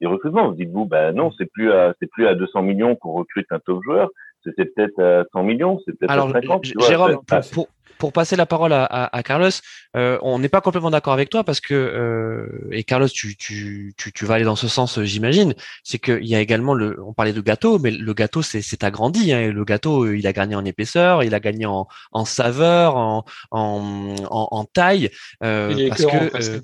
[0.00, 0.48] les recrutements.
[0.48, 3.58] Vous dites-vous, ben non, c'est plus à, c'est plus à 200 millions qu'on recrute un
[3.58, 4.10] top joueur.
[4.56, 6.64] C'est peut-être à 100 millions, c'est peut-être à 50.
[6.64, 7.20] Jérôme,
[7.52, 7.68] pour,
[7.98, 9.50] pour passer la parole à, à, Carlos,
[9.96, 13.94] euh, on n'est pas complètement d'accord avec toi parce que euh, et Carlos, tu, tu,
[13.96, 15.54] tu, tu, vas aller dans ce sens, j'imagine.
[15.82, 19.32] C'est qu'il y a également le, on parlait de gâteau, mais le gâteau c'est agrandi.
[19.32, 23.24] Hein, le gâteau, il a gagné en épaisseur, il a gagné en, en saveur, en,
[23.50, 25.10] en, en, taille.
[25.42, 26.60] Euh, parce que euh,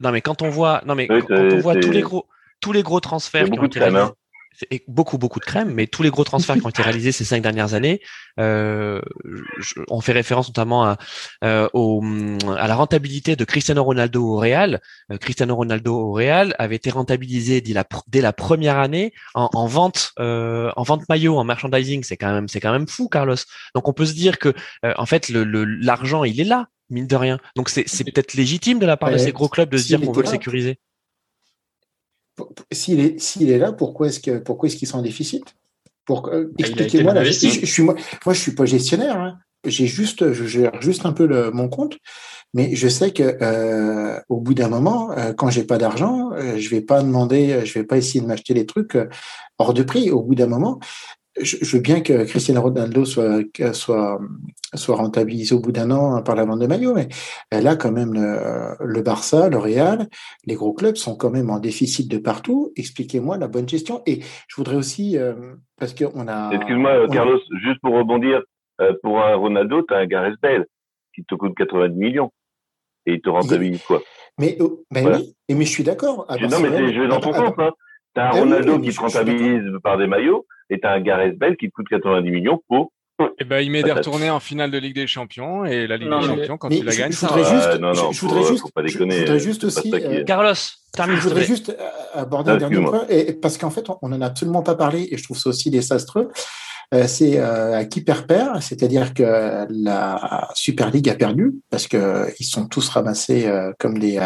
[0.00, 2.26] non mais quand on voit, non mais quand on voit tous les gros
[2.60, 3.80] tous les gros transferts qui ont été
[4.88, 7.42] beaucoup beaucoup de crème, mais tous les gros transferts qui ont été réalisés ces cinq
[7.42, 8.00] dernières années,
[8.38, 9.00] euh,
[9.88, 10.98] on fait référence notamment à,
[11.44, 12.02] euh, au,
[12.56, 14.80] à la rentabilité de Cristiano Ronaldo au Real.
[15.10, 19.50] Euh, Cristiano Ronaldo au Real avait été rentabilisé dès la, dès la première année en,
[19.52, 22.04] en vente euh, en vente maillot, en merchandising.
[22.04, 23.36] C'est quand même c'est quand même fou, Carlos.
[23.74, 27.06] Donc on peut se dire que euh, en fait le l'argent il est là mine
[27.06, 27.38] de rien.
[27.56, 30.12] Donc c'est peut-être légitime de la part de ces gros clubs de se dire qu'on
[30.12, 30.78] veut le sécuriser
[32.70, 35.44] s'il est, s'il est là, pourquoi est-ce que, pourquoi est-ce qu'ils sont en déficit?
[36.04, 37.24] Pour, euh, ah, Expliquez-moi.
[37.24, 39.18] Je, je, suis moi, moi, je suis pas gestionnaire.
[39.18, 39.38] Hein.
[39.64, 41.98] J'ai juste, je gère juste un peu le, mon compte,
[42.54, 46.58] mais je sais que euh, au bout d'un moment, euh, quand j'ai pas d'argent, euh,
[46.58, 48.98] je vais pas demander, je vais pas essayer de m'acheter les trucs
[49.58, 50.10] hors de prix.
[50.10, 50.80] Au bout d'un moment,
[51.40, 54.20] je, veux bien que Cristiano Ronaldo soit, soit,
[54.74, 57.08] soit rentabilisé au bout d'un an par la vente de maillot, mais
[57.50, 60.08] là, quand même, le, le, Barça, le Real,
[60.46, 62.72] les gros clubs sont quand même en déficit de partout.
[62.76, 64.02] Expliquez-moi la bonne gestion.
[64.06, 66.52] Et je voudrais aussi, euh, parce qu'on a.
[66.52, 68.42] Excuse-moi, Carlos, juste pour rebondir,
[68.80, 70.66] Euh, pour un Ronaldo, tu as un Gareth Bale
[71.14, 72.32] qui te coûte 90 millions
[73.06, 74.00] et il te rentabilise quoi?
[74.38, 76.26] Mais, oh, ben oui, mais je suis d'accord.
[76.28, 77.52] Non, mais je vais dans ton sens.
[77.58, 77.70] Hein.
[78.14, 81.00] Tu as un ben Ronaldo qui te rentabilise par des maillots et tu as un
[81.00, 84.30] Gareth Bale qui te coûte 90 millions pour et eh ben, il met des retournées
[84.30, 87.12] en finale de Ligue des Champions et la Ligue des Champions, quand il la gagne,
[87.12, 90.24] ça voudrais juste, non, non, je, voudrais juste, pas déconner, je voudrais juste aussi, euh,
[90.24, 90.54] Carlos,
[90.92, 91.16] termine.
[91.16, 94.26] Je voudrais juste euh, aborder un dernier point, et, parce qu'en fait, on n'en a
[94.26, 96.30] absolument pas parlé, et je trouve ça aussi désastreux.
[96.94, 101.86] Euh, c'est euh, à qui perd perd, c'est-à-dire que la Super League a perdu parce
[101.86, 104.20] que ils sont tous ramassés comme des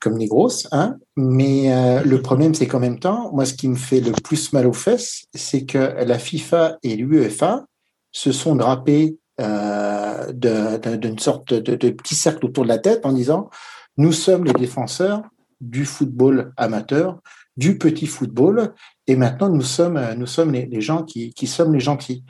[0.00, 0.96] comme des grosses, hein.
[1.16, 1.68] Mais
[2.02, 4.72] le problème, c'est qu'en même temps, moi, ce qui me fait le plus mal aux
[4.72, 7.66] fesses, c'est que la FIFA et l'UEFA
[8.12, 13.48] se sont drapés euh, d'une sorte de, petit cercle autour de la tête en disant
[13.96, 15.22] nous sommes les défenseurs
[15.60, 17.20] du football amateur,
[17.56, 18.74] du petit football,
[19.10, 22.24] et maintenant nous sommes sommes les, gens qui, qui sommes les gentils.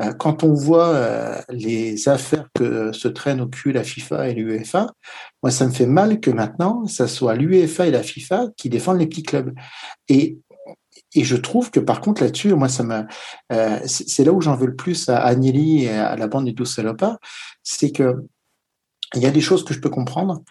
[0.00, 4.34] Euh, quand on voit euh, les affaires que se traînent au cul la FIFA et
[4.34, 4.92] l'UEFA,
[5.44, 8.98] moi ça me fait mal que maintenant ça soit l'UEFA et la FIFA qui défendent
[8.98, 9.54] les petits clubs.
[10.08, 10.38] Et
[11.14, 13.04] je trouve que par contre là-dessus, moi, ça me,
[13.52, 16.52] euh, c'est là où j'en veux le plus à Agnelli et à la bande des
[16.52, 17.18] douze salopards,
[17.62, 18.24] c'est que
[19.14, 20.42] il y a des choses que je peux comprendre,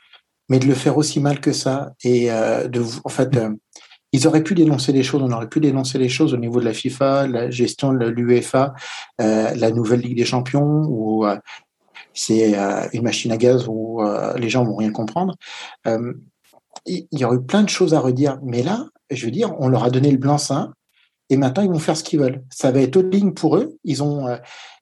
[0.47, 3.49] mais de le faire aussi mal que ça et euh, de, en fait, euh,
[4.13, 6.65] ils auraient pu dénoncer les choses, on aurait pu dénoncer les choses au niveau de
[6.65, 8.73] la FIFA, la gestion de l'UEFA,
[9.19, 11.25] la nouvelle Ligue des Champions, où
[12.13, 12.53] c'est
[12.93, 14.01] une machine à gaz où
[14.37, 15.35] les gens vont rien comprendre.
[16.85, 19.67] il y aurait eu plein de choses à redire, mais là, je veux dire, on
[19.67, 20.71] leur a donné le blanc-seing
[21.29, 22.43] et maintenant ils vont faire ce qu'ils veulent.
[22.49, 23.77] Ça va être haute ligne pour eux.
[23.83, 24.37] Ils ont, euh,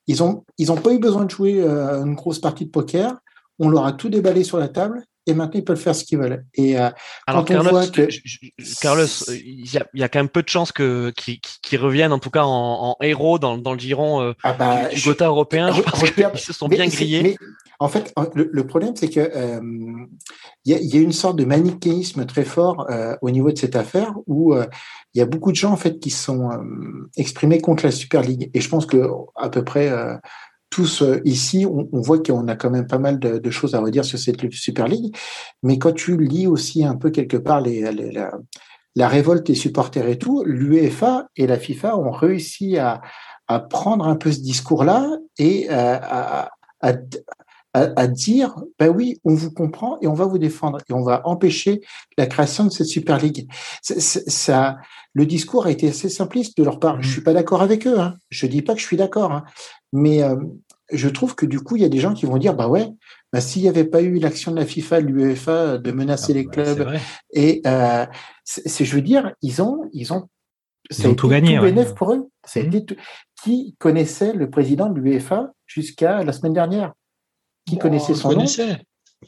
[0.07, 3.17] ils ont, ils ont pas eu besoin de jouer euh, une grosse partie de poker.
[3.59, 6.17] On leur a tout déballé sur la table et maintenant ils peuvent faire ce qu'ils
[6.17, 6.43] veulent.
[6.55, 6.89] Et euh,
[7.27, 8.07] Alors, quand Carlos, on voit que
[8.81, 12.19] Carlos, il y, a, y, a, quand même peu de chances que qu'ils reviennent en
[12.19, 16.39] tout cas en, héros dans, dans le giron ah bah, du, Gotha européen parce qu'ils
[16.39, 17.37] se sont bien grillés.
[17.79, 19.31] En fait, le, problème, c'est que
[20.65, 24.13] il y, a, une sorte de manichéisme très fort euh, au niveau de cette affaire
[24.27, 24.67] où euh,
[25.13, 28.21] il y a beaucoup de gens en fait qui sont euh, exprimés contre la Super
[28.21, 28.51] League.
[28.53, 29.91] Et je pense que à peu près
[30.71, 34.17] tous ici, on, voit qu'on a quand même pas mal de, choses à redire sur
[34.17, 35.15] cette Super League.
[35.61, 40.43] Mais quand tu lis aussi un peu quelque part la, révolte des supporters et tout,
[40.45, 43.01] l'UEFA et la FIFA ont réussi à,
[43.69, 46.49] prendre un peu ce discours-là et à,
[46.79, 46.93] à,
[47.73, 51.21] à, dire, ben oui, on vous comprend et on va vous défendre et on va
[51.25, 51.81] empêcher
[52.17, 53.49] la création de cette Super League.
[53.81, 54.77] ça,
[55.13, 57.01] le discours a été assez simpliste de leur part.
[57.01, 57.11] Je mmh.
[57.11, 57.99] suis pas d'accord avec eux.
[57.99, 58.15] Hein.
[58.29, 59.43] Je dis pas que je suis d'accord, hein.
[59.91, 60.35] mais euh,
[60.91, 62.87] je trouve que du coup, il y a des gens qui vont dire, bah ouais,
[63.31, 66.35] bah, s'il n'y avait pas eu l'action de la FIFA, de l'UEFA de menacer ah,
[66.35, 66.97] les clubs,
[67.33, 68.05] et euh,
[68.43, 70.27] c'est, je veux dire, ils ont, ils ont,
[70.89, 71.57] ils ont tout gagné.
[71.57, 72.29] Tout pour eux.
[72.55, 72.79] Mmh.
[73.43, 76.93] Qui connaissait le président de l'UEFA jusqu'à la semaine dernière?
[77.67, 78.45] Qui connaissait son nom?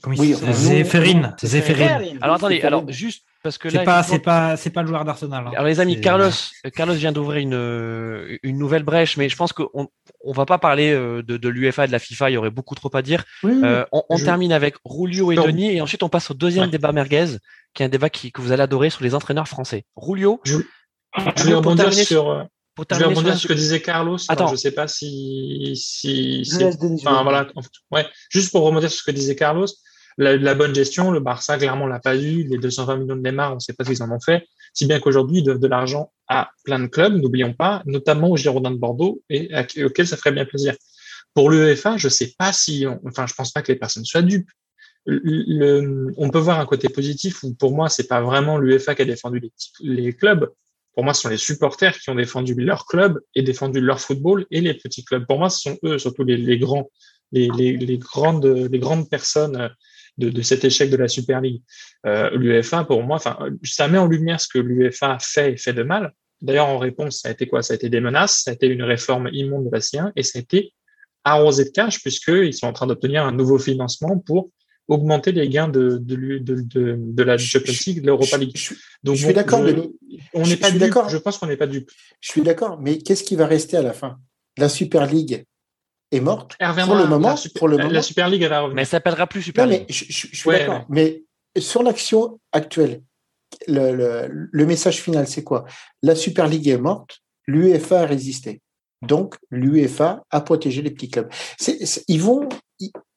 [0.07, 1.35] oui, Zéphérine.
[1.41, 2.17] Zéphérine.
[2.21, 5.03] Alors attendez, alors juste parce que là, c'est pas, c'est pas, c'est pas le joueur
[5.03, 5.45] d'Arsenal.
[5.47, 5.51] Hein.
[5.51, 6.31] Alors les amis, Carlos,
[6.73, 9.89] Carlos vient d'ouvrir une une nouvelle brèche, mais je pense qu'on
[10.23, 12.29] on va pas parler euh, de, de l'UEFA et de la FIFA.
[12.29, 13.25] Il y aurait beaucoup trop à dire.
[13.43, 17.37] Euh, on, termine avec Rulio et Denis, et ensuite on passe au deuxième débat merguez,
[17.73, 19.83] qui est un débat qui, que vous allez adorer sur les entraîneurs français.
[19.97, 20.39] Rulio.
[20.45, 20.57] Je,
[21.35, 22.47] je vais rebondir sur.
[22.75, 24.17] Pour je vais rebondir sur ce que disait Carlos.
[24.29, 24.47] Attends.
[24.47, 26.43] je sais pas si, si,
[26.95, 27.47] enfin, voilà.
[27.91, 28.07] Ouais.
[28.29, 29.67] Juste pour rebondir sur ce que disait Carlos.
[30.17, 32.43] La, la bonne gestion, le Barça, clairement, l'a pas eu.
[32.43, 34.47] Les 220 millions de Neymar, on ne sait pas ce qu'ils en ont fait.
[34.73, 38.37] Si bien qu'aujourd'hui, ils doivent de l'argent à plein de clubs, n'oublions pas, notamment au
[38.37, 39.49] Girondins de Bordeaux, et
[39.83, 40.75] auquel ça ferait bien plaisir.
[41.33, 44.49] Pour l'UEFA, je sais pas si, enfin, je pense pas que les personnes soient dupes.
[45.05, 49.01] Le, on peut voir un côté positif où pour moi, c'est pas vraiment l'UEFA qui
[49.01, 49.51] a défendu les,
[49.81, 50.49] les clubs,
[50.93, 54.45] pour moi, ce sont les supporters qui ont défendu leur club et défendu leur football
[54.51, 55.25] et les petits clubs.
[55.25, 56.89] Pour moi, ce sont eux, surtout les, les grands,
[57.31, 59.71] les, les, les, grandes, les grandes personnes
[60.17, 61.61] de, de, cet échec de la Super League.
[62.05, 65.83] Euh, L'UEFA, pour moi, ça met en lumière ce que l'UEFA fait et fait de
[65.83, 66.13] mal.
[66.41, 67.61] D'ailleurs, en réponse, ça a été quoi?
[67.63, 70.23] Ça a été des menaces, ça a été une réforme immonde de la C1 et
[70.23, 70.73] ça a été
[71.23, 74.49] arrosé de cash puisqu'ils sont en train d'obtenir un nouveau financement pour
[74.89, 78.53] augmenter les gains de, de, de, de, la Champions League, de l'Europa League.
[79.03, 79.61] Donc, je suis d'accord,
[80.33, 81.07] On n'est pas d'accord.
[81.07, 81.89] Je pense qu'on n'est pas dupe.
[82.19, 84.19] Je suis d'accord, mais qu'est-ce qui va rester à la fin?
[84.57, 85.45] La Super League
[86.13, 87.29] est morte pour le moment.
[87.29, 87.89] La, pour le moment.
[87.89, 88.75] la Super League, elle va revenir.
[88.75, 89.85] Mais elle s'appellera plus Super League.
[89.87, 90.85] Mais je, suis d'accord.
[90.89, 91.23] Mais
[91.57, 93.01] sur l'action actuelle,
[93.67, 95.65] le, le, le message final, c'est quoi?
[96.01, 98.61] La Super League est morte, l'UEFA a résisté.
[99.01, 101.29] Donc, l'UEFA a protégé les petits clubs.
[102.07, 102.47] ils vont,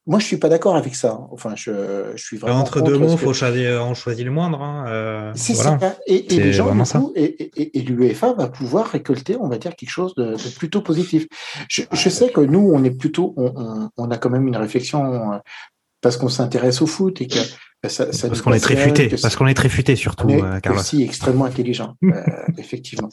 [0.07, 1.19] moi, je suis pas d'accord avec ça.
[1.33, 2.61] Enfin, je, je suis vraiment.
[2.61, 4.63] Entre deux mots, il faut choisir, on choisit le moindre.
[4.63, 4.85] Hein.
[4.89, 5.79] Euh, c'est voilà.
[5.79, 5.97] ça.
[6.07, 9.59] Et, et les gens, du coup, et, et, et l'UEFA va pouvoir récolter, on va
[9.59, 11.27] dire, quelque chose de, de plutôt positif.
[11.69, 14.57] Je, je, sais que nous, on est plutôt, on, on, on a quand même une
[14.57, 15.39] réflexion euh,
[16.01, 17.39] parce qu'on s'intéresse au foot et que
[17.89, 20.61] ça, ça parce qu'on est très futé, parce qu'on est très futé surtout, est euh,
[20.61, 20.81] Carlos.
[20.81, 22.23] aussi extrêmement intelligent, euh,
[22.59, 23.09] effectivement.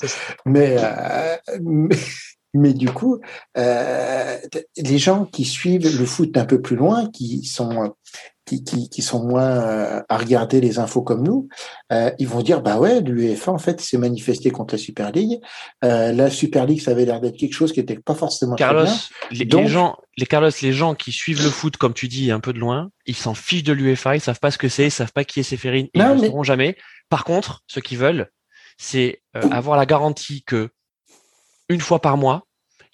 [0.46, 1.98] Mais, euh, mais,
[2.54, 3.20] mais du coup,
[3.58, 4.38] euh,
[4.78, 7.96] les gens qui suivent le foot d'un peu plus loin, qui sont
[8.46, 11.48] qui, qui, qui sont moins euh, à regarder les infos comme nous,
[11.94, 15.40] euh, ils vont dire bah ouais, l'UEFA en fait s'est manifesté contre la Super League.
[15.86, 18.84] Euh, la Super League, ça avait l'air d'être quelque chose qui était pas forcément Carlos,
[18.84, 19.40] très bien.
[19.40, 22.32] les, Donc- les gens, les Carlos, les gens qui suivent le foot comme tu dis
[22.32, 24.88] un peu de loin, ils s'en fichent de l'UEFA, ils savent pas ce que c'est,
[24.88, 26.76] ils savent pas qui est Séphérine, ils ne mais- sauront jamais.
[27.08, 28.30] Par contre, ce qu'ils veulent,
[28.78, 30.70] c'est euh, avoir la garantie que
[31.70, 32.44] une fois par mois,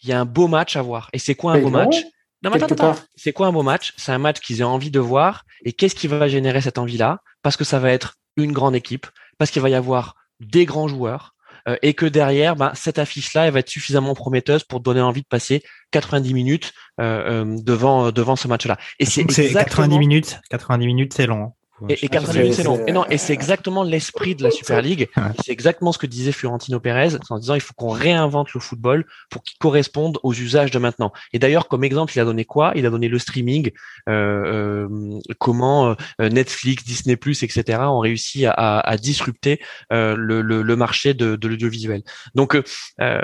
[0.02, 1.10] il y a un beau match à voir.
[1.14, 2.04] Et c'est quoi un Mais beau non, match?
[2.44, 2.96] Non, mais attends, attends.
[3.16, 3.94] C'est quoi un beau match?
[3.98, 5.46] C'est un match qu'ils ont envie de voir.
[5.66, 7.20] Et qu'est-ce qui va générer cette envie-là?
[7.42, 10.88] Parce que ça va être une grande équipe, parce qu'il va y avoir des grands
[10.88, 11.36] joueurs,
[11.68, 15.22] euh, et que derrière, ben, cette affiche-là, elle va être suffisamment prometteuse pour donner envie
[15.22, 16.72] de passer 90 minutes
[17.02, 18.78] euh, euh, devant devant ce match-là.
[19.00, 20.40] Et c'est C'est exactement 90 minutes.
[20.50, 21.54] 90 minutes, c'est long.
[21.88, 22.84] Et, et 90 c'est- minutes, c'est long.
[22.88, 25.08] Et non, et c'est exactement l'esprit de la Super League.
[25.16, 25.24] Ouais.
[25.46, 29.06] C'est exactement ce que disait Florentino Pérez en disant il faut qu'on réinvente le football
[29.30, 31.12] pour qu'il corresponde aux usages de maintenant.
[31.34, 32.74] Et d'ailleurs, comme exemple, il a donné quoi?
[32.76, 33.72] Il a donné le streaming,
[34.10, 37.80] euh, euh, comment euh, Netflix, Disney+, etc.
[37.84, 39.60] ont réussi à, à, à disrupter
[39.94, 42.04] euh, le, le, le marché de, de l'audiovisuel.
[42.36, 42.64] Donc, euh,
[43.02, 43.22] euh,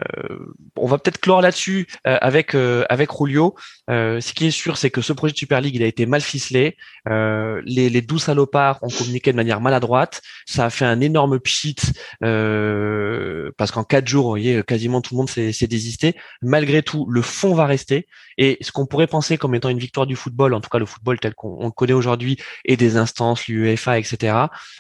[0.78, 3.56] on va peut-être clore là-dessus euh, avec euh, avec Rulio.
[3.90, 6.06] Euh, ce qui est sûr, c'est que ce projet de Super League, il a été
[6.06, 6.78] mal ficelé.
[7.10, 10.22] Euh, les, les 12 salopards ont communiqué de manière maladroite.
[10.46, 11.76] Ça a fait un énorme pchit
[12.24, 16.16] euh, parce qu'en quatre jours, voyez, quasiment tout le monde s'est désisté.
[16.42, 18.08] Malgré tout, le fond va rester.
[18.38, 20.86] Et ce qu'on pourrait penser comme étant une victoire du football, en tout cas le
[20.86, 24.38] football tel qu'on on le connaît aujourd'hui, et des instances, l'UEFA, etc.,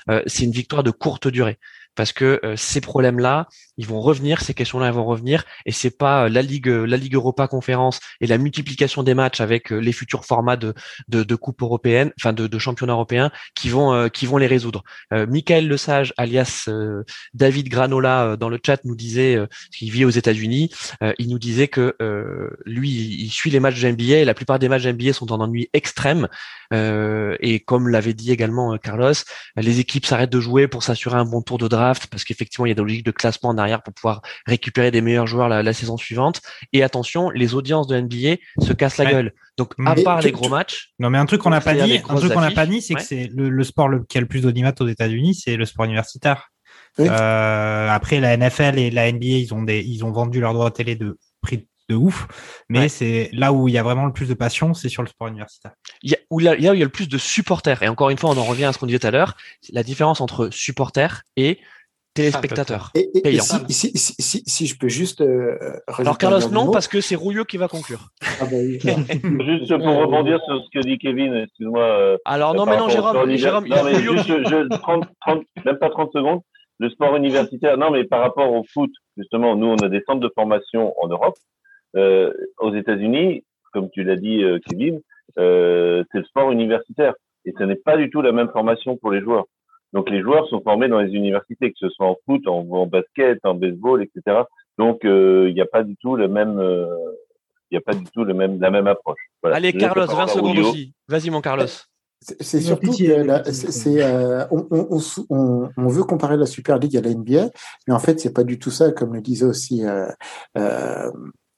[0.10, 1.58] euh, c'est une victoire de courte durée.
[1.96, 3.48] Parce que euh, ces problèmes-là,
[3.78, 6.98] ils vont revenir, ces questions-là, elles vont revenir, et c'est pas euh, la ligue, la
[6.98, 10.74] ligue Europa Conférence et la multiplication des matchs avec euh, les futurs formats de
[11.08, 14.48] de, de coupe européenne, enfin de, de championnat européen, qui vont euh, qui vont les
[14.48, 14.84] résoudre.
[15.14, 17.04] Euh, Michael Lesage, alias euh,
[17.34, 20.72] David Granola, euh, dans le chat nous disait, euh, qu'il vit aux États-Unis,
[21.04, 24.34] euh, il nous disait que euh, lui, il suit les matchs de NBA et la
[24.34, 26.28] plupart des matchs de NBA sont en ennui extrême.
[26.74, 29.14] Euh, et comme l'avait dit également euh, Carlos,
[29.56, 32.70] les équipes s'arrêtent de jouer pour s'assurer un bon tour de draft parce qu'effectivement il
[32.70, 35.62] y a des logiques de classement en arrière pour pouvoir récupérer des meilleurs joueurs la,
[35.64, 36.41] la saison suivante.
[36.74, 39.12] Et attention, les audiences de NBA se cassent la Ouais.
[39.12, 39.34] gueule.
[39.57, 41.74] Donc à Mais part tu- les gros matchs, Non, mais un truc qu'on n'a pas
[41.74, 42.99] dit, un truc qu'on n'a pas dit, c'est ouais.
[42.99, 45.66] que c'est le, le sport le, qui a le plus d'audimat aux États-Unis, c'est le
[45.66, 46.49] sport universitaire.
[46.98, 47.07] Oui.
[47.10, 50.72] Euh, après, la NFL et la NBA, ils ont des, ils ont vendu leurs droits
[50.72, 52.26] télé de prix de ouf,
[52.68, 52.90] mais Ouais.
[52.90, 55.28] c'est là où il y a vraiment le plus de passion, c'est sur le sport
[55.28, 55.72] universitaire.
[56.02, 57.18] il y a, où là, il y a où il y a le plus de
[57.20, 57.84] supporters.
[57.84, 59.36] Et encore une fois, on en revient à ce qu'on disait tout à l'heure,
[59.72, 61.60] la différence entre supporters et
[62.16, 62.90] téléspectateurs.
[62.96, 63.44] Et, et- et Payant.
[63.44, 65.22] si, si, si, si, si je peux juste.
[65.22, 65.56] euh,
[66.00, 66.72] Alors Carlos, non, mot.
[66.72, 68.08] parce que c'est Rouilleux qui va conclure.
[68.42, 68.80] Ah bah oui.
[69.46, 71.84] Juste pour rebondir sur ce que dit Kevin, excuse-moi.
[71.84, 74.68] euh, Alors non, mais non, Jérôme, Jérôme, il y non, a mais Rouilleux juste, je,
[74.80, 76.40] 30, 30, même pas 30 secondes.
[76.80, 80.20] Le sport universitaire, non, mais par rapport au foot, justement, nous, on a des centres
[80.20, 81.36] de formation en Europe.
[81.96, 85.00] Euh, aux États-Unis, comme tu l'as dit, euh, Kevin,
[85.40, 87.14] euh, c'est le sport universitaire.
[87.46, 89.46] Et ce n'est pas du tout la même formation pour les joueurs.
[89.96, 92.86] Donc, les joueurs sont formés dans les universités, que ce soit en foot, en, en
[92.86, 94.42] basket, en baseball, etc.
[94.78, 96.86] Donc, euh, il n'y a pas du tout le même, euh,
[97.72, 99.20] il n'y a pas du tout le même, la même approche.
[99.42, 99.56] Voilà.
[99.56, 100.94] Allez, Carlos, parole 20 à secondes aussi.
[101.08, 101.66] Vas-y, mon Carlos.
[102.22, 105.00] C'est surtout que c'est, euh, on,
[105.30, 107.50] on, veut comparer la Super League à la NBA,
[107.88, 110.08] mais en fait, c'est pas du tout ça, comme le disait aussi, euh,
[110.58, 111.12] euh,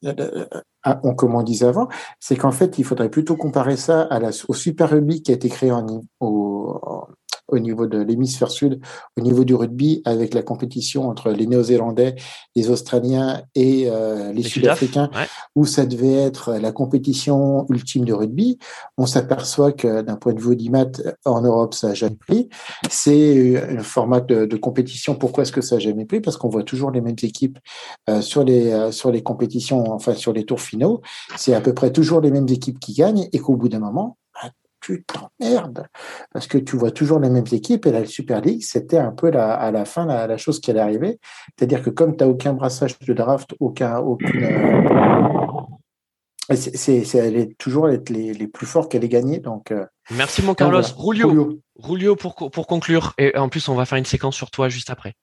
[0.05, 0.45] euh,
[0.83, 1.87] ah, on, comme on disait avant,
[2.19, 5.35] c'est qu'en fait, il faudrait plutôt comparer ça à la, au Super Rugby qui a
[5.35, 5.85] été créé en,
[6.19, 7.07] au,
[7.47, 8.79] au niveau de l'hémisphère sud,
[9.17, 12.15] au niveau du rugby, avec la compétition entre les Néo-Zélandais,
[12.55, 15.25] les Australiens et euh, les, Les Sud-Africains, Ouais.
[15.55, 18.57] où ça devait être la compétition ultime de rugby.
[18.97, 20.91] On s'aperçoit que d'un point de vue d'IMAT,
[21.25, 22.49] en Europe, ça n'a jamais pris.
[22.89, 25.15] C'est un format de, de compétition.
[25.15, 27.57] Pourquoi est-ce que ça n'a jamais pris Parce qu'on voit toujours les mêmes équipes
[28.09, 31.01] euh, sur les euh, sur les compétitions, enfin sur les tours finaux.
[31.37, 34.17] C'est à peu près toujours les mêmes équipes qui gagnent et qu'au bout d'un moment,
[34.87, 35.87] tu t'emmerdes
[36.31, 39.29] parce que tu vois toujours les mêmes équipes et la Super League, c'était un peu
[39.29, 41.19] la, à la fin la, la chose qui allait arriver.
[41.57, 48.09] C'est-à-dire que comme tu n'as aucun brassage de draft, aucun, aucune, euh, c'est, toujours être
[48.09, 49.39] les, les plus forts qui allaient gagner.
[49.39, 50.81] Donc, euh, Merci, mon Carlos.
[50.97, 51.25] voilà.
[51.79, 53.13] Rulio pour, pour conclure.
[53.17, 55.15] Et en plus, on va faire une séquence sur toi juste après.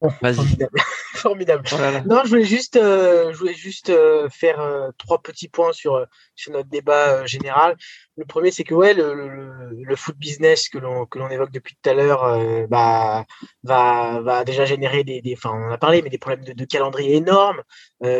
[0.00, 0.36] Vas-y.
[1.14, 1.64] Formidable.
[1.72, 2.02] Oh là là.
[2.02, 6.06] Non, je voulais juste, euh, je voulais juste euh, faire euh, trois petits points sur,
[6.34, 7.76] sur notre débat général.
[8.16, 11.50] Le premier, c'est que ouais, le, le, le foot business que l'on que l'on évoque
[11.50, 13.24] depuis tout à l'heure, bah,
[13.62, 16.52] va va déjà générer des, des, enfin, on en a parlé, mais des problèmes de,
[16.52, 17.62] de calendrier énormes.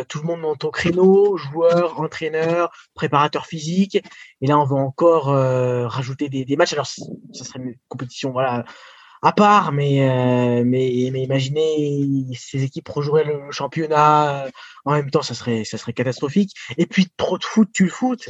[0.08, 4.02] Tout le monde monte au créneau, joueurs, entraîneurs, préparateurs physiques.
[4.40, 6.74] Et là, on va encore rajouter des, des matchs.
[6.74, 8.64] Alors, ça serait une compétition, voilà
[9.26, 14.50] à part, mais, euh, mais, mais imaginez ces équipes rejoueraient le championnat euh,
[14.84, 16.52] en même temps, ça serait, ça serait catastrophique.
[16.78, 18.28] Et puis trop de foot, tu le foot.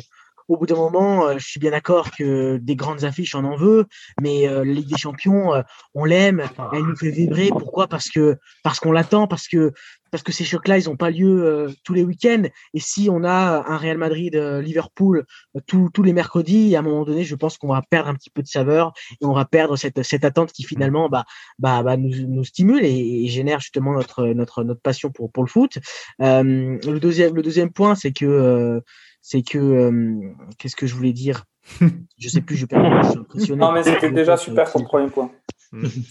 [0.49, 3.57] Au bout d'un moment, euh, je suis bien d'accord que des grandes affiches, on en
[3.57, 3.87] veut,
[4.21, 5.63] mais euh, Ligue des Champions, euh,
[5.95, 6.43] on l'aime,
[6.73, 7.49] elle nous fait vibrer.
[7.49, 7.89] Pourquoi?
[7.89, 9.73] Parce que parce qu'on l'attend, parce que
[10.11, 12.45] parce que ces chocs-là, ils n'ont pas lieu euh, tous les week-ends.
[12.75, 16.79] Et si on a un Real Madrid, euh, Liverpool euh, tous tous les mercredis, à
[16.79, 19.33] un moment donné, je pense qu'on va perdre un petit peu de saveur et on
[19.33, 21.25] va perdre cette cette attente qui finalement bah
[21.59, 25.45] bah, bah nous, nous stimule et, et génère justement notre notre notre passion pour pour
[25.45, 25.79] le foot.
[26.19, 28.83] Le deuxième le deuxième point, c'est que
[29.29, 30.21] c'est que euh,
[30.57, 31.45] qu'est-ce que je voulais dire?
[32.17, 33.03] Je sais plus, je perds.
[33.03, 33.61] Je suis impressionné.
[33.61, 35.31] Non, mais c'était déjà super ton premier point.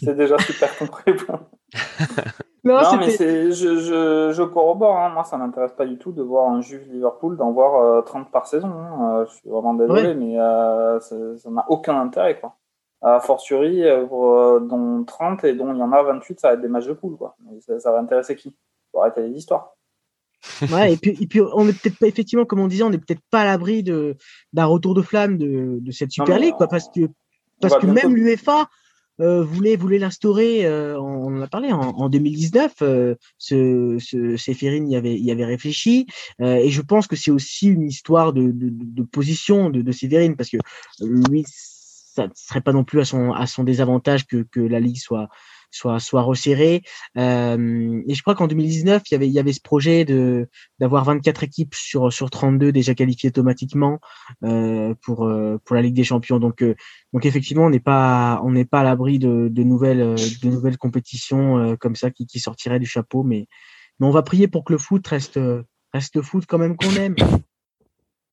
[0.03, 1.47] C'est déjà super ton premier point.
[2.65, 4.97] Non, Non, mais je, je, je corrobore.
[4.97, 5.09] hein.
[5.09, 8.31] Moi, ça m'intéresse pas du tout de voir un Juve Liverpool d'en voir euh, 30
[8.31, 8.67] par saison.
[8.69, 9.19] hein.
[9.21, 10.15] Euh, je suis vraiment désolé, Ouais.
[10.15, 11.15] mais euh, ça
[11.51, 12.55] n'a aucun intérêt, quoi.
[13.03, 16.47] A fortiori, euh, pour, euh, dont 30 et dont il y en a 28, ça
[16.47, 17.35] va être des matchs de poule, quoi.
[17.45, 18.55] Mais ça, ça va intéresser qui?
[18.91, 19.75] Faut arrêter les histoires.
[20.71, 22.97] Ouais, et puis, et puis on est peut-être pas, effectivement, comme on disait, on n'est
[22.97, 24.15] peut-être pas à l'abri de,
[24.53, 27.01] d'un retour de flamme de, de cette Super League, quoi, parce que,
[27.61, 28.67] parce que même l'UEFA
[29.21, 34.35] euh, voulait, voulait l'instaurer, euh, on en a parlé, en, en 2019, euh, ce, ce,
[34.37, 36.07] Séphérine y avait, y avait réfléchi,
[36.41, 40.33] euh, et je pense que c'est aussi une histoire de, de, de position de, de
[40.35, 40.57] parce que
[41.01, 44.79] lui, ça ne serait pas non plus à son, à son désavantage que, que la
[44.79, 45.29] Ligue soit,
[45.71, 46.81] soit, soit resserrée.
[47.17, 50.47] Euh, et je crois qu'en 2019, il y avait, il y avait ce projet de,
[50.79, 53.99] d'avoir 24 équipes sur sur 32 déjà qualifiées automatiquement
[54.43, 56.39] euh, pour euh, pour la Ligue des Champions.
[56.39, 56.63] Donc
[57.13, 60.77] donc effectivement, on n'est pas on n'est pas à l'abri de, de nouvelles de nouvelles
[60.77, 63.23] compétitions comme ça qui qui sortiraient du chapeau.
[63.23, 63.47] Mais
[63.99, 65.39] mais on va prier pour que le foot reste
[65.93, 67.15] reste foot quand même qu'on aime.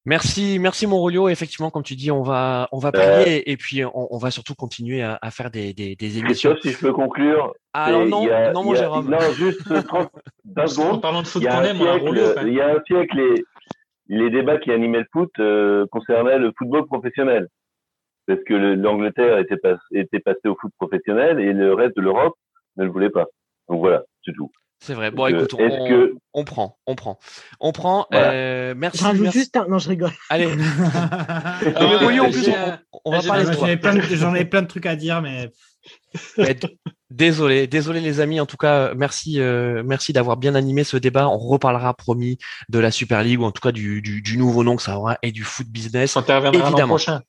[0.05, 1.29] Merci, merci Monrolio.
[1.29, 4.31] Effectivement, comme tu dis, on va, on va Euh, prier et puis on, on va
[4.33, 6.57] surtout continuer à, à faire des, des, des émissions.
[6.61, 7.55] Si je peux conclure.
[7.73, 9.09] Ah, alors non, il y a- non, mon a- Jérôme.
[9.11, 10.11] Non, juste 30
[10.45, 12.20] 20 En parlant de foot Il y a qu'on un aime, on a roulé.
[12.24, 13.45] siècle, il y a un siècle, les,
[14.24, 17.47] les débats qui animaient le foot euh, concernaient le football professionnel.
[18.27, 22.03] Parce que le- l'Angleterre était, pas, était passée au foot professionnel et le reste de
[22.03, 22.35] l'Europe
[22.77, 23.27] ne le voulait pas.
[23.69, 24.51] Donc voilà, c'est tout.
[24.85, 25.13] C'est vrai.
[25.13, 27.21] Bon, écoute, on, que- on prend, on prend,
[27.61, 28.07] on prend.
[28.11, 28.33] Voilà.
[28.33, 28.99] Euh, merci.
[28.99, 29.39] Je rajoute merci.
[29.39, 29.67] juste un...
[29.69, 30.11] non, je rigole.
[30.29, 30.49] Allez.
[30.57, 32.55] Mais Rolio, en plus, j'ai-
[32.93, 35.51] on, on va parler plein de- J'en ai plein de trucs à dire, mais
[36.37, 36.79] Mais d-
[37.11, 38.41] Désolé, désolé les amis.
[38.41, 41.29] En tout cas, merci, euh, merci d'avoir bien animé ce débat.
[41.29, 42.39] On reparlera, promis,
[42.69, 44.97] de la Super League ou en tout cas du, du, du nouveau nom que ça
[44.99, 46.17] aura et du foot business.
[46.17, 46.95] On interviendra l'an Évidemment.
[46.95, 47.21] prochain.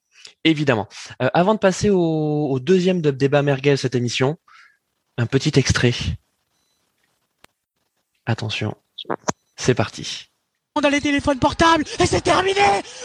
[0.42, 0.88] Évidemment.
[1.22, 4.38] Euh, avant de passer au, au deuxième de- débat merguez de cette émission,
[5.18, 5.92] un petit extrait.
[8.26, 8.74] Attention,
[9.56, 10.26] c'est parti.
[10.82, 12.60] dans les téléphones portables et c'est terminé.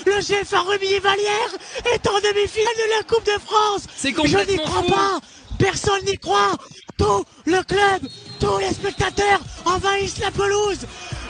[0.05, 1.51] Le GFA Rugby Valière
[1.93, 3.83] est en demi-finale de la Coupe de France.
[3.95, 4.89] C'est Je n'y crois fou.
[4.91, 5.19] pas.
[5.59, 6.55] Personne n'y croit.
[6.97, 8.09] Tout le club,
[8.39, 10.79] tous les spectateurs envahissent la pelouse.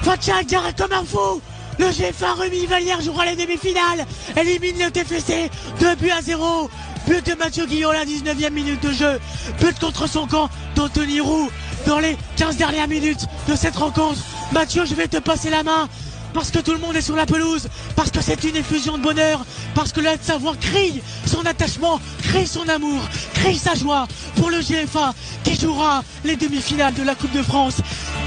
[0.01, 1.41] Fatia dirait comme un fou.
[1.79, 4.05] Le GFA Rugby Valière jouera les demi-finales,
[4.35, 5.49] élimine le TFC,
[5.79, 6.69] 2 buts à 0.
[7.07, 9.19] But de Mathieu Guillot à la 19e minute de jeu.
[9.61, 11.49] But contre son camp d'Anthony Roux
[11.85, 14.19] dans les 15 dernières minutes de cette rencontre.
[14.51, 15.87] Mathieu, je vais te passer la main
[16.33, 19.03] parce que tout le monde est sur la pelouse, parce que c'est une effusion de
[19.03, 19.43] bonheur,
[19.73, 23.01] parce que la Savoie crie son attachement, crie son amour,
[23.33, 27.77] crie sa joie pour le GFA qui jouera les demi-finales de la Coupe de France.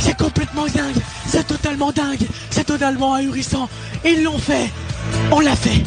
[0.01, 0.97] C'est complètement dingue,
[1.29, 3.69] c'est totalement dingue, c'est totalement ahurissant.
[4.05, 4.69] Ils l'ont fait,
[5.31, 5.85] on l'a fait.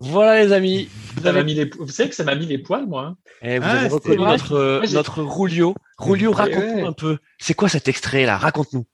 [0.00, 0.88] Voilà les amis.
[1.16, 1.64] Vous, avez, mis les...
[1.78, 3.04] Vous savez que ça m'a mis les poils, moi.
[3.06, 3.16] hein.
[3.42, 5.74] eh, vous Ah, avez c'est reconnu notre, euh, notre Rulio.
[6.06, 6.82] Ouais, raconte-nous ouais.
[6.82, 7.18] un peu.
[7.38, 8.36] C'est quoi cet extrait là?
[8.36, 8.86] Raconte-nous.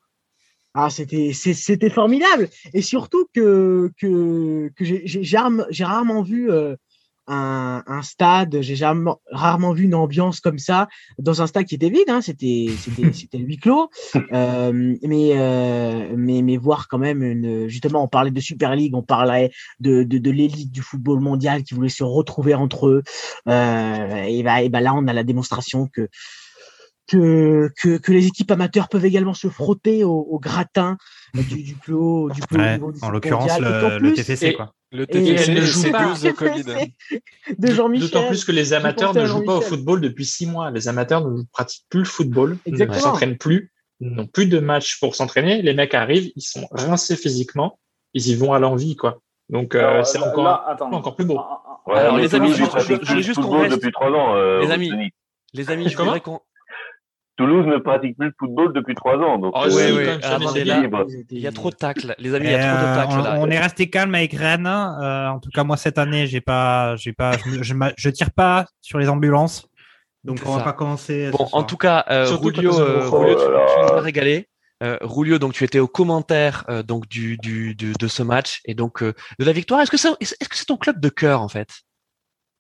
[0.79, 6.77] Ah, c'était c'était formidable et surtout que que que j'ai j'ai j'ai rarement, vu euh,
[7.29, 10.89] un, un stade, j'ai rarement, rarement vu une ambiance comme ça
[11.19, 12.09] dans un stade qui était vide.
[12.09, 13.91] Hein, c'était c'était c'était le huis clos,
[14.33, 18.95] euh, mais euh, mais mais voir quand même une justement on parlait de Super League,
[18.95, 19.51] on parlait
[19.81, 23.03] de de, de l'élite du football mondial qui voulait se retrouver entre eux.
[23.49, 26.09] Euh, et bah et bah là on a la démonstration que
[27.09, 30.97] que, que, que les équipes amateurs peuvent également se frotter au, au gratin
[31.35, 34.55] du, du plus haut, du plus haut ouais, niveau du en l'occurrence le, TFC et-
[34.55, 34.73] quoi.
[34.93, 36.07] Le elle ne joue pas.
[36.15, 36.63] 12 Covid.
[37.59, 38.09] de Jean-Michel.
[38.11, 40.71] D'autant plus que les amateurs ne jouent pas au football depuis six mois.
[40.71, 43.01] Les amateurs ne pratiquent plus le football, ils ne Exactement.
[43.13, 45.61] s'entraînent plus, ils n'ont plus de matchs pour s'entraîner.
[45.63, 47.79] Les mecs arrivent, ils sont rincés physiquement,
[48.15, 49.21] ils y vont à l'envie, quoi.
[49.51, 50.93] Donc euh, c'est encore, là, attends.
[50.93, 51.41] encore plus beau.
[51.87, 54.35] Ouais, Alors, les amis, je- je voulais le juste qu'on football reste- depuis trois ans.
[54.37, 54.91] euh, Les amis.
[55.53, 56.41] Les amis, je voudrais qu'on.
[57.37, 59.37] Toulouse ne pratique plus le football depuis trois ans.
[59.39, 61.07] Donc, Oh, euh, Attendez, met là, ses libre.
[61.31, 62.15] Il y a trop de tacles.
[62.19, 63.37] Les amis, il y a trop de euh, tacles on, là.
[63.41, 64.67] on est resté calme avec Rennes.
[64.67, 67.33] Euh, en tout cas, moi cette année, j'ai pas, j'ai pas,
[67.63, 69.69] je, me- je, je tire pas sur les ambulances.
[70.25, 70.65] Donc on va ça.
[70.65, 71.31] pas commencer.
[71.31, 74.01] Bon, ce en tout cas, euh, Rulio, euh, Rulio, tu, Oh là tu nous as
[74.01, 74.49] régalé.
[74.83, 78.61] Euh, Rulio, donc tu étais au commentaire euh, donc du, du, du- de ce match
[78.67, 79.81] et donc euh, de la victoire.
[79.81, 81.69] Est-ce que c'est est-ce que c'est ton club de cœur en fait?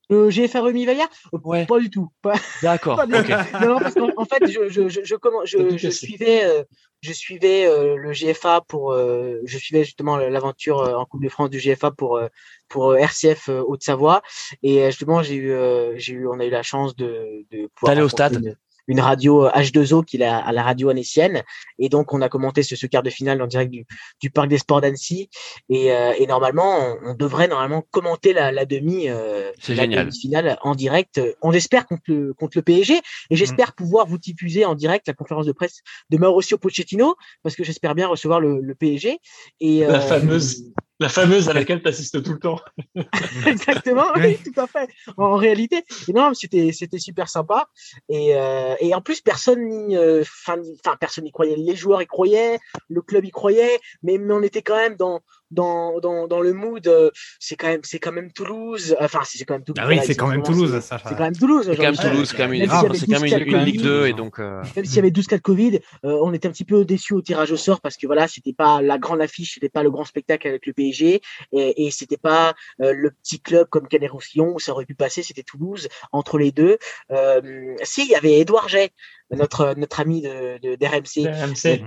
[0.08, 1.08] Le GFA Remy Vallière?
[1.34, 1.66] Euh, Ouais.
[1.66, 2.08] Pas du tout.
[2.62, 2.96] D'accord.
[3.08, 6.62] Non, non, parce qu'en en fait, je, je, je, je, je, suivais, euh,
[7.00, 11.28] je suivais euh, le GFA pour, euh, je suivais justement l'aventure euh, en Coupe de
[11.28, 12.28] France du GFA pour euh,
[12.68, 14.22] pour RCF euh, Haute-Savoie
[14.62, 17.94] et justement j'ai eu, euh, j'ai eu, on a eu la chance de, de pouvoir
[17.94, 18.56] D'aller au stade?
[18.88, 21.42] Une, radio euh, H2O qui est la- à la radio annécienne.
[21.78, 23.84] Et donc on a commenté ce, ce quart de finale en direct du,
[24.20, 25.28] du parc des sports d'Annecy.
[25.68, 30.58] Et, euh, et normalement on, on devrait normalement commenter la, la demi euh, la demi-finale
[30.62, 31.18] en direct.
[31.18, 32.94] Euh, on espère contre le, contre le PSG
[33.30, 35.80] et j'espère pouvoir vous diffuser en direct la conférence de presse
[36.10, 39.18] de Mauricio Pochettino parce que j'espère bien recevoir le, le PSG
[39.60, 40.64] et La euh, fameuse.
[40.98, 42.60] La fameuse à laquelle tu assistes tout le temps.
[43.46, 44.88] Exactement, oui, tout à fait.
[45.16, 47.68] En réalité, et non, mais c'était c'était super sympa.
[48.08, 50.56] Et, euh, et en plus, personne n'y, euh, enfin,
[50.98, 51.56] personne n'y croyait.
[51.56, 52.58] Les joueurs y croyaient,
[52.88, 55.20] le club y croyait, mais, mais on était quand même dans
[55.50, 56.86] dans dans, dans le mood.
[56.86, 58.96] euh, c'est quand même c'est quand même Toulouse.
[59.00, 59.80] Enfin, c'est quand même Toulouse.
[59.82, 60.98] Ah oui, c'est quand même Toulouse, c'est- ça.
[61.06, 61.66] C'est quand même Toulouse.
[61.70, 61.96] C'est quand même.
[61.96, 62.60] Toulouse, c'est quand même
[62.94, 64.38] c'est quand même 12 une, une Ligue Covid, 2 et donc.
[64.40, 66.84] euh, même s'il y avait 12 cas de Covid, euh, on était un petit peu
[66.84, 69.82] déçus au tirage au sort parce que voilà, c'était pas la grande affiche, c'était pas
[69.82, 71.20] le grand spectacle avec le PSG
[71.52, 74.94] et, et c'était pas euh, le petit club comme Canet Roussillon où ça aurait pu
[74.94, 76.78] passer, c'était Toulouse entre les deux.
[77.10, 78.90] Euh, si, il y avait Édouard Jay,
[79.30, 81.84] notre notre ami de, de d'RMC, RMC.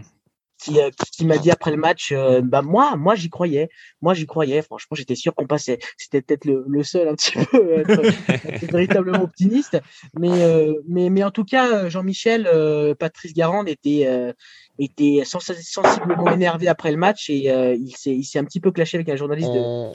[0.61, 3.69] Qui, euh, qui, qui m'a dit après le match, euh, bah moi, moi j'y croyais,
[4.01, 4.61] moi j'y croyais.
[4.61, 5.79] Franchement, j'étais sûr qu'on passait.
[5.97, 7.99] C'était peut-être le, le seul un petit peu à être,
[8.29, 9.79] à être véritablement optimiste,
[10.17, 14.33] mais euh, mais mais en tout cas, euh, Jean-Michel, euh, Patrice Garande était euh,
[14.77, 18.59] était sens- sensiblement énervé après le match et euh, il s'est il s'est un petit
[18.59, 19.51] peu clashé avec un journaliste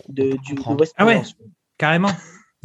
[0.09, 0.81] de de, du, de.
[0.81, 1.23] West Ah ouais.
[1.79, 2.11] Carrément.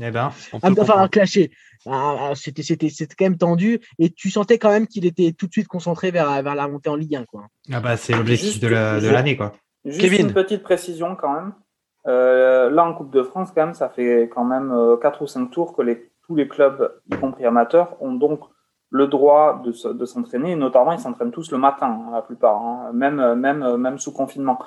[0.01, 0.31] Eh ben.
[0.53, 1.01] on peut Ah, enfin, comprendre.
[1.01, 1.51] un clashé.
[1.85, 5.33] Ah, ah, c'était c'était c'était quand même tendu et tu sentais quand même qu'il était
[5.37, 7.47] tout de suite concentré vers vers la montée en Ligue 1 quoi.
[7.71, 9.53] Ah bah c'est l'objectif Juste- de la- de l'année quoi.
[9.85, 10.27] Juste Kevin.
[10.27, 11.53] une petite précision quand même.
[12.07, 15.27] Euh, là, en Coupe de France, quand même, ça fait quand même euh, 4 ou
[15.27, 18.39] 5 tours que les, tous les clubs, y compris amateurs, ont donc
[18.89, 20.51] le droit de, de s'entraîner.
[20.51, 23.77] Et notamment, ils s'entraînent tous le matin, hein, la plupart, hein, même, euh, même, euh,
[23.77, 24.59] même sous confinement.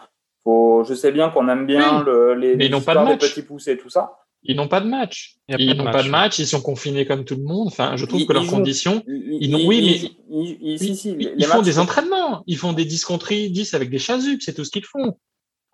[0.44, 3.78] Faut, je sais bien qu'on aime bien Oui, le, les, les histoires petits poussés et
[3.78, 4.18] tout ça.
[4.44, 5.36] Ils n'ont pas de match.
[5.48, 6.10] Ils de n'ont match, pas de ouais.
[6.10, 7.68] match, ils sont confinés comme tout le monde.
[7.68, 10.96] Enfin, je trouve Ils- que leurs conditions, Ils, Ils n'ont- oui, ils- ils- ils- si,
[10.96, 13.98] si, les- ils, les font des entraînements, ils font des 10 contre 10 avec des
[13.98, 15.16] chasubles, c'est tout ce qu'ils font.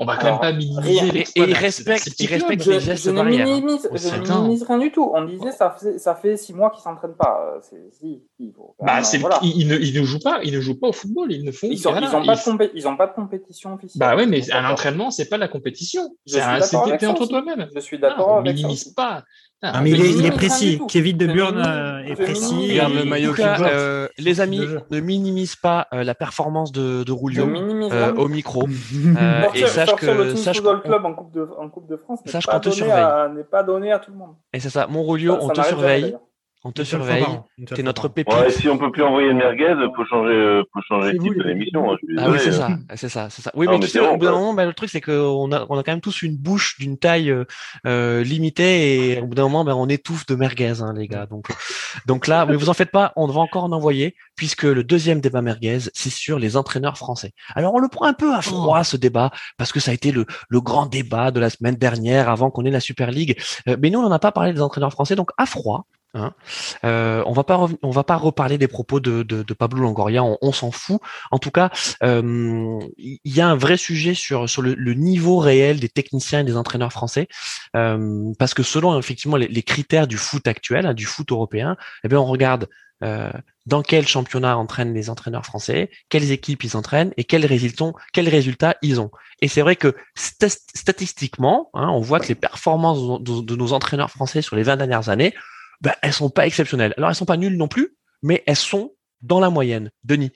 [0.01, 2.79] On va quand Alors, même pas minimiser rien- Et- ils respectent- ils respectent Je, les
[2.81, 3.51] gestes je ne barrières, hein.
[3.51, 5.11] minimise, On je ne minimise rien du tout.
[5.13, 7.41] On disait ça fait, ça fait six mois qu'ils s'entraînent pas.
[7.57, 9.41] Euh, C'est, si, il faut quand Bah, voilà.
[9.43, 11.51] ils, ils ne, ils ne jouent pas, ils ne jouent pas au football, ils ne
[11.51, 13.99] font Ils sont, voilà, ils ont pas de ils- compé- ils pas de compétition officielle.
[13.99, 14.73] Bah ouais, mais suis un d'accord.
[14.73, 16.03] entraînement, c'est pas la compétition.
[16.27, 17.69] Je C'est suis un, d'accord c'est avec t'es ça entre toi-même.
[17.75, 19.25] Je suis Ah, d'accord on avec minimise pas.
[19.61, 20.81] Ah, Ah, mais il est, il est précis.
[20.89, 22.71] Kevin De minimise- euh, est précis.
[22.71, 24.61] Regarde le maillot euh, les amis,
[24.91, 27.45] ne minimise pas euh, la performance de, de Rulio
[27.93, 28.69] euh, au micro.
[29.21, 32.31] Euh, et sache que sache qu'on- Club en Coupe de, en coupe de France n'est
[32.31, 32.95] Sache pas, qu'on te donné surveille.
[33.03, 34.35] à- n'est pas donné à tout le monde.
[34.53, 36.17] et c'est ça, mon Rulio, on te surveille.
[36.65, 37.25] On te surveille.
[37.75, 38.35] T'es notre pépite.
[38.35, 41.43] Ouais, si on peut plus envoyer de merguez, faut changer, euh, faut changer titre de
[41.45, 41.93] les- l'émission.
[41.93, 42.79] hein, Ah oui, c'est hein.
[42.91, 43.51] ça, c'est ça, c'est ça.
[43.55, 45.01] Oui, Non, mais mais tu sais, bon, au bout d'un moment, bah, le truc, c'est
[45.01, 47.45] qu'on a, on a quand même tous une bouche d'une taille euh,
[47.87, 51.27] euh, limitée et au bout d'un moment, ben, on étouffe de merguez, hein, les gars.
[51.27, 51.47] Donc,
[52.07, 55.21] donc là, mais vous en faites pas, on va encore en envoyer puisque le deuxième
[55.21, 57.33] débat merguez, c'est sur les entraîneurs français.
[57.55, 60.13] Alors, on le prend un peu à froid, ce débat, parce que ça a été
[60.13, 63.41] le, le grand débat de la semaine dernière avant qu'on ait la Super League.
[63.69, 65.87] Euh, mais nous, on n'en a pas parlé des entraîneurs français, donc à froid.
[66.15, 66.33] Hein.
[66.85, 70.53] Euh, on va pas on va pas reparler des propos de, de, Pablo Longoria, on,
[70.53, 71.01] s'en fout.
[71.31, 71.71] En tout cas,
[72.03, 76.45] euh, il y a un vrai sujet sur sur le, niveau réel des techniciens et
[76.45, 77.29] des entraîneurs français,
[77.77, 82.09] euh, parce que selon effectivement les, critères du foot actuel, hein, du foot européen, eh
[82.09, 82.69] bien on regarde
[83.67, 89.01] dans quel championnat entraînent les entraîneurs français, quelles équipes ils entraînent et quels résultats ils
[89.01, 89.13] ont.
[89.41, 93.73] Et c'est vrai que sta- statistiquement, hein, on voit que les performances de, de nos
[93.73, 95.33] entraîneurs français sur les 20 dernières années,
[95.81, 96.95] ben, elles sont pas exceptionnelles.
[96.97, 99.91] Alors elles sont pas nulles non plus, mais elles sont dans la moyenne.
[100.05, 100.33] Denis.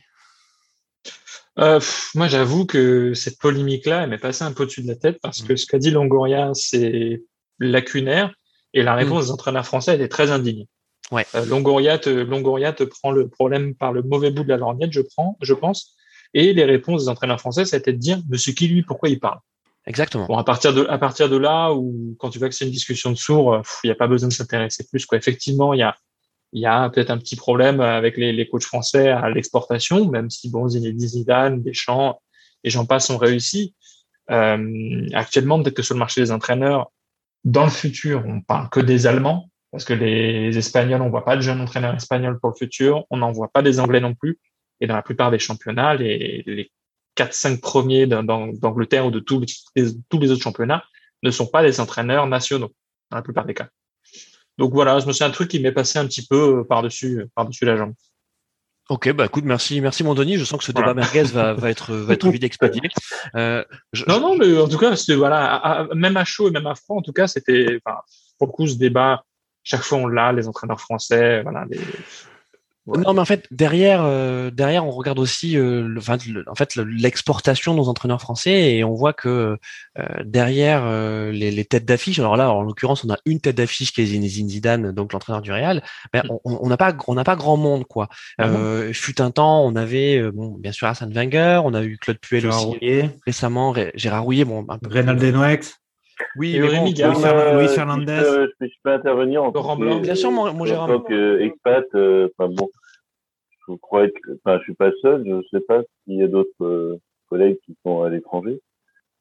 [1.58, 1.80] Euh,
[2.14, 5.42] moi, j'avoue que cette polémique-là, elle m'est passée un peu au-dessus de la tête parce
[5.42, 7.22] que ce qu'a dit Longoria, c'est
[7.58, 8.32] lacunaire
[8.72, 10.68] et la réponse des entraîneurs français, elle est très indignée.
[11.10, 11.26] Ouais.
[11.34, 14.92] Euh, Longoria, te, Longoria te prend le problème par le mauvais bout de la lorgnette,
[14.92, 15.94] je, prends, je pense.
[16.32, 19.38] Et les réponses des entraîneurs français, c'était de dire, c'est qui lui, pourquoi il parle?
[19.86, 20.26] Exactement.
[20.26, 22.70] Bon, à partir de, à partir de là, où quand tu vois que c'est une
[22.70, 25.06] discussion de sourds, il n'y a pas besoin de s'intéresser plus.
[25.06, 25.18] Quoi.
[25.18, 25.96] Effectivement, il y a,
[26.52, 30.30] il y a peut-être un petit problème avec les, les coachs français à l'exportation, même
[30.30, 32.20] si bon, Zinedine Zidane, Deschamps
[32.64, 33.74] et j'en passe ont réussi.
[34.30, 36.92] Euh, actuellement, peut-être que sur le marché des entraîneurs,
[37.44, 41.36] dans le futur, on parle que des Allemands, parce que les Espagnols, on voit pas
[41.36, 44.38] de jeunes entraîneurs espagnols pour le futur, on n'en voit pas des Anglais non plus.
[44.80, 46.70] Et dans la plupart des championnats, les, les
[47.16, 49.40] 4-5 premiers d'Angleterre ou de tous
[49.76, 50.84] les, tous les autres championnats
[51.22, 52.72] ne sont pas des entraîneurs nationaux,
[53.10, 53.68] dans la plupart des cas.
[54.58, 57.64] Donc voilà, suis un truc qui m'est passé un petit peu euh, par-dessus par -dessus
[57.64, 57.94] la jambe.
[58.88, 60.36] Ok, bah écoute, merci, merci mon Denis.
[60.36, 62.82] Je sens que ce débat merguez va, va être va être vite expédié.
[63.36, 63.64] Euh,
[64.08, 67.02] Non, non, mais en tout cas, voilà, même à chaud et même à froid, en
[67.02, 67.98] tout cas, c'était enfin,
[68.36, 69.24] pour le coup ce débat.
[69.62, 71.78] Chaque fois, on l'a, les entraîneurs français, voilà, les,
[72.86, 76.56] non, mais en fait, derrière, euh, derrière, on regarde aussi, euh, le, enfin, le, en
[76.56, 79.56] fait, l'exportation de nos entraîneurs français et on voit que
[79.98, 83.56] euh, derrière euh, les, les, têtes d'affiche, alors là, en l'occurrence, on a une tête
[83.56, 85.82] d'affiche qui est Zinedine Zidane, donc l'entraîneur du Real.
[86.12, 86.38] Mais mm.
[86.44, 88.08] on n'a pas, on n'a pas grand monde, quoi.
[88.38, 88.48] Ah
[88.92, 92.46] fut un temps, on avait, bon, bien sûr, Arsène Wenger, on a eu Claude Puel
[92.48, 93.10] aussi Rouillet.
[93.24, 94.88] récemment, Gérard Rouillet, bon, un peu.
[94.88, 95.22] Reynald.
[96.36, 98.16] Oui, mais bon, Luis, Luis Fernandez.
[98.16, 100.00] Je peux, je peux intervenir en Laurent Blanc.
[100.00, 100.90] Bien sûr, mon, mon Gérard.
[100.90, 102.68] En tant qu'expat, euh, enfin bon,
[103.68, 105.24] je crois être, enfin, je suis pas seul.
[105.26, 106.98] Je sais pas s'il y a d'autres euh,
[107.28, 108.60] collègues qui sont à l'étranger.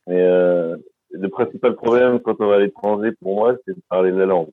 [0.07, 0.77] Mais euh,
[1.11, 4.49] le principal problème quand on va à l'étranger, pour moi, c'est de parler la langue.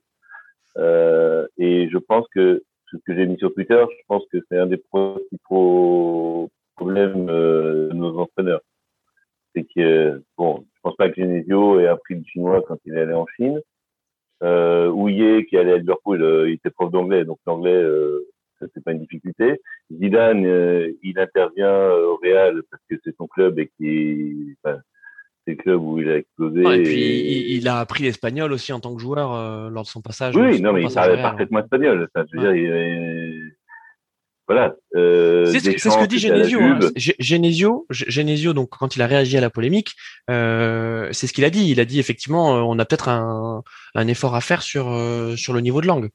[0.77, 4.57] Euh, et je pense que ce que j'ai mis sur Twitter, je pense que c'est
[4.57, 8.61] un des principaux problèmes euh, de nos entraîneurs.
[9.55, 13.01] C'est que, bon, je pense pas que Genesio ait appris le chinois quand il est
[13.01, 13.59] allé en Chine.
[14.41, 18.25] Euh, Houillet, qui allait à Liverpool, euh, il était prof d'anglais, donc l'anglais, euh,
[18.73, 19.61] c'est pas une difficulté.
[19.91, 24.79] Zidane, euh, il intervient euh, au Real parce que c'est son club et qui, enfin,
[25.45, 26.65] c'est le club où il a explosé.
[26.65, 29.83] Ouais, et puis il, il, a appris l'espagnol aussi en tant que joueur euh, lors
[29.83, 30.35] de son passage.
[30.35, 32.07] Oui, non, mais il parlait parfaitement espagnol.
[32.15, 32.53] Ça, je veux ouais.
[32.53, 33.51] dire, il,
[34.49, 34.75] voilà.
[34.95, 36.59] Euh, c'est ce, ce, que dit Genesio.
[36.59, 36.79] Hein.
[36.97, 39.93] Genesio, Genesio, donc quand il a réagi à la polémique,
[40.29, 41.69] euh, c'est ce qu'il a dit.
[41.69, 43.63] Il a dit effectivement, on a peut-être un,
[43.93, 44.85] un, effort à faire sur
[45.37, 46.09] sur le niveau de langue.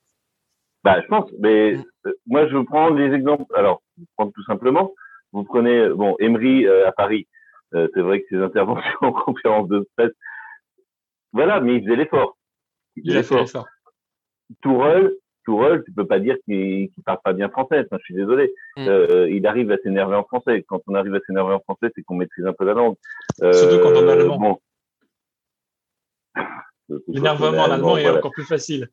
[0.85, 3.51] Bah, je pense, mais euh, moi, je vais prendre des exemples.
[3.57, 4.93] Alors, je prendre tout simplement.
[5.33, 7.27] Vous prenez, bon, Emery euh, à Paris.
[7.75, 10.13] Euh, c'est vrai que ses interventions en conférence de presse,
[11.33, 12.37] voilà, mais il faisait l'effort.
[12.97, 13.67] Il faisait l'effort.
[14.61, 15.11] Tourelle,
[15.45, 17.81] Tourelle, tu peux pas dire qu'il qu parle pas bien français.
[17.81, 18.53] Enfin, je suis désolé.
[18.77, 18.89] Mm.
[18.89, 20.65] Euh, il arrive à s'énerver en français.
[20.69, 22.97] Quand on arrive à s'énerver en français, c'est qu'on maîtrise un peu la langue.
[23.39, 24.39] Surtout quand on a allemand.
[24.39, 24.59] Bon.
[27.09, 28.03] L'énervement en allemand voilà.
[28.03, 28.89] est encore plus facile.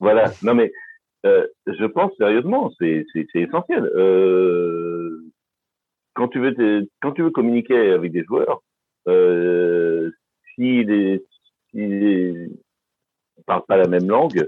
[0.00, 0.32] Voilà.
[0.42, 0.72] Non mais
[1.26, 3.04] euh, je pense sérieusement, c'est
[3.34, 3.84] essentiel.
[3.94, 5.20] Euh,
[6.14, 8.62] quand tu veux quand tu veux communiquer avec des joueurs,
[9.06, 10.10] euh,
[10.54, 11.20] s'ils
[11.70, 12.34] si si
[13.46, 14.46] parlent pas la même langue,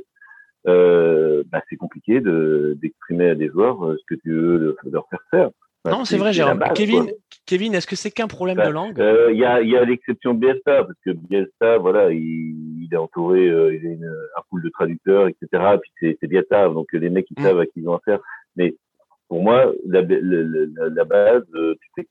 [0.69, 5.23] euh, bah, c'est compliqué d'exprimer à des joueurs euh, ce que tu veux leur faire
[5.31, 5.51] faire.
[5.85, 6.59] Enfin, non, c'est vrai, Jérôme.
[6.59, 7.11] Base, Kevin,
[7.45, 9.03] Kevin, est-ce que c'est qu'un problème bah, de langue?
[9.31, 12.97] Il y a, y a l'exception de Bielsa, parce que Bielsa, voilà, il, il est
[12.97, 15.79] entouré, euh, il a une, un pool de traducteurs, etc.
[15.81, 17.45] Puis c'est Bielsa, donc les mecs ils mm.
[17.45, 18.21] savent à qui ils ont affaire.
[18.55, 18.77] Mais
[19.29, 22.07] pour moi, la, la, la, la base, tu sais,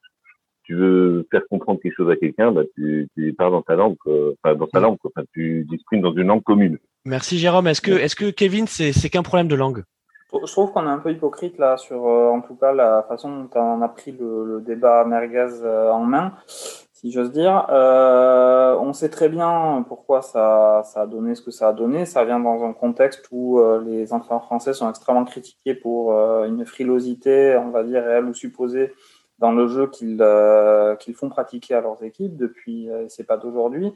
[0.63, 3.97] tu veux faire comprendre quelque chose à quelqu'un, bah, tu, tu parles dans ta langue,
[4.05, 5.11] enfin dans ta langue, quoi.
[5.15, 6.77] Enfin, tu t'exprimes dans une langue commune.
[7.05, 7.67] Merci Jérôme.
[7.67, 9.83] Est-ce que, est-ce que Kevin, c'est qu'un problème de langue?
[10.33, 13.43] Je trouve qu'on est un peu hypocrite là sur, euh, en tout cas, la façon
[13.43, 17.65] dont on a pris le, le débat merguez euh, en main, si j'ose dire.
[17.69, 22.05] Euh, on sait très bien pourquoi ça, ça a donné ce que ça a donné.
[22.05, 26.45] Ça vient dans un contexte où euh, les enfants français sont extrêmement critiqués pour euh,
[26.45, 28.93] une frilosité, on va dire réelle ou supposée,
[29.41, 33.37] dans le jeu qu'ils euh, qu'ils font pratiquer à leurs équipes depuis, euh, c'est pas
[33.37, 33.93] d'aujourd'hui.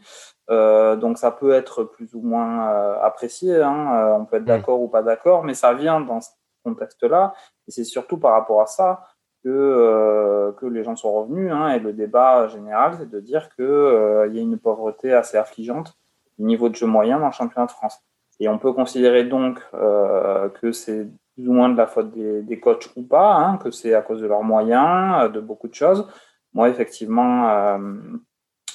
[0.50, 4.46] Euh, donc ça peut être plus ou moins euh, apprécié, hein, euh, on peut être
[4.46, 4.84] d'accord mmh.
[4.84, 6.30] ou pas d'accord, mais ça vient dans ce
[6.64, 7.34] contexte-là,
[7.68, 9.04] et c'est surtout par rapport à ça
[9.44, 13.64] que, que les gens sont revenus, hein, et le débat général, c'est de dire qu'il
[13.64, 15.96] y a une pauvreté assez affligeante
[16.40, 18.00] du niveau de jeu moyen dans le championnat de France.
[18.40, 22.90] Et on peut considérer donc que c'est plus ou moins de la faute des, coachs
[22.96, 26.08] ou pas, hein, que c'est à cause de leurs moyens, de beaucoup de choses.
[26.54, 27.78] Moi, effectivement, euh,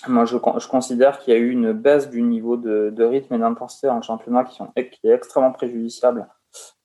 [0.06, 3.88] moi, je, considère qu'il y a eu une baisse du niveau de, rythme et d'intensité
[3.94, 6.28] le championnat qui, est extrêmement préjudiciable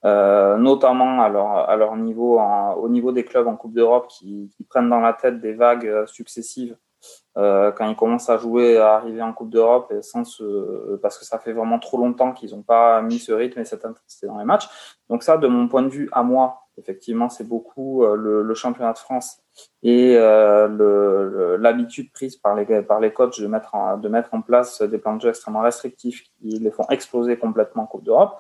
[0.03, 5.14] notamment à leur, niveau, au niveau des clubs en Coupe d'Europe qui, prennent dans la
[5.14, 6.77] tête des vagues successives
[7.38, 11.26] euh, quand ils commencent à jouer, à arriver en Coupe d'Europe, sans se, parce que
[11.26, 14.40] ça fait vraiment trop longtemps qu'ils n'ont pas mis ce rythme et cette intensité dans
[14.40, 14.68] les matchs.
[15.10, 18.53] Donc ça, de mon point de vue, à moi, effectivement, c'est beaucoup euh, le, le,
[18.53, 19.40] championnat de France
[19.84, 24.41] et euh, l'habitude prise par les, par les coachs de mettre, en, de mettre en
[24.41, 28.40] place des plans de jeu extrêmement restrictifs qui les font exploser complètement en Coupe d'Europe.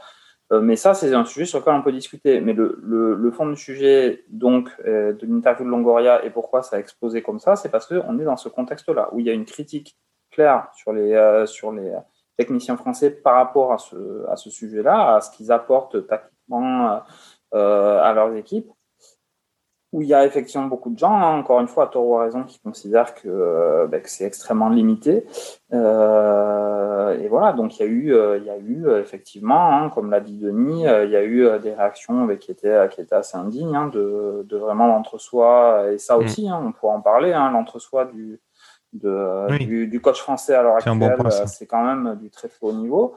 [0.51, 2.39] Euh, mais ça, c'est un sujet sur lequel on peut discuter.
[2.39, 6.61] Mais le, le, le fond du sujet, donc, euh, de l'interview de Longoria et pourquoi
[6.61, 9.29] ça a explosé comme ça, c'est parce qu'on est dans ce contexte-là, où il y
[9.29, 9.97] a une critique
[10.31, 11.93] claire sur les, euh, sur les
[12.37, 17.01] techniciens français par rapport à ce, à ce sujet-là, à ce qu'ils apportent tactiquement
[17.51, 18.69] à leurs équipes
[19.95, 22.17] où il y a effectivement beaucoup de gens, hein, encore une fois, à tort ou
[22.17, 25.25] à raison, qui considèrent que, euh, ben, que c'est extrêmement limité.
[25.71, 29.89] Euh, et voilà, donc il y a eu, euh, il y a eu effectivement, hein,
[29.89, 33.37] comme l'a dit Denis, il y a eu des réactions qui, étaient, qui étaient assez
[33.37, 35.85] indignes hein, de, de, vraiment l'entre-soi.
[35.93, 36.19] Et ça mm.
[36.19, 38.41] aussi, on pourra en parler, l'entre-soi du,
[38.91, 41.15] de, du, coach français à l'heure actuelle,
[41.45, 43.15] c'est quand même du très haut niveau.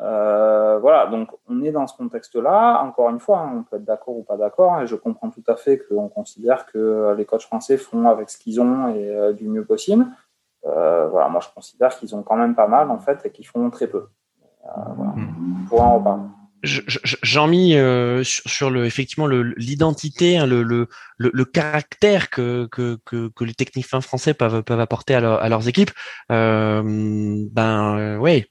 [0.00, 2.82] Euh, voilà, donc on est dans ce contexte-là.
[2.82, 5.30] Encore une fois, hein, on peut être d'accord ou pas d'accord, hein, et je comprends
[5.30, 9.08] tout à fait qu'on considère que les coachs français font avec ce qu'ils ont et
[9.10, 10.06] euh, du mieux possible.
[10.66, 13.46] Euh, voilà, moi je considère qu'ils ont quand même pas mal en fait et qu'ils
[13.46, 14.06] font très peu.
[14.64, 15.14] voilà.
[15.16, 16.22] On pourra en reparler.
[16.64, 17.74] J'en mis
[18.24, 24.00] sur, le effectivement l'identité, hein, le, le, le, caractère que, que, que, que les techniciens
[24.00, 25.92] français peuvent, peuvent apporter à, leur, à leurs équipes.
[26.28, 28.48] ben ouais,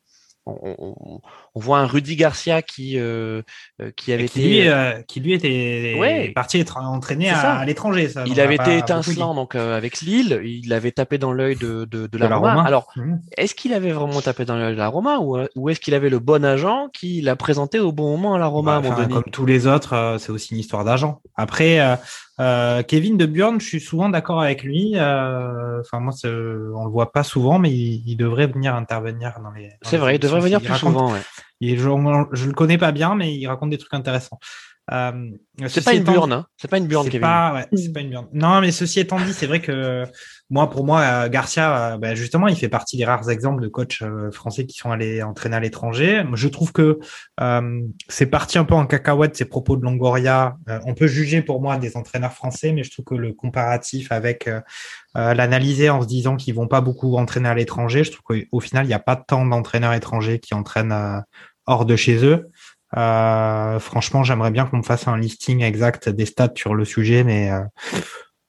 [0.47, 1.19] on,
[1.55, 3.41] voit un Rudy Garcia qui euh,
[3.81, 8.09] euh, qui avait qui été lui, euh, qui lui était parti être entraîné à, l'étranger.
[8.25, 10.41] Il avait été étincelant donc avec Lille.
[10.43, 12.63] Il avait tapé dans l'œil de, de, de, la, Roma.
[12.63, 13.15] Alors, mmh.
[13.37, 16.09] est-ce qu'il avait vraiment tapé dans l'œil de la Roma ou, ou est-ce qu'il avait
[16.09, 19.45] le bon agent qui l'a présenté au bon moment à la Roma bah, Comme tous
[19.45, 21.21] les autres, c'est aussi une histoire d'agent.
[21.35, 21.79] Après,
[22.39, 24.93] euh, Kevin De Burn, je suis souvent d'accord avec lui.
[24.95, 29.69] Euh, enfin, moi, on le voit pas souvent, mais il, devrait venir intervenir dans les.
[29.81, 31.11] C'est vrai, il devrait venir plus souvent.
[31.11, 31.21] Ouais.
[31.61, 34.39] je, je, le connais pas bien, mais il raconte des trucs intéressants.
[34.91, 35.31] Euh,
[35.67, 36.47] c'est pas, une burne, hein.
[36.55, 37.21] C'est pas une burne, Kevin.
[37.21, 38.27] Pas, ouais, c'est pas une burne.
[38.31, 40.05] Non, mais ceci étant dit, c'est vrai que
[40.49, 43.67] moi, pour moi, euh, Garcia, euh, bah, justement, il fait partie des rares exemples de
[43.67, 46.23] coachs euh, français qui sont allés entraîner à l'étranger.
[46.35, 46.99] Je trouve que
[48.07, 50.57] c'est parti un peu en cacahuète ces propos de Longoria.
[50.85, 54.49] on peut juger pour moi des entraîneurs français, mais je trouve que le comparatif avec
[55.13, 58.85] l'analyser en se disant qu'ils vont pas beaucoup entraîner à l'étranger, je trouve qu'au final,
[58.85, 61.23] il n'y a pas tant d'entraîneurs étrangers qui entraînent
[61.65, 62.49] hors de chez eux.
[62.93, 67.51] franchement, j'aimerais bien qu'on me fasse un listing exact des stats sur le sujet, mais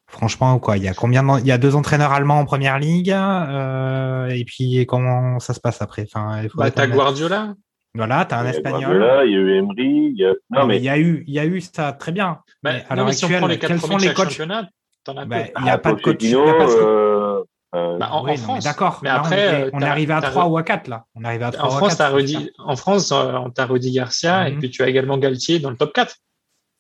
[0.09, 3.13] Franchement, quoi, il y a combien Il y a deux entraîneurs allemands en première ligue,
[3.13, 6.05] euh, et puis comment ça se passe après?
[6.05, 7.55] Enfin, il bah, t'as Guardiola.
[7.95, 8.81] Voilà, t'as un espagnol.
[8.81, 10.13] Guardiola, il y a eu Emery.
[10.15, 10.33] Il y a...
[10.51, 12.39] Non, mais il y a eu, il y a eu ça très bien.
[12.63, 14.41] Bah, mais, non, mais si on prend les quatre sont les coachs?
[14.41, 14.65] bah,
[15.07, 16.23] Il n'y a, pas de coach.
[16.23, 16.73] Il y a pas de...
[16.73, 17.99] Euh...
[17.99, 18.65] Bah, en, oui, France.
[18.65, 19.01] D'accord.
[19.03, 21.05] Mais après, on est, arrivé à 3 ou à 4 là.
[21.15, 24.49] On est arrivé à 3 en, France, 4, Rudy, en France, tu as Rudy Garcia
[24.49, 24.59] et mhm.
[24.59, 26.17] puis tu as également Galtier dans le top 4.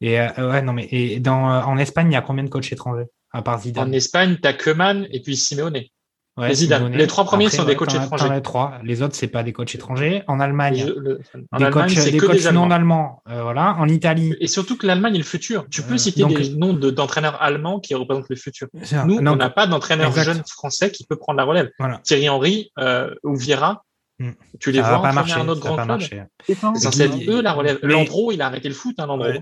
[0.00, 2.72] Et euh, ouais, non, mais et dans, en Espagne, il y a combien de coachs
[2.72, 3.06] étrangers?
[3.30, 5.82] À part Zidane En Espagne, tu as Keman et puis Simeone.
[6.38, 6.92] Ouais, Zidane.
[6.92, 8.32] Les trois premiers sont des coachs étrangers.
[8.32, 8.78] les trois.
[8.84, 10.22] Les autres, c'est pas des coachs étrangers.
[10.28, 10.84] En Allemagne,
[11.50, 13.22] en des Allemagne, coachs, des coachs non allemands.
[13.28, 13.74] Euh, voilà.
[13.78, 14.36] En Italie.
[14.40, 15.66] Et surtout que l'Allemagne est le futur.
[15.68, 18.68] Tu peux euh, citer des noms d'entraîneurs allemands qui représentent le futur.
[19.06, 21.70] Nous, on n'a pas d'entraîneur jeune français qui peut prendre la relève.
[21.78, 21.98] Voilà.
[22.04, 23.84] Thierry Henry euh, ou Vieira.
[24.20, 24.32] Hmm.
[24.58, 26.26] Tu les ça vois entraîner un autre grand club.
[26.44, 27.78] C'est censé eux la relève.
[27.82, 29.40] Landreau, il a arrêté le foot, hein, Landreau.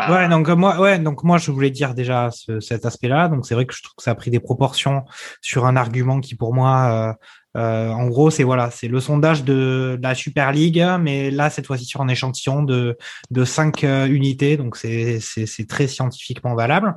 [0.00, 0.12] Ah.
[0.12, 2.30] Ouais, donc moi, ouais, donc moi, je voulais dire déjà
[2.60, 3.26] cet aspect-là.
[3.28, 5.04] Donc c'est vrai que je trouve que ça a pris des proportions
[5.40, 7.16] sur un argument qui, pour moi,
[7.56, 11.50] euh, euh, en gros, c'est voilà, c'est le sondage de, la Super League, mais là
[11.50, 12.96] cette fois-ci sur un échantillon de
[13.30, 16.96] de cinq euh, unités, donc c'est c'est très scientifiquement valable.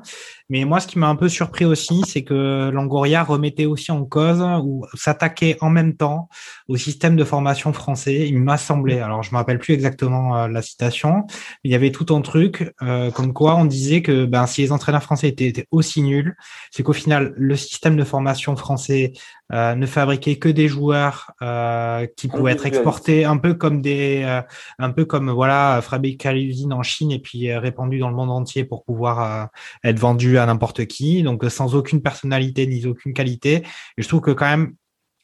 [0.49, 4.03] Mais moi, ce qui m'a un peu surpris aussi, c'est que Langoria remettait aussi en
[4.03, 6.27] cause ou s'attaquait en même temps
[6.67, 8.27] au système de formation français.
[8.27, 11.75] Il m'a semblé, alors je me rappelle plus exactement euh, la citation, mais il y
[11.75, 12.73] avait tout un truc
[13.13, 16.35] comme quoi on disait que ben si les entraîneurs français étaient, étaient aussi nuls,
[16.71, 19.13] c'est qu'au final le système de formation français
[19.53, 24.23] euh, ne fabriquer que des joueurs euh, qui pouvaient être exportés un peu comme des,
[24.25, 24.41] euh,
[24.79, 28.31] un peu comme voilà fabriquer à l'usine en Chine et puis répandu dans le monde
[28.31, 29.49] entier pour pouvoir
[29.85, 33.63] être vendu à n'importe qui, donc sans aucune personnalité ni aucune qualité.
[33.97, 34.73] Et je trouve que quand même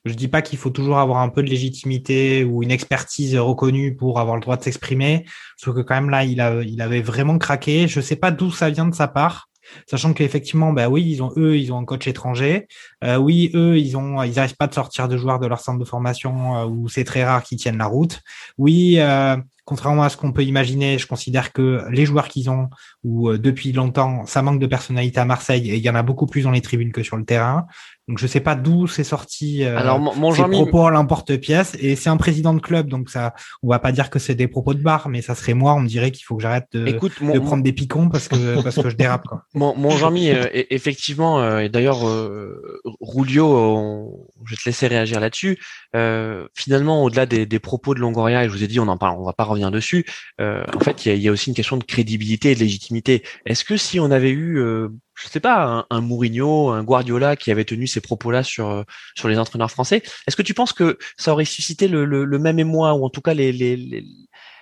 [0.08, 3.96] je dis pas qu'il faut toujours avoir un peu de légitimité ou une expertise reconnue
[3.96, 5.26] pour avoir le droit de s'exprimer.
[5.58, 7.88] Je trouve que quand même là, il, a, il avait vraiment craqué.
[7.88, 9.47] Je sais pas d'où ça vient de sa part.
[9.90, 12.68] Sachant qu'effectivement, bah oui, ils ont eux, ils ont un coach étranger.
[13.04, 15.80] Euh, oui, eux, ils ont, ils n'arrivent pas de sortir de joueurs de leur centre
[15.80, 18.22] de formation euh, où c'est très rare qu'ils tiennent la route.
[18.58, 22.70] Oui, euh, contrairement à ce qu'on peut imaginer, je considère que les joueurs qu'ils ont,
[23.04, 26.26] ou depuis longtemps, ça manque de personnalité à Marseille, et il y en a beaucoup
[26.26, 27.68] plus dans les tribunes que sur le terrain.
[28.08, 31.76] Donc je sais pas d'où c'est sorti euh, Alors, mon, ces propos à l'emporte-pièce.
[31.80, 34.48] Et c'est un président de club, donc ça, on va pas dire que c'est des
[34.48, 36.88] propos de bar, mais ça serait moi, on me dirait qu'il faut que j'arrête de,
[36.88, 39.44] Écoute, mon, de prendre des picons parce que parce que je dérape quoi.
[39.54, 44.70] Mon, mon Jean-Mi, euh, e- effectivement, euh, et d'ailleurs, euh, Rulio, on- je vais te
[44.70, 45.58] laisser réagir là-dessus.
[45.96, 48.98] Euh, finalement, au-delà des, des propos de Longoria, et je vous ai dit, on en
[48.98, 50.06] parle, on va pas revenir dessus.
[50.40, 52.60] euh, en fait, il y a, y a aussi une question de crédibilité et de
[52.62, 53.24] légitimité.
[53.46, 57.52] Est-ce que si on avait eu, euh, je sais pas, un, Mourinho, un Guardiola qui
[57.52, 58.84] avait tenu ces propos-là sur euh,
[59.16, 62.60] sur les entraîneurs français, est-ce que tu penses que ça aurait suscité le, le, même
[62.60, 64.06] émoi ou en tout cas les, les, les-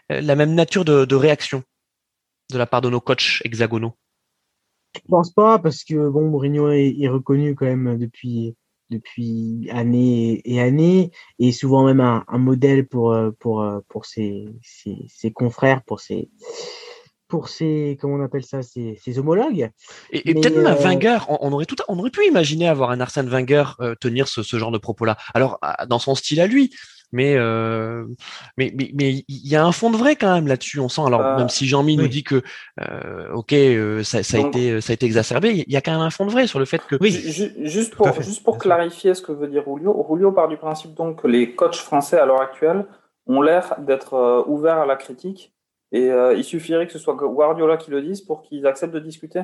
[0.10, 1.64] la même nature de, réaction
[2.52, 3.94] de la part de nos coachs hexagonaux?
[4.96, 8.56] Je pense pas parce que bon, Mourinho est, reconnu quand même depuis
[8.92, 14.06] depuis années et années et souvent même un, un modèle pour euh, pour euh, pour
[14.06, 16.30] ses, ses confrères, pour ses
[17.28, 19.70] pour ses comment on appelle ça, ses, ses homologues.
[20.12, 22.92] Et, peut-être même un euh, Wenger, on, on aurait tout, on aurait pu imaginer avoir
[22.92, 25.18] un Arsène Wenger euh, tenir ce, ce genre de propos-là.
[25.34, 26.72] Alors dans son style à lui,
[27.12, 28.06] mais euh,
[28.58, 30.80] mais mais mais il y a un fond de vrai quand même là-dessus.
[30.80, 31.02] On sent.
[31.06, 32.42] Alors Euh, même si Jean-Mi nous dit que
[32.82, 35.82] euh, ok, euh, ça, ça a Donc- été ça a été exacerbé, il y a
[35.82, 37.12] quand même un fond de vrai sur le fait que Oui.
[37.12, 40.94] Ju- ju- Juste pour, juste clarifier ce que veut dire Julio, Julio part du principe
[40.94, 42.86] donc que les coachs français à l'heure actuelle
[43.28, 45.54] ont l'air d'être euh, ouverts à la critique
[45.96, 49.00] et euh, il suffirait que ce soit Guardiola qui le dise pour qu'ils acceptent de
[49.00, 49.40] discuter.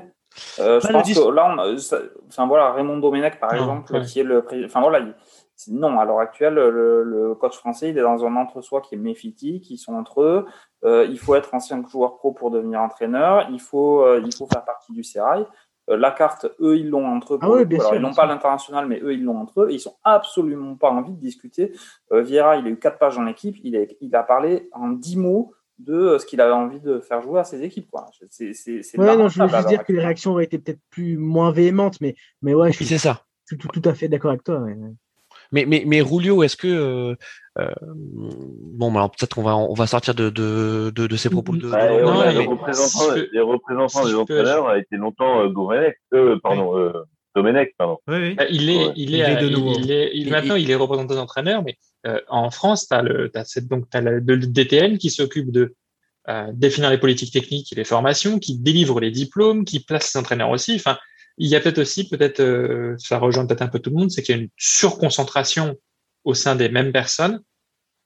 [0.59, 3.59] Euh, je le pense dis- que là, on ça- enfin voilà, Raymond Domenech par Non,
[3.59, 4.01] exemple, ouais.
[4.01, 5.13] qui est le président, enfin voilà, il-
[5.55, 8.95] c'est- non, à l'heure actuelle, le, le coach français, il est dans un entre-soi qui
[8.95, 10.45] est méphitique, ils sont entre eux.
[10.83, 13.47] Euh, il faut être ancien joueur pro pour devenir entraîneur.
[13.51, 15.45] Il faut, euh, il faut faire partie du Sérail.
[15.89, 17.39] Euh, la carte, eux, ils l'ont entre eux.
[17.41, 19.69] Ah oui, Alors, sûr, ils n'ont pas l'international, mais eux, ils l'ont entre eux.
[19.69, 21.73] Et ils sont absolument pas envie de discuter.
[22.11, 23.55] Vieira, il a eu quatre pages dans l'équipe.
[23.63, 25.53] Il, il a parlé en dix mots
[25.85, 27.89] de euh, ce qu'il avait envie de faire jouer à ses équipes.
[27.91, 28.05] quoi.
[28.29, 30.79] C'est c'est- c'est Ouais, non, je veux juste dire que les réactions auraient été peut-être
[30.89, 33.23] plus moins véhémentes, mais mais ouais, je oui, suis c'est ça.
[33.49, 34.59] tout, tout, tout à fait d'accord avec toi.
[34.59, 34.75] ouais.
[35.53, 37.15] Mais mais mais Rulio, est-ce que euh,
[37.59, 41.29] euh, bon, bah, alors peut-être qu'on va on va sortir de de de, de ces
[41.29, 41.59] propos de.
[41.61, 45.49] de Non, les mais- représentants, si les représentants si des entraîneurs a été longtemps euh,
[46.13, 46.93] euh, pardon, euh,
[47.35, 47.97] Domenech, pardon.
[48.07, 48.35] Oui, oui.
[48.39, 48.93] Euh, Il est, Ouais.
[48.95, 49.73] il Il est, de il- nouveau.
[49.77, 51.75] il est- il- Il- maintenant, il est représentant d'entraîneur, mais
[52.29, 55.75] en France, tu as cette, donc, t'as le, le DTN qui s'occupe de
[56.29, 60.19] euh, définir les politiques techniques et les formations, qui délivre les diplômes, qui place les
[60.19, 60.75] entraîneurs aussi.
[60.75, 60.97] Enfin,
[61.37, 64.11] il y a peut-être aussi, peut-être, euh, ça rejoint peut-être un peu tout le monde,
[64.11, 65.75] c'est qu'il y a une surconcentration
[66.23, 67.41] au sein des mêmes personnes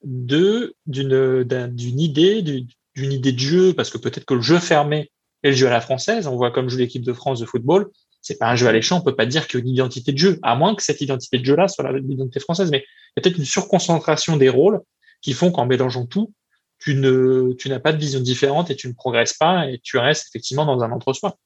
[0.04, 2.66] de d'une d'un- d'une idée du-
[2.96, 5.12] d'une idée de jeu parce que peut-être que le jeu fermé
[5.44, 7.90] est le jeu à la française on voit comme joue l'équipe de France de football
[8.26, 10.18] c'est pas un jeu alléchant on peut pas dire qu'il y a une identité de
[10.18, 13.20] jeu à moins que cette identité de jeu là soit l'identité française mais il y
[13.20, 14.82] a peut-être une surconcentration des rôles
[15.22, 16.34] qui font qu'en mélangeant tout
[16.80, 19.98] tu ne tu n'as pas de vision différente et tu ne progresses pas et tu
[19.98, 21.38] restes effectivement dans un entre-soi.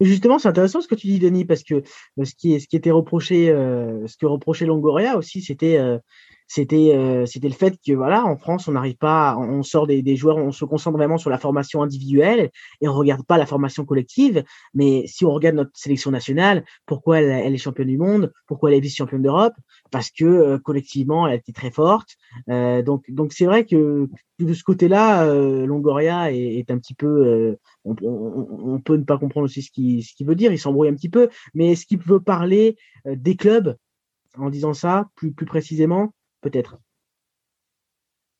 [0.00, 2.76] Justement, c'est intéressant ce que tu dis, Denis, parce que euh, ce qui, ce qui
[2.76, 5.98] était reproché, euh, ce que reprochait Longoria aussi, c'était euh,
[6.48, 10.02] c'était euh, c'était le fait que voilà, en France, on n'arrive pas, on sort des,
[10.02, 12.50] des joueurs, on se concentre vraiment sur la formation individuelle
[12.80, 14.44] et on regarde pas la formation collective.
[14.74, 18.70] Mais si on regarde notre sélection nationale, pourquoi elle, elle est championne du monde, pourquoi
[18.70, 19.54] elle est vice-championne d'Europe?
[19.90, 22.10] Parce que euh, collectivement, elle été très forte.
[22.48, 24.08] Euh, donc donc c'est vrai que
[24.38, 28.96] de ce côté-là, euh, Longoria est, est un petit peu euh, on, on- on peut
[28.96, 31.28] ne pas comprendre aussi ce qu'il ce qu'il veut dire, il s'embrouille un petit peu,
[31.54, 33.76] mais est-ce qu'il veut parler euh, des clubs
[34.38, 36.12] en disant ça plus, plus précisément?
[36.46, 36.78] Peut-être.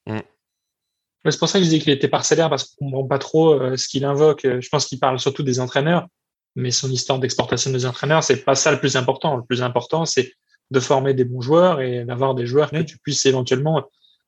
[0.07, 3.55] Mais c'est pour ça que je disais qu'il était parcellaire parce qu'on comprend pas trop
[3.55, 4.45] euh, ce qu'il invoque.
[4.45, 6.07] Euh, Je pense qu'il parle surtout des entraîneurs,
[6.55, 9.37] mais son histoire d'exportation des entraîneurs, c'est pas ça le plus important.
[9.37, 10.35] Le plus important, c'est
[10.71, 13.83] de former des bons joueurs et d'avoir des joueurs que tu puisses éventuellement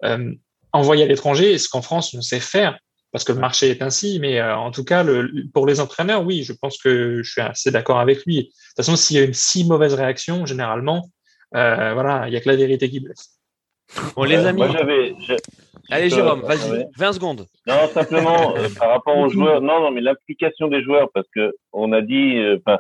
[0.05, 0.35] euh,
[0.73, 1.53] envoyer à l'étranger.
[1.53, 2.77] Et ce qu'en France, on sait faire
[3.13, 4.19] parce que le marché est ainsi.
[4.19, 7.41] Mais euh, en tout cas, le, pour les entraîneurs, oui, je pense que je suis
[7.41, 8.37] assez d'accord avec lui.
[8.39, 11.09] De toute façon, s'il y a une si mauvaise réaction, généralement,
[11.55, 13.38] euh, voilà, il y a que la vérité qui blesse.
[14.17, 14.53] Bon, les Euh.
[14.53, 15.15] Moi, j'avais.
[15.21, 15.37] j'ai-
[15.91, 17.47] Allez, je- Jérôme, vas-y, 20 secondes.
[17.67, 19.63] Non, simplement euh, par rapport aux joueurs.
[19.63, 22.79] Non, non, mais l'implication des joueurs, parce que on a dit, euh, enfin,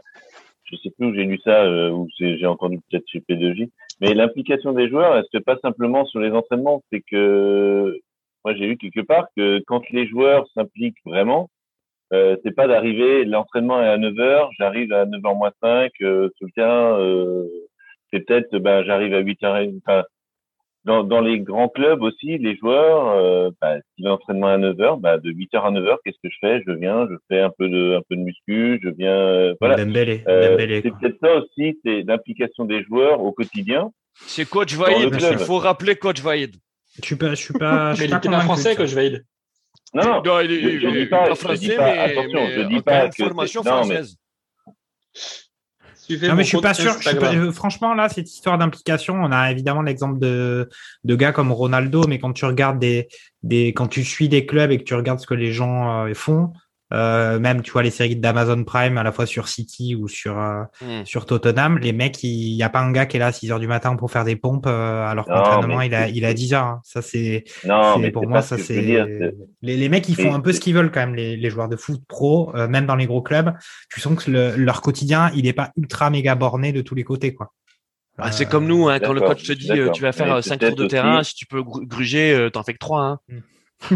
[0.64, 3.70] je sais plus où j'ai lu ça, euh, ou j'ai entendu peut-être chez P2J,
[4.00, 6.82] mais l'implication des joueurs, elle se fait pas simplement sur les entraînements.
[6.92, 7.98] C'est que
[8.44, 11.48] moi, j'ai lu quelque part que quand les joueurs s'impliquent vraiment,
[12.12, 16.28] euh, c'est pas d'arriver, l'entraînement est à 9 heures, j'arrive à 9h moins 5, euh,
[16.36, 17.46] sur le terrain, euh,
[18.12, 20.04] c'est peut-être, ben, j'arrive à 8h, enfin,
[20.88, 25.00] dans, dans les grands clubs aussi, les joueurs, euh, bah, si l'entraînement est à 9h,
[25.00, 26.62] bah, de 8h à 9h, qu'est-ce que je fais?
[26.66, 29.76] Je viens, je fais un peu de, un peu de muscu, je viens, euh, voilà.
[29.84, 33.90] Dembélé, Euh, c'est peut-être ça aussi, c'est l'implication des joueurs au quotidien.
[34.14, 35.14] C'est coach Vaïd.
[35.14, 36.56] Il faut rappeler coach Vaïd.
[37.00, 39.24] Je suis pas, je suis pas, je suis pas convaincu français, je valide.
[39.94, 42.40] Non, non, Non, il est, je- je dis pas- je français, dis pas- mais, attention,
[42.40, 44.16] mais je dis pas que formation c'est- non, mais- française.
[46.08, 46.94] Suivez Non, mais je suis pas sûr.
[47.00, 47.48] je suis pas- Instagram.
[47.48, 50.68] euh, franchement, là, cette histoire d'implication, on a évidemment l'exemple de,
[51.04, 53.08] de gars comme Ronaldo, mais quand tu regardes des,
[53.42, 56.14] des, quand tu suis des clubs et que tu regardes ce que les gens euh,
[56.14, 56.52] font,
[56.92, 60.38] euh, même tu vois les séries d'Amazon Prime à la fois sur City ou sur
[60.38, 61.04] euh, Hmm.
[61.04, 63.50] sur Tottenham, les mecs, il y a pas un gars qui est là à 6
[63.52, 66.06] heures du matin pour faire des pompes euh, alors que Non, l'entraînement mais il a
[66.06, 66.64] c'est- il a 10 heures.
[66.64, 66.80] hein.
[66.84, 70.40] Ça c'est c'est- pour c'est moi ça c'est c'est- les, les mecs ils font un
[70.40, 72.86] peu ce c'est- qu'ils veulent quand même les, les joueurs de foot pro euh, même
[72.86, 73.52] dans les gros clubs
[73.90, 77.04] tu sens que le- leur quotidien il est pas ultra méga borné de tous les
[77.04, 77.52] côtés quoi
[78.20, 80.34] Ah, c'est Euh, comme nous, hein, quand le coach te dit euh, tu vas faire
[80.34, 82.78] Mais 5 tours de terrain, aussi- si tu peux gru- gruger, euh, t'en fais que
[82.78, 83.02] 3.
[83.02, 83.20] Hein.
[83.28, 83.34] Si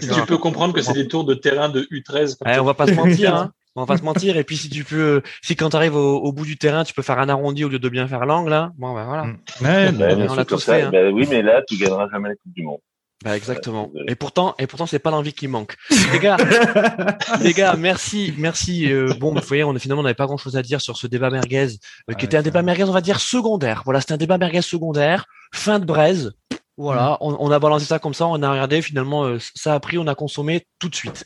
[0.00, 2.36] tu peux comprendre que c'est des tours de terrain de U13.
[2.38, 3.52] comme Ouais, tu- on va pas se mentir, hein.
[3.74, 4.36] On va pas se mentir.
[4.36, 6.92] Et puis si tu peux, si quand tu arrives au, au bout du terrain, tu
[6.92, 8.72] peux faire un arrondi au lieu de bien faire l'angle, hein.
[8.76, 9.24] Bon, ben voilà.
[9.24, 9.38] Mm.
[9.62, 10.90] Ouais, Bah, on l'a tous fait, hein.
[10.92, 12.80] bah oui, mais là, tu gagneras jamais la Coupe du Monde.
[13.24, 13.90] Bah, exactement.
[14.08, 15.76] Et pourtant, et pourtant, c'est pas l'envie qui manque.
[16.12, 16.36] Les gars,
[17.40, 18.92] les gars, merci, merci.
[18.92, 20.96] euh, bon, vous voyez, on a finalement, on n'avait pas grand chose à dire sur
[20.96, 21.68] ce débat merguez,
[22.10, 23.82] euh, qui était un débat merguez, on va dire secondaire.
[23.84, 26.32] Voilà, c'était un débat merguez secondaire, fin de braise.
[26.78, 29.80] Voilà, on, on a balancé ça comme ça, on a regardé, finalement, euh, ça a
[29.80, 31.24] pris, on a consommé tout de suite.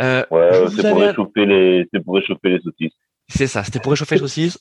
[0.00, 2.92] Euh, Ouais, je ouais, vous c'est pour avais- réchauffer les, c'est pour réchauffer les saucisses.
[3.28, 4.58] C'est ça, c'était pour réchauffer les saucisses.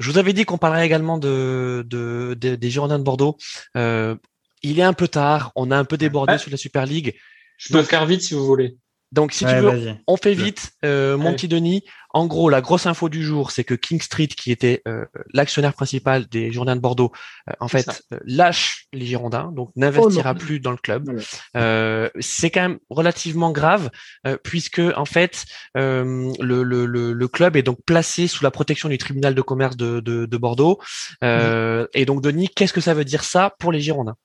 [0.00, 3.36] Je vous avais dit qu'on parlerait également de, de, de- des Girondins de Bordeaux.
[3.76, 4.16] Euh,
[4.62, 7.14] il est un peu tard, on a un peu débordé sur la Super League.
[7.56, 8.76] Je peux faire vite si vous voulez.
[9.12, 10.70] Donc, si Ouais, tu veux, on fait vite.
[10.84, 14.26] Euh, mon petit Denis, en gros, la grosse info du jour, c'est que King Street,
[14.26, 17.12] qui était euh, l'actionnaire principal des Girondins de Bordeaux,
[17.48, 21.20] euh, en fait, euh, lâche les Girondins, donc n'investira Oh plus dans le club.
[21.56, 23.90] Euh, c'est quand même relativement grave,
[24.26, 25.44] euh, puisque en fait,
[25.76, 29.42] euh, le, le, le, le club est donc placé sous la protection du tribunal de
[29.42, 30.80] commerce de, de, de Bordeaux.
[31.22, 34.16] Euh, Et donc, Denis, qu'est-ce que ça veut dire ça pour les Girondins?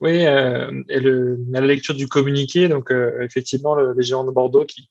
[0.00, 4.24] Oui, euh, et le, à la lecture du communiqué, donc euh, effectivement, le- les géants
[4.24, 4.88] de Bordeaux qui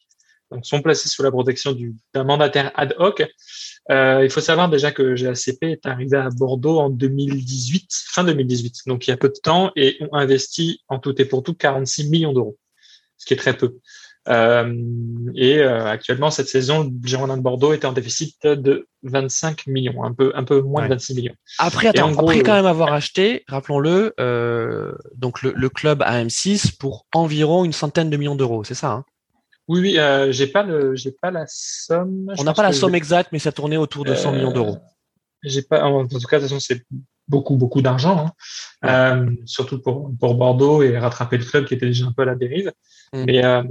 [0.52, 3.24] donc, sont placés sous la protection du- d'un mandataire ad hoc.
[3.92, 8.82] Euh, il faut savoir déjà que GACP est arrivé à Bordeaux en 2018, fin 2018,
[8.88, 11.54] donc il y a peu de temps, et ont investi en tout et pour tout
[11.54, 12.58] 46 millions d'euros,
[13.18, 13.78] ce qui est très peu.
[14.28, 14.76] Euh,
[15.34, 20.04] et euh, actuellement, cette saison, le Girondin de Bordeaux était en déficit de 25 millions,
[20.04, 20.90] un peu, un peu moins Ouais.
[20.90, 21.34] de 26 millions.
[21.58, 25.70] Après, attends, en gros, après quand euh, même avoir acheté, rappelons-le, euh, donc le, le
[25.70, 29.06] club à M6 pour environ une centaine de millions d'euros, c'est ça hein?
[29.70, 32.34] Oui, oui, euh, j'ai pas le, j'ai pas la somme.
[32.40, 34.80] On n'a pas la somme exacte, mais ça tournait autour de 100 Euh, millions d'euros.
[35.44, 36.82] J'ai pas, en tout cas, de toute façon, c'est
[37.28, 38.32] beaucoup, beaucoup d'argent, hein.
[38.86, 42.26] Euh, surtout pour, pour Bordeaux et rattraper le club qui était déjà un peu à
[42.26, 42.72] la dérive.
[43.14, 43.24] Mm.
[43.26, 43.62] Mais euh,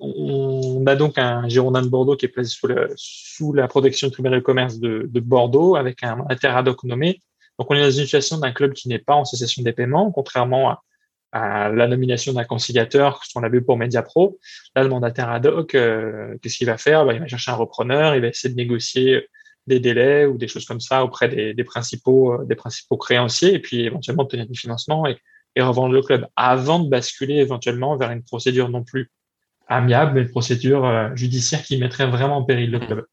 [0.00, 4.08] on a donc un Girondin de Bordeaux qui est placé sous, le, sous la protection
[4.08, 6.18] du tribunal de commerce de, de Bordeaux avec un
[6.66, 7.22] hoc nommé.
[7.60, 10.10] Donc, on est dans une situation d'un club qui n'est pas en cessation des paiements,
[10.10, 10.82] contrairement à,
[11.34, 14.38] à la nomination d'un conciliateur, ce qu'on a vu pour Mediapro.
[14.76, 17.04] Là, le mandataire ad hoc, euh, qu'est-ce qu'il va faire?
[17.04, 19.26] Ben, Il va chercher un repreneur, il va essayer de négocier
[19.66, 23.52] des délais ou des choses comme ça auprès des, des principaux, euh, des principaux créanciers
[23.52, 25.16] et puis éventuellement obtenir du financement et,
[25.56, 29.10] et revendre le club avant de basculer éventuellement vers une procédure non plus
[29.66, 33.06] amiable, mais une procédure euh, judiciaire qui mettrait vraiment en péril le club.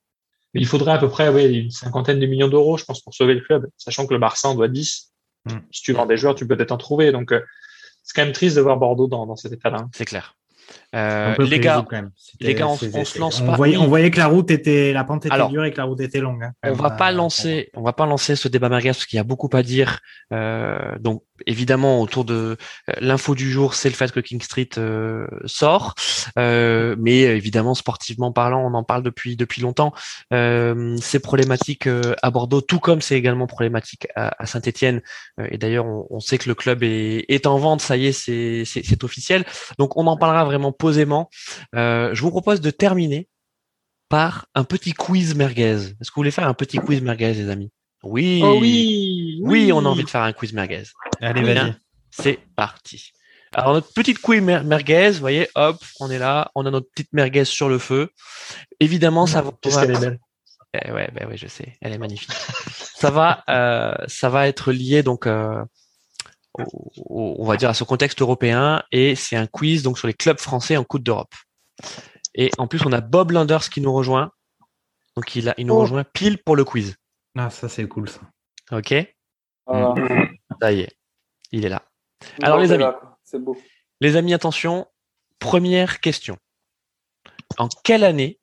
[0.53, 3.15] Mais il faudrait à peu près ouais, une cinquantaine de millions d'euros, je pense, pour
[3.15, 5.11] sauver le club, sachant que le Barça en doit 10.
[5.45, 5.61] Mhm.
[5.72, 7.11] Si tu vends des joueurs, tu peux peut-être en trouver.
[7.11, 7.41] Donc, euh,
[8.03, 9.87] c'est quand même triste de voir Bordeaux dans, dans cet état-là.
[9.93, 10.35] C'est clair.
[10.93, 12.11] Euh, les gars, quand même.
[12.41, 15.03] Les gars, on- se lance on pas- Voyait, on voyait que la route était, la
[15.05, 16.43] pente était Alors, dure et que la route était longue.
[16.43, 19.17] hein, on va pas euh, lancer, on va pas lancer ce débat merguez parce qu'il
[19.17, 19.99] y a beaucoup à dire.
[20.33, 22.33] Euh, donc évidemment autour de
[22.89, 25.95] euh, l'info du jour, c'est le fait que King Street euh, sort,
[26.38, 29.93] Euh, mais évidemment sportivement parlant, on en parle depuis depuis longtemps.
[30.33, 31.88] Euh, c'est problématique
[32.21, 35.01] à Bordeaux, tout comme c'est également problématique à, à Saint-Étienne.
[35.49, 38.11] et d'ailleurs, on, on sait que le club est, est en vente, ça y est,
[38.11, 39.45] c'est officiel.
[39.79, 41.29] Donc on en parlera vraiment posément.
[41.75, 43.27] Euh, je vous propose de terminer
[44.09, 45.77] par un petit quiz merguez.
[45.77, 47.71] Est-ce que vous voulez faire un petit quiz merguez, les amis?
[48.03, 48.41] Oui.
[48.43, 50.83] Oh oui, Oui, on a envie de faire un quiz merguez.
[51.21, 51.75] Allez, vas-y.
[52.09, 53.11] C'est parti.
[53.53, 56.87] Alors notre petite quiz mer- merguez, vous voyez, hop, on est là, on a notre
[56.89, 58.09] petite merguez sur le feu.
[58.79, 59.51] Évidemment, ça va.
[59.61, 60.19] Qu'est-ce qu'elle est belle.
[60.73, 62.31] Eh ouais, ben oui, je sais, elle est magnifique.
[62.95, 65.61] ça va, euh, ça va être lié donc, euh,
[66.57, 70.13] au- on va dire à ce contexte européen, et c'est un quiz donc sur les
[70.13, 71.33] clubs français en Coupe d'Europe.
[72.35, 74.31] Et en plus, on a Bob Landers qui nous rejoint,
[75.15, 75.81] donc il a, il nous Oh.
[75.81, 76.95] rejoint pile pour le quiz.
[77.37, 78.21] Ah, ça, c'est cool, ça.
[78.71, 78.93] Ok,
[79.65, 79.95] Voilà.
[80.61, 80.91] ça y est,
[81.51, 81.83] il est là.
[82.41, 82.83] Alors, Bon, les amis.
[83.23, 83.57] C'est beau.
[83.99, 84.87] Les amis, attention.
[85.39, 86.37] Première question.
[87.57, 88.39] En quelle année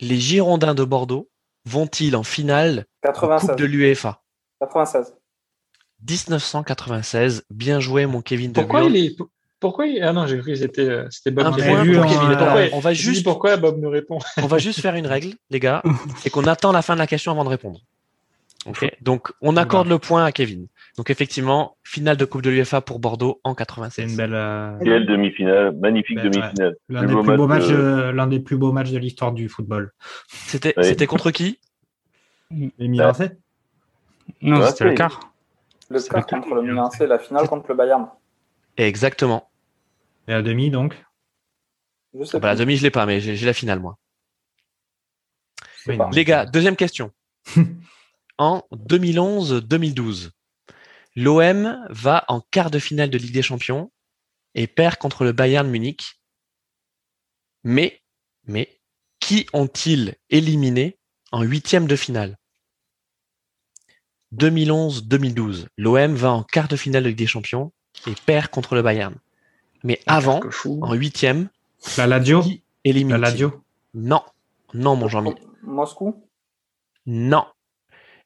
[0.00, 1.30] les Girondins de Bordeaux
[1.64, 3.48] vont-ils en finale en 96.
[3.50, 4.22] Coupe de l'UEFA?
[4.60, 5.16] 96.
[6.08, 7.44] 1996.
[7.50, 9.16] Bien joué, mon Kevin De Pourquoi il est,
[9.60, 11.46] Pourquoi il- Ah non, j'ai cru que c'était euh, c'était Bob.
[11.46, 12.36] Un qui point pour Kevin.
[12.36, 14.18] Pourquoi- on va juste, pourquoi Bob nous répond?
[14.38, 15.82] on va juste faire une règle, les gars,
[16.18, 17.80] c'est qu'on attend la fin de la question avant de répondre.
[18.66, 18.88] Ok.
[19.00, 20.68] Donc, on accorde le point à Kevin.
[20.96, 24.10] Donc, effectivement, finale de Coupe de l'UEFA pour Bordeaux en C'est 96.
[24.12, 24.34] une belle.
[24.34, 26.30] euh, Quelle demi-finale, magnifique Ben, ouais.
[26.30, 26.76] demi-finale.
[26.88, 29.32] L'un des plus beaux match, matchs, euh, de- l'un des plus beaux matchs de l'histoire
[29.32, 29.90] du football.
[30.28, 30.84] C'était, Oui.
[30.84, 31.58] c'était contre qui?
[32.52, 33.12] Les Milan
[34.42, 35.31] Non, Ouais, c'était le quart.
[35.92, 38.08] Le quart contre le Milan la finale contre le Bayern.
[38.76, 39.50] Exactement.
[40.26, 40.94] Et à demi, donc?
[42.14, 43.98] Je sais Ah bah, la demi, je l'ai pas, mais j'ai, la finale, moi.
[45.86, 46.08] Oui, non.
[46.10, 47.12] Les gars, deuxième question.
[48.38, 50.30] en 2011-2012,
[51.16, 53.90] l'OM va en quart de finale de Ligue des Champions
[54.54, 56.20] et perd contre le Bayern Munich.
[57.64, 58.02] Mais,
[58.44, 58.80] mais,
[59.20, 60.98] qui ont-ils éliminé
[61.30, 62.38] en huitième de finale?
[64.36, 67.72] 2011-2012, l'OM va en quart de finale de Ligue des Champions
[68.06, 69.14] et perd contre le Bayern.
[69.84, 70.40] Mais avant,
[70.80, 71.48] en huitième,
[71.98, 73.62] La Lazio qui élimine La Lazio
[73.94, 74.22] Non,
[74.74, 75.34] non, mon Jean-Mi.
[75.62, 76.24] Moscou
[77.06, 77.44] Non.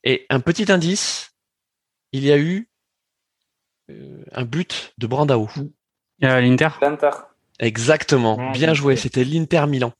[0.05, 1.35] Et un petit indice,
[2.13, 2.69] il y a eu
[3.91, 5.49] euh, un but de Brandao.
[5.57, 5.71] Il
[6.21, 6.69] y a l'Inter.
[6.81, 7.11] L'Inter.
[7.59, 8.51] Exactement.
[8.53, 8.97] Bien joué.
[8.97, 9.93] C'était l'Inter Milan.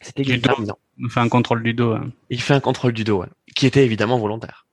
[0.00, 0.52] C'était l'Inter.
[0.58, 0.78] Milan.
[1.02, 1.92] On fait un contrôle du dos.
[1.92, 2.12] hein.
[2.30, 3.24] Il fait un contrôle du dos,
[3.56, 4.66] qui était évidemment volontaire.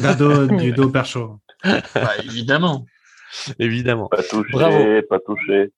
[0.00, 1.38] Dado du dos percho.
[1.64, 1.82] Bah,
[2.24, 2.86] évidemment.
[3.58, 4.08] Évidemment.
[4.08, 4.78] Pas touché, Bravo.
[5.08, 5.72] pas touché.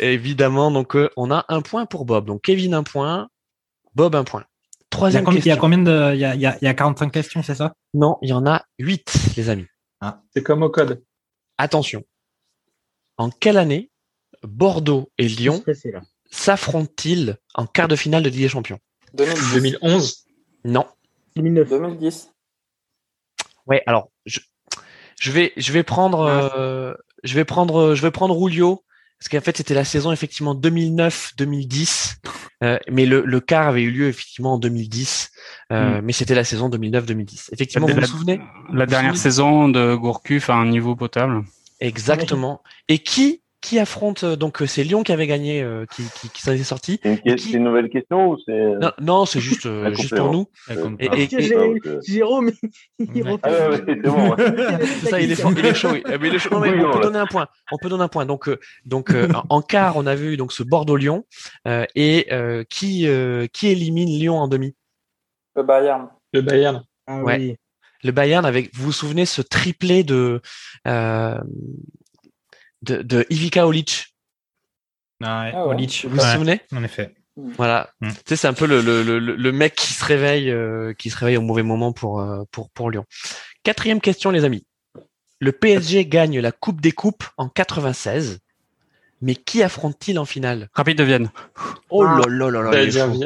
[0.00, 0.70] Évidemment.
[0.70, 2.26] Donc, euh, on a un point pour Bob.
[2.26, 3.28] Donc, Kevin, un point.
[3.94, 4.44] Bob, un point.
[4.90, 5.54] Troisième il y question.
[5.54, 6.14] a combien de.
[6.14, 7.74] Il y a, il y a- il y a 45 questions, c'est ça?
[7.92, 9.66] Non, il y en a huit, les amis.
[10.34, 11.02] C'est comme au code.
[11.58, 12.04] Attention.
[13.18, 13.90] En quelle année
[14.44, 15.62] Bordeaux et Lyon
[16.30, 18.78] s'affrontent-ils en quart de finale de Ligue des Champions?
[19.14, 19.54] 2010.
[19.54, 20.24] 2011.
[20.64, 20.86] Non.
[21.36, 21.68] 2009.
[21.68, 22.32] 2010.
[23.68, 24.40] Ouais, alors je,
[25.20, 26.92] je vais je vais prendre euh,
[27.22, 28.82] je vais prendre je vais prendre Rulio
[29.20, 32.16] parce qu'en fait c'était la saison effectivement 2009-2010
[32.64, 35.30] euh, mais le, le quart avait eu lieu effectivement en 2010
[35.72, 37.50] euh, mais c'était la saison 2009-2010.
[37.52, 38.40] Effectivement, vous La- vous souvenez?
[38.72, 39.22] La dernière souvenez?
[39.22, 41.44] saison de Gourcuff à un niveau potable.
[41.80, 42.62] Exactement.
[42.88, 46.28] Et qui qui affronte euh, donc euh, c'est Lyon qui avait gagné euh, qui qui,
[46.30, 47.00] qui s'en est sorti.
[47.02, 48.52] C'est une, Qui- nouvelle question ou c'est.
[48.76, 50.46] Non, non c'est juste euh, juste pour nous.
[51.00, 51.28] Et,
[52.06, 52.50] Jérôme,
[52.98, 53.30] il Ouais.
[53.32, 53.40] refait.
[53.42, 54.30] Ah ouais, ouais, c'est bon.
[54.30, 54.86] ouais.
[55.00, 55.88] C'est ça, il est fort, il est chaud.
[55.92, 56.50] mais il est chaud.
[56.52, 57.48] Non, mais Oui, on peut donner un point.
[57.72, 58.26] On peut donner un point.
[58.26, 58.48] Donc,
[58.84, 61.24] donc euh, en- quart, on a vu donc ce Bordeaux-Lyon
[61.66, 64.74] euh, et euh, qui euh, qui élimine Lyon en demi?
[65.56, 66.08] Le Bayern.
[66.32, 66.84] Le Bayern.
[67.08, 67.36] Ah Ouais.
[67.38, 67.56] oui.
[68.04, 70.40] Le Bayern avec, vous vous souvenez, ce triplé de
[70.86, 71.36] euh,
[72.82, 74.14] de, de Ivica Olic.
[75.22, 75.74] Ah ouais, Ah ouais.
[75.74, 76.06] Olic.
[76.08, 77.14] Vous vous souvenez En effet.
[77.36, 77.90] Voilà.
[78.00, 78.08] Mm.
[78.10, 81.10] Tu sais, c'est un peu le, le, le, le mec qui se réveille, euh, qui
[81.10, 83.04] se réveille au mauvais moment pour, euh, pour, pour Lyon.
[83.62, 84.64] Quatrième question, les amis.
[85.40, 88.40] Le PSG gagne la Coupe des Coupes en 96,
[89.22, 90.68] mais qui affronte-t-il en finale?
[90.74, 91.30] Rapide de Vienne.
[91.90, 92.20] Oh Ah.
[92.26, 93.24] là là là là, J'allais il est chaud.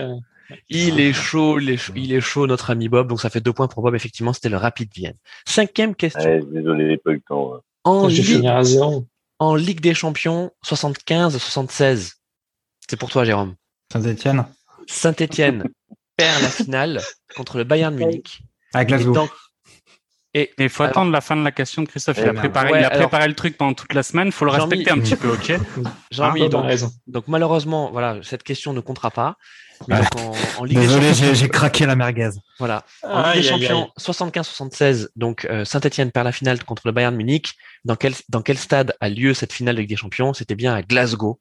[0.68, 3.08] Il est chaud, il est chaud, il est chaud, notre ami Bob.
[3.08, 3.94] Donc ça fait deux points pour Bob.
[3.94, 5.16] Effectivement, c'était le Rapide Vienne.
[5.46, 6.22] Cinquième question.
[6.22, 7.52] Ouais, désolé, j'ai pas eu le temps.
[7.52, 7.58] ouais.
[7.84, 9.06] En, fini à zéro.
[9.42, 12.12] En Ligue des Champions 75-76.
[12.88, 13.54] C'est pour toi, Jérôme.
[13.92, 14.44] Saint-Etienne.
[14.88, 15.64] Saint-Etienne
[16.16, 17.00] perd la finale
[17.36, 18.42] contre le Bayern Munich.
[18.74, 19.12] À Et Glasgow.
[19.12, 19.28] dans-
[20.34, 22.18] Et il faut Alors- attendre la fin de la question de Christophe.
[22.18, 24.02] Il Eh a ben, préparé, ouais, il a alors- préparé le truc pendant toute la
[24.02, 24.30] semaine.
[24.32, 25.52] faut le respecter un petit peu, ok
[26.10, 26.90] Jean-Mi, Bob a donc, raison.
[27.06, 29.36] donc malheureusement, voilà, cette question ne comptera pas.
[29.88, 30.00] Mais Ouais.
[30.02, 32.30] donc en, en Ligue des Désolé, Champions, j'ai j'ai craqué la merguez.
[32.58, 37.14] voilà, en Ligue des Champions 75-76, donc euh, Saint-Etienne perd la finale contre le Bayern
[37.14, 37.54] Munich.
[37.84, 40.32] Dans quel dans quel stade a lieu cette finale de Ligue des Champions?
[40.34, 41.40] C'était bien à Glasgow,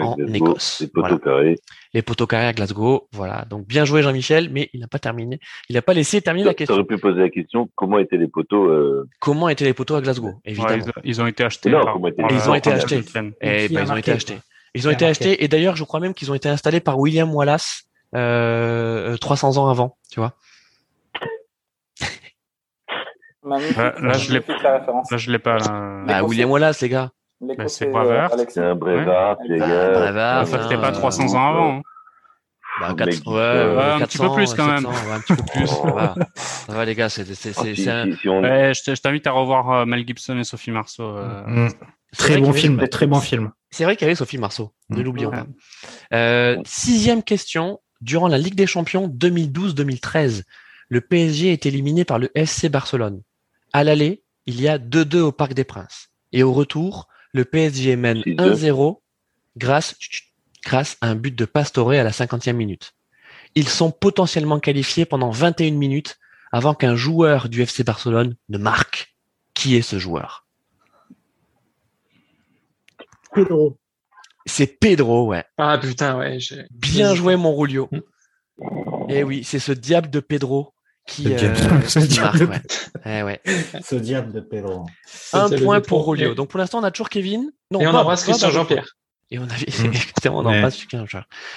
[0.00, 1.18] En Glasgow, Écosse, Les poteaux voilà.
[1.18, 1.56] carrés.
[1.94, 3.08] les poteaux carrés à Glasgow.
[3.12, 5.40] Voilà, donc bien joué Jean-Michel, mais il n'a pas terminé.
[5.68, 6.74] Il n'a pas laissé terminer la Tu question.
[6.76, 10.00] aurais pu poser la question comment étaient les poteaux euh, Comment étaient les poteaux à
[10.02, 10.84] Glasgow Ouais, Évidemment.
[11.04, 11.70] ils, ils ont été achetés.
[11.70, 11.96] Non, par-
[12.30, 13.02] Ils ont été achetés.
[13.40, 14.38] Eh Qui ben, ils ont été achetés.
[14.74, 15.24] Ils ont été marqué.
[15.24, 17.84] achetés et d'ailleurs je crois même qu'ils ont été installés par William Wallace
[18.14, 20.32] euh, 300 ans avant, tu vois.
[23.42, 24.44] Magnifique, Là- là, je l'ai-.
[25.10, 25.56] Là, je l'ai pas.
[25.58, 25.68] Là.
[25.68, 26.22] Bah, L'Écossais.
[26.28, 27.10] William Wallace les gars.
[27.40, 28.32] Bah, c'est euh, Bravard.
[28.34, 28.54] Alexis.
[28.54, 28.98] C'est Ouais.
[29.48, 29.90] les gars.
[29.92, 31.76] Brévard, Enfin, enfin, c'était pas euh, 300 ans avant.
[31.78, 31.82] hein.
[32.80, 34.84] Bah, Un 400, mec qui ouais, euh, Ouais, un petit peu 400, plus, quand même.
[34.84, 35.66] 700, ouais, un petit peu plus.
[35.66, 36.14] ça va.
[36.36, 38.72] Ça va les gars, c'est c'est Oh, c'est si- c'est un- si- si on- Ouais,
[38.74, 41.02] je te- je t'invite à revoir euh, Mel Gibson et Sophie Marceau.
[41.16, 41.68] euh, Mm.
[42.12, 43.50] c'est Très bon avait- film, très bon film.
[43.70, 45.02] C'est vrai qu'il y avait Sophie Marceau, ne Mm.
[45.02, 45.36] l'oublions Ouais.
[46.10, 46.16] pas.
[46.16, 47.80] Euh, sixième question.
[48.00, 50.44] Durant la Ligue des Champions 2012-2013,
[50.88, 53.22] le PSG est éliminé par le FC Barcelone.
[53.72, 56.08] À l'aller, il y a 2-2 au Parc des Princes.
[56.32, 58.36] Et au retour, le PSG mène 6-2.
[58.54, 59.02] 1-0
[59.56, 59.96] grâce,
[60.64, 62.94] grâce à un but de Pastore à la 50e minute.
[63.54, 66.18] Ils sont potentiellement qualifiés pendant 21 minutes
[66.52, 69.14] avant qu'un joueur du FC Barcelone ne marque.
[69.54, 70.46] Qui est ce joueur?
[73.34, 73.78] Pedro.
[74.46, 75.44] C'est Pedro, ouais.
[75.58, 76.38] Ah putain, ouais.
[76.70, 77.88] Bien joué, mon Rulio.
[79.08, 80.74] Et oui, c'est ce diable de Pedro
[81.06, 82.60] qui, Ce diable- euh, ce qui diable marque, de- ouais.
[83.06, 83.40] Eh ouais.
[83.82, 84.86] Ce diable de Pedro.
[85.32, 86.32] Un point pour Rulio.
[86.32, 87.50] Et- Donc pour l'instant, on a toujours Kevin.
[87.70, 88.96] Non, Et on embrasse Christian Jean-Pierre.
[89.30, 89.92] Et on avait Mm.
[90.30, 91.04] on embrasse Christian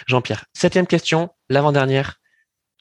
[0.07, 0.45] Jean-Pierre.
[0.53, 2.19] Septième question, l'avant-dernière.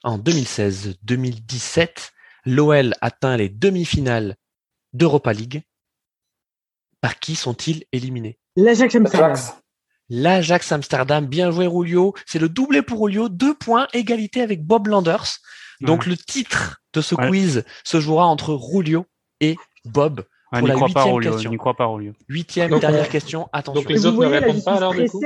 [0.05, 2.10] En 2016-2017,
[2.47, 4.36] l'OL atteint les demi-finales
[4.93, 5.62] d'Europa League.
[7.03, 9.33] Par qui sont-ils éliminés L'Ajax Amsterdam.
[9.33, 9.53] Ajax.
[10.09, 12.15] L'Ajax Amsterdam, bien joué Rulio.
[12.27, 15.27] C'est le doublé pour Rulio, deux points, égalité avec Bob Landers.
[15.83, 17.29] Donc le titre de ce Ouais.
[17.29, 19.05] quiz se jouera entre Rulio
[19.41, 21.51] et Bob Ouais, pour n'y la huitième question.
[21.51, 22.12] N'y crois pas, Rolio.
[22.29, 23.81] Huitième, Donc, dernière on- question, attention.
[23.81, 25.20] donc les autres ne répondent pas alors du coup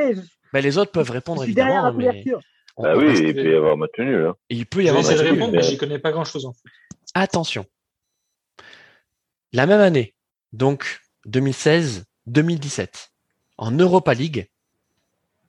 [0.52, 2.40] Ben, les autres peuvent je répondre évidemment, la mais Ah
[2.76, 4.26] on oui, il peut y avoir match nul.
[4.28, 4.34] Hein.
[4.48, 5.40] il peut y Je vais avoir essayer de match nul.
[5.42, 6.60] répondre, mais j'y connais pas grand-chose en fait.
[7.14, 7.66] Attention.
[9.52, 10.14] La même année,
[10.52, 12.88] donc 2016-2017,
[13.58, 14.48] en Europa League,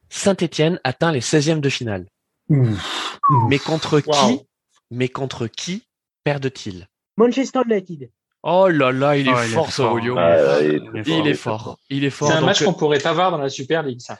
[0.10, 2.08] Saint-Étienne atteint les 16e de finale.
[2.50, 4.42] Mais contre qui Waouh.
[4.90, 5.84] Mais contre qui
[6.24, 6.88] perdent-ils?
[7.18, 8.10] Manchester United.
[8.44, 9.82] Oh là là, il est Oh, est fort ce.
[9.82, 11.28] Ah, il est Il Il fort.
[11.28, 11.80] est fort.
[11.90, 12.28] Il est fort.
[12.30, 14.18] C'est un Donc, match qu'on pourrait avoir dans la Super League, ça.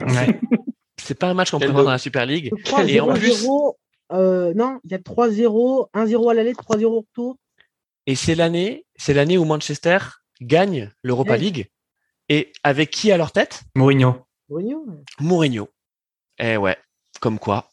[0.00, 0.40] Ouais.
[0.96, 1.86] c'est pas un match qu'on Quel peut voir dos.
[1.88, 2.50] dans la Super League.
[2.88, 3.74] Et en 0-0.
[4.12, 7.36] euh, non, il y a 3-0, 1-0 à l'aller, 3-0 au retour.
[8.06, 9.98] Et c'est l'année, c'est l'année où Manchester
[10.40, 11.38] gagne l'Europa Ouais.
[11.38, 11.70] League.
[12.28, 13.62] Et avec qui à leur tête?
[13.76, 14.26] Mourinho.
[14.48, 14.84] Mourinho.
[15.20, 15.68] Mourinho.
[16.38, 16.76] Eh ouais,
[17.20, 17.68] comme quoi.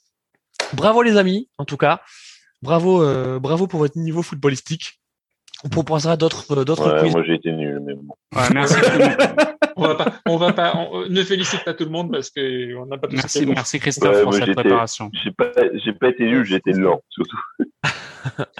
[0.73, 2.02] Bravo les amis, en tout cas.
[2.61, 4.99] Bravo, euh, bravo pour votre niveau footballistique.
[5.65, 7.14] On proposera d'autres, euh, d'autres Ouais, quiz.
[7.14, 8.15] moi j'ai été nul, mais bon.
[8.35, 8.76] Ouais, merci,
[9.76, 12.76] On va pas, on va pas, on- ne félicite pas tout le monde parce que
[12.76, 15.10] on n'a pas merci, merci Christophe Ouais, pour cette préparation.
[15.23, 15.52] J'ai pas,
[15.84, 17.38] j'ai pas été nul, j'ai été lent, surtout.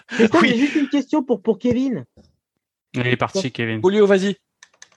[0.07, 0.49] Christophe, Oui.
[0.49, 2.05] j'ai juste une question pour, pour Kevin.
[2.95, 3.82] Il est parti, Kevin.
[3.84, 4.36] Julio, vas-y.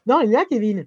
[0.06, 0.86] Non, il est là, Kevin.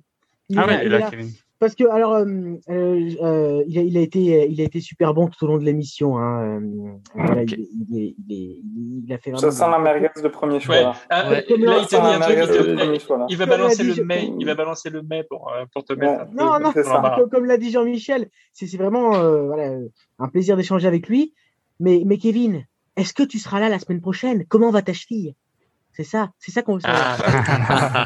[0.49, 1.09] Il Ah est ouais, là, il est là, là.
[1.09, 1.29] Kevin.
[1.59, 2.25] Parce que alors, euh,
[2.69, 5.57] euh, euh, il, a, il a été, il a été super bon tout au long
[5.57, 6.17] de l'émission.
[6.17, 6.61] Hein.
[6.61, 7.51] euh, voilà, Ok.
[7.51, 8.59] il, il, est- il, est-
[9.05, 9.51] il a fait Ça vraiment.
[9.51, 10.75] sent la merguez de premier choix.
[10.75, 10.83] Ouais.
[10.83, 10.95] là.
[11.09, 11.35] Ah, Ouais.
[11.35, 12.37] Là, il Ça t'a dit sent un la truc.
[12.39, 13.17] il de te- premier choix.
[13.17, 13.25] là.
[13.27, 14.33] Il va balancer dit, le je- mai.
[14.39, 16.27] Il va balancer le mai pour, pour te mettre.
[16.29, 17.15] peu Non, non, ça.
[17.17, 19.75] comme, comme l'a dit Jean-Michel, c'est c'est vraiment euh, voilà,
[20.19, 21.33] un plaisir d'échanger avec lui.
[21.81, 22.63] Mais, mais Kevin,
[22.95, 24.45] est-ce que tu seras là la semaine prochaine?
[24.47, 25.35] Comment va ta cheville?
[25.91, 27.17] C'est ça, c'est ça qu'on veut savoir.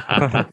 [0.09, 0.45] Ah,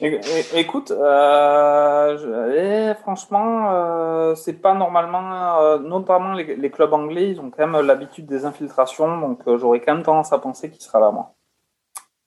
[0.54, 7.40] Écoute, euh, eh, franchement, euh, c'est pas normalement, euh, notamment les, les clubs anglais, ils
[7.40, 10.82] ont quand même l'habitude des infiltrations, donc euh, j'aurais quand même tendance à penser qu'il
[10.82, 11.34] sera là, moi.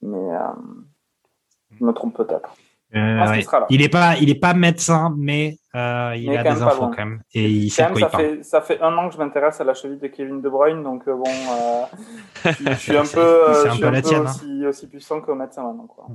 [0.02, 0.38] Mais euh,
[1.78, 2.50] je me trompe peut-être.
[2.94, 3.42] Euh, ouais.
[3.42, 3.66] là.
[3.68, 6.90] Il est pas, il est pas médecin, mais euh, il Mais a des infos loin.
[6.94, 8.96] quand même et il sait Quand de même, quoi il ça, fait, ça fait un
[8.96, 11.84] an que je m'intéresse à la cheville de Kevin De Bruyne, donc euh, bon, euh,
[12.44, 14.68] je, suis un peu, euh, je un suis peu la hein.
[14.68, 15.86] aussi, puissant que médecin maintenant.
[15.88, 16.06] Quoi.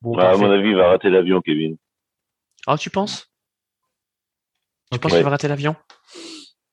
[0.00, 1.76] Bon, à mon avis, il va rater l'avion, Kevin.
[2.66, 3.30] Ah, tu penses?
[4.90, 5.02] Tu Ok.
[5.02, 5.18] penses Ouais.
[5.18, 5.76] qu'il va rater l'avion?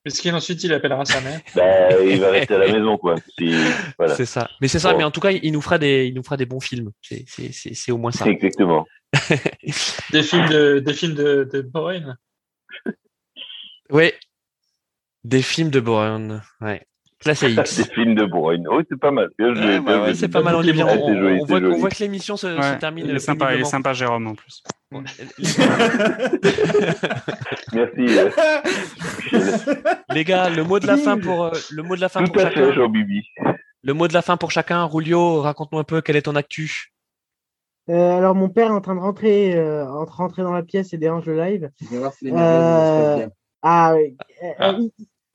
[0.08, 1.40] Est-ce qu'ensuite il appellera sa mère?
[1.56, 3.16] Bah, il va rester à la maison, quoi.
[3.38, 3.54] Si,
[3.98, 4.16] voilà.
[4.16, 4.50] C'est ça.
[4.62, 4.94] Mais c'est ça.
[4.94, 5.00] Bon.
[5.00, 6.92] Mais en tout cas, il nous fera des, il nous fera des bons films.
[7.02, 8.26] C'est, c'est, c'est, c'est au moins ça.
[8.26, 8.88] Exactement.
[10.12, 12.18] Des films de, des films de, de Bowen
[13.90, 14.14] Ouais.
[15.24, 16.42] Des films de Bourne.
[16.60, 16.86] Ouais.
[17.20, 17.90] Classe Des X.
[17.94, 18.68] films de Bruyne.
[18.70, 19.30] Oui, c'est pas mal.
[19.38, 20.56] Bien joué, Ouais, c'est pas mal.
[20.56, 20.88] On, est bien.
[20.88, 21.80] On, joli, on voit, on joli.
[21.80, 23.08] voit que l'émission se, termine.
[23.08, 24.64] il est sympa, il est sympa, Jérôme, en plus.
[27.74, 28.06] Merci.
[30.14, 32.32] Les gars, le mot de la fin pour euh, le mot de la fin Tout
[32.32, 32.74] pour à fait, chacun.
[32.74, 33.24] Jean-Bibi.
[33.84, 34.84] Le mot de la fin pour chacun.
[34.86, 36.91] Rulio, raconte-nous un peu quel est ton actu.
[37.90, 40.52] Euh, alors, mon père est en train de rentrer, euh, en train de rentrer dans
[40.54, 41.70] la pièce et dérange le live.
[41.82, 43.30] Je viens voir si les Euh, merguez se passent bien.
[43.62, 44.18] Ah, oui.
[44.60, 44.78] Ah.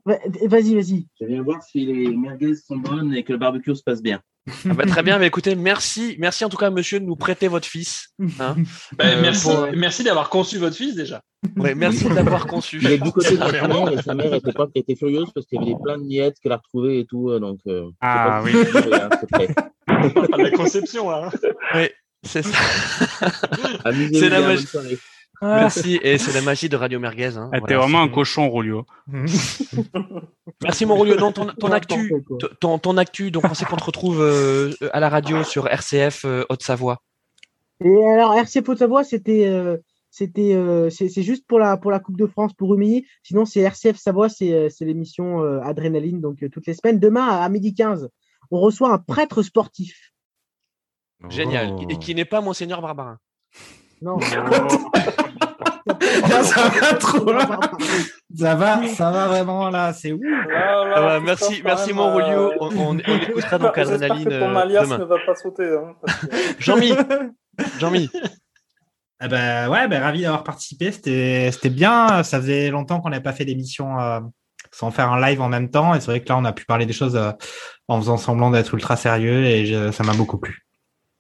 [0.04, 1.06] va- Vas-y, vas-y.
[1.20, 4.20] Je viens voir si les merguez sont bonnes et que le barbecue se passe bien.
[4.68, 5.18] Ah bah, très bien.
[5.18, 8.08] Mais écoutez, merci, merci en tout cas, monsieur, de nous prêter votre fils.
[8.40, 8.56] hein.
[8.98, 11.22] Bah, Euh, merci, pour- merci d'avoir conçu votre fils déjà.
[11.56, 12.78] Ouais, merci de l'avoir conçu.
[12.80, 15.46] Il est du côté de sa mère et sa mère était, pas, était furieuse parce
[15.46, 17.30] qu'il y avait plein de miettes qu'elle a retrouvées et tout.
[17.30, 18.52] euh, Donc, euh, Ah, pas oui.
[18.52, 21.30] de la conception là.
[21.32, 21.48] hein.
[21.74, 21.88] Oui,
[22.24, 22.58] c'est ça.
[24.12, 24.66] C'est la magie.
[25.48, 25.60] Soirée.
[25.60, 26.00] Merci.
[26.02, 27.36] Et c'est la magie de Radio Merguez.
[27.36, 27.50] Hein.
[27.52, 28.86] Ah, T'es vraiment un cochon, Rolio.
[30.62, 31.16] Merci mon Rulio.
[31.16, 32.12] Non, ton, actu,
[32.60, 33.30] ton, ton actu.
[33.30, 37.02] Donc on sait qu'on te retrouve euh, à la radio sur RCF euh, Haute-Savoie.
[37.84, 39.46] Et alors, RC Haute-Savoie, c'était.
[39.48, 39.76] euh,
[40.14, 43.46] c'était euh, c'est c'est juste pour la pour la Coupe de France pour Rumilly sinon
[43.46, 47.42] c'est RCF Savoie c'est c'est l'émission euh, Adrénaline donc euh, toutes les semaines demain à,
[47.42, 48.10] à midi 15
[48.50, 50.12] on reçoit un prêtre sportif
[51.30, 51.76] Génial.
[51.78, 51.86] Oh.
[51.88, 53.18] Et qui n'est pas Monseigneur Barbarin.
[54.02, 54.18] Non
[55.86, 57.60] Là, ça va trop loin.
[58.36, 60.20] Ça va, ça va vraiment là, c'est ouf.
[60.22, 62.52] Là, là, Ah bah, merci, merci mon Rulio.
[62.52, 64.98] euh, On, on, on écoutera donc J'espère Adrénaline que ton euh, alias demain.
[64.98, 65.64] ne va pas sauter.
[65.76, 66.92] Hein, que- Jean-Mi,
[67.78, 68.10] Jean-Mi,
[69.20, 70.92] Ah bah ouais, bah, ravi d'avoir participé.
[70.92, 72.22] C'était c'était bien.
[72.22, 74.20] Ça faisait longtemps qu'on n'avait pas fait d'émission euh,
[74.70, 75.94] sans faire un live en même temps.
[75.94, 77.32] Et c'est vrai que là, on a pu parler des choses euh,
[77.88, 80.64] en faisant semblant d'être ultra sérieux et je- ça m'a beaucoup plu.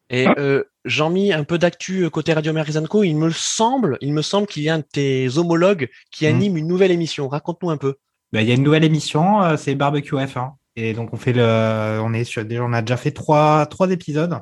[0.08, 3.02] Et euh, Jean-Mi, un peu d'actu euh, côté Radio Merizanco.
[3.04, 6.34] Il me semble, il me semble qu'il y a un de tes homologues qui Mhm.
[6.34, 7.28] anime une nouvelle émission.
[7.28, 7.96] Raconte-nous un peu.
[8.32, 10.52] Bah, Il y a une nouvelle émission, euh, c'est Barbecue F1.
[10.74, 14.38] Et donc on fait le, on est sur, on a déjà fait trois, trois épisodes.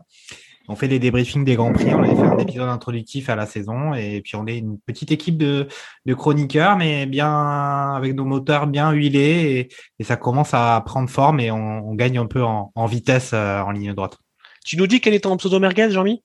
[0.69, 1.93] On fait les débriefings des grands prix.
[1.93, 5.11] On avait fait un épisode introductif à la saison et puis on est une petite
[5.11, 5.67] équipe de,
[6.07, 11.11] de chroniqueurs, mais bien avec nos moteurs bien huilés et, et ça commence à prendre
[11.11, 14.17] forme et on, on gagne un peu en, en vitesse euh, en ligne droite.
[14.65, 16.23] Tu nous dis quel est ton pseudo merguez, Jean-Mi?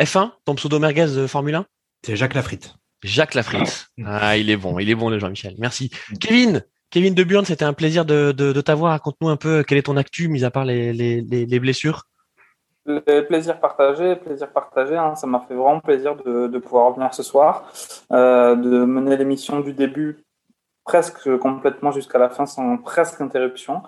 [0.00, 1.66] F1, ton pseudo merguez euh, Formule 1
[2.04, 2.74] C'est Jacques Lafritte.
[3.02, 3.88] Jacques Lafritte.
[4.04, 5.54] Ah, il est bon, il est bon le Jean-Michel.
[5.58, 5.90] Merci.
[6.20, 8.92] Kevin, Kevin De Burn, c'était un plaisir de, de, de t'avoir.
[8.92, 12.04] Raconte-nous un peu quelle est ton actu, mis à part les, les, les, les blessures?
[12.86, 14.96] Le plaisir partagé, plaisir partagé.
[14.96, 15.14] hein.
[15.14, 17.70] Ça m'a fait vraiment plaisir de, de pouvoir revenir ce soir,
[18.12, 20.24] euh, de mener l'émission du début
[20.88, 23.82] presque complètement jusqu'à la fin sans presque interruption.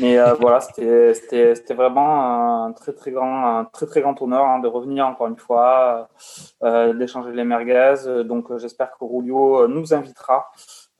[0.00, 4.20] Mais euh, voilà, c'était c'était c'était vraiment un très très grand un très très grand
[4.22, 6.08] honneur hein, de revenir encore une fois,
[6.62, 7.94] euh, d'échanger les merguez.
[8.24, 10.50] Donc euh, j'espère que Rulio nous invitera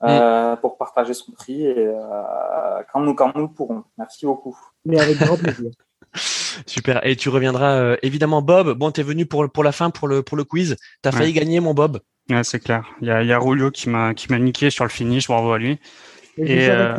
[0.03, 3.83] euh, pour partager son prix et euh, quand nous quand nous pourrons.
[3.97, 4.57] Merci beaucoup.
[4.85, 5.71] Mais avec grand plaisir.
[6.65, 7.05] Super.
[7.05, 8.77] Et tu reviendras euh, évidemment, Bob.
[8.77, 10.75] Bon, t'es venu pour, pour la fin, pour le, pour le quiz.
[11.01, 11.39] T'as failli Ouais.
[11.39, 11.99] gagner, mon Bob.
[12.29, 12.89] Ouais, c'est clair.
[13.01, 15.27] Il y a, il y a Rulio qui m'a qui m'a niqué sur le finish,
[15.27, 15.79] bravo à lui.
[16.37, 16.97] Et, euh,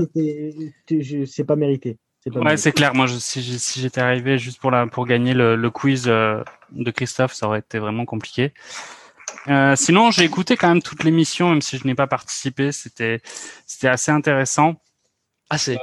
[1.27, 1.99] c'est pas mérité.
[2.21, 2.95] C'est pas Ouais, c'est clair.
[2.95, 6.43] Moi, je, si si j'étais arrivé juste pour la pour gagner le, le quiz euh,
[6.73, 8.53] de Christophe, ça aurait été vraiment compliqué.
[9.49, 12.71] Euh, sinon, j'ai écouté quand même toute l'émission, même si je n'ai pas participé.
[12.73, 13.21] C'était
[13.67, 14.75] c'était assez intéressant.
[15.51, 15.79] Assez.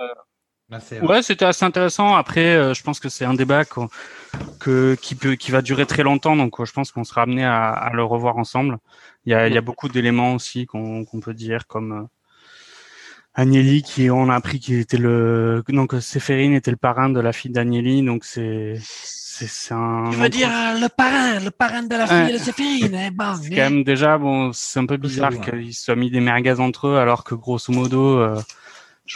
[1.01, 2.15] Ouais, c'était assez intéressant.
[2.15, 3.89] Après, euh, je pense que c'est un débat qu'on-
[4.59, 6.35] que, qui peut, qui va durer très longtemps.
[6.35, 8.77] Donc, euh, je pense qu'on sera amené à, à le revoir ensemble.
[9.25, 12.03] Il y a, il y a beaucoup d'éléments aussi qu'on qu'on peut dire, comme euh,
[13.33, 17.31] Agnelli, qui on a appris qu'il était le, donc Séphérine était le parrain de la
[17.33, 18.01] fille d'Agnelli.
[18.03, 20.09] Donc, c'est, c'est, c'est un.
[20.11, 22.25] Tu veux dire euh, le parrain, le parrain de la Ouais.
[22.25, 25.73] fille de Séphérine, eh ben, C'est quand même déjà bon, c'est un peu bizarre qu'ils
[25.73, 28.41] se soient mis des merguez entre eux, alors que grosso modo, euh,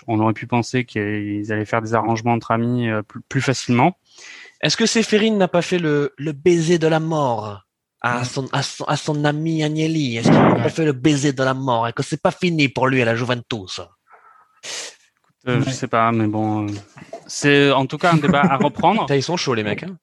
[0.07, 3.97] on aurait pu penser qu'ils allaient faire des arrangements entre amis euh, plus, plus facilement.
[4.61, 7.63] Est-ce que Séphérine n'a pas fait le, le baiser de la mort
[8.01, 10.17] à son, à son, à son ami Agnelli?
[10.17, 11.87] Est-ce qu'il n'a pas fait le baiser de la mort?
[11.87, 13.81] Et que c'est pas fini pour lui à la Juventus?
[15.47, 16.71] Euh, Je sais pas, mais bon, euh,
[17.27, 19.05] c'est en tout cas un débat à reprendre.
[19.13, 19.83] Ils sont chauds les mecs.
[19.83, 19.95] Hein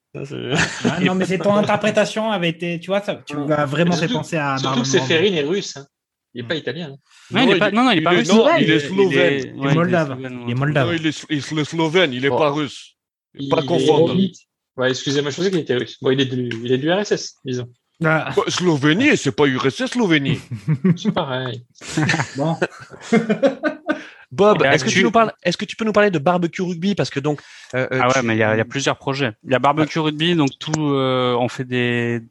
[0.84, 4.00] Ah, non, mais c'est ton interprétation avait été, tu vois, ça, tu m'as vraiment fait
[4.06, 5.48] Surtout- penser à Surtout Marlon que Séphérine Brando.
[5.48, 5.76] est russe.
[5.76, 5.86] hein.
[6.34, 6.92] Il n'est pas italien.
[6.92, 6.96] hein.
[7.30, 8.28] Non, il est pas, non, non, il est pas russe.
[8.60, 9.54] il est slovène.
[9.56, 10.06] il est- moldave.
[10.14, 10.86] slovène, Il est moldave.
[10.88, 12.38] Non, il est, il est slovène, il est Bon.
[12.38, 12.96] pas russe.
[13.38, 14.14] Il- pas confondre.
[14.76, 15.98] Ouais, excusez-moi, je pensais qu'il était russe.
[16.00, 17.68] Bon, il est du, il est du RSS, disons.
[18.04, 20.40] Ah, Bah, Slovénie, c'est pas URSS Slovénie.
[20.96, 21.64] C'est pareil.
[22.36, 22.56] bon.
[24.30, 26.94] Bob, est-ce que tu nous parles, est-ce que tu peux nous parler de barbecue rugby
[26.94, 27.40] parce que donc
[27.74, 29.32] euh, euh, Ah ouais, tu- mais il y a, il y a plusieurs projets.
[29.44, 32.22] Il y a barbecue rugby, donc tout, euh, on fait des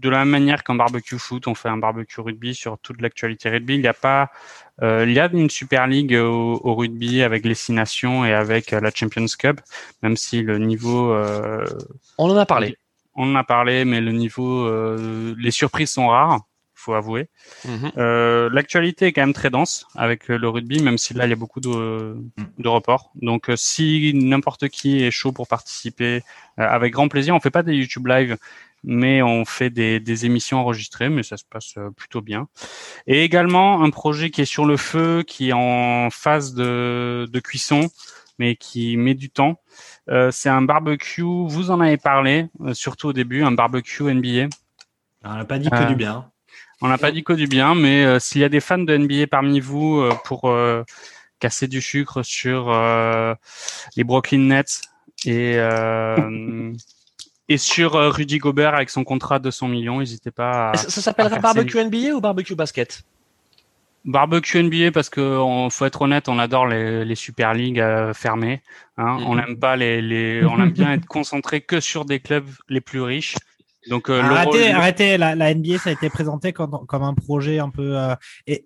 [0.00, 3.50] de la même manière qu'un barbecue foot, on fait un barbecue rugby sur toute l'actualité
[3.50, 3.74] rugby.
[3.74, 4.30] Il n'y a pas,
[4.82, 8.32] euh, il y a une super ligue au, au rugby avec les six nations et
[8.32, 9.60] avec euh, la Champions Cup,
[10.02, 11.64] même si le niveau, euh,
[12.18, 12.76] on en a parlé.
[13.14, 16.40] on en a parlé, mais le niveau, euh, les surprises sont rares,
[16.74, 17.28] faut avouer.
[17.66, 17.92] Mhm.
[17.98, 21.30] Euh, L'actualité est quand même très dense avec euh, le rugby, même si là il
[21.30, 22.16] y a beaucoup de,
[22.58, 23.10] de reports.
[23.20, 26.22] Donc si n'importe qui est chaud pour participer,
[26.58, 27.34] euh, avec grand plaisir.
[27.34, 28.38] On fait pas des YouTube live,
[28.82, 32.48] mais on fait des, des émissions enregistrées, mais ça se passe euh, plutôt bien.
[33.06, 37.40] Et également un projet qui est sur le feu, qui est en phase de, de
[37.40, 37.88] cuisson,
[38.38, 39.60] mais qui met du temps.
[40.08, 41.22] Euh, C'est un barbecue.
[41.22, 44.48] Vous en avez parlé, euh, surtout au début, un barbecue NBA.
[45.24, 46.30] On n'a pas dit que Euh, du bien.
[46.80, 48.96] On n'a pas dit que du bien, mais euh, s'il y a des fans de
[48.96, 50.82] NBA parmi vous euh, pour euh,
[51.38, 53.34] casser du sucre sur euh,
[53.96, 54.80] les Brooklyn Nets
[55.26, 56.72] et euh,
[57.50, 60.70] et sur euh, Rudy Gobert avec son contrat de 200 millions, n'hésitez pas.
[60.70, 63.02] À, Ça, ça s'appellerait barbecue NBA ou barbecue basket?
[64.04, 68.14] Barbecue NBA parce que on, faut être honnête, on adore les, les super ligues euh,
[68.14, 68.62] fermées.
[68.96, 69.18] Hein.
[69.26, 72.80] On n'aime pas les, les, on aime bien être concentré que sur des clubs les
[72.80, 73.34] plus riches.
[73.88, 75.16] Donc euh, arrêtez, rôle- arrêtez.
[75.18, 78.14] La, la NBA, ça a été présenté comme, comme un projet un peu euh,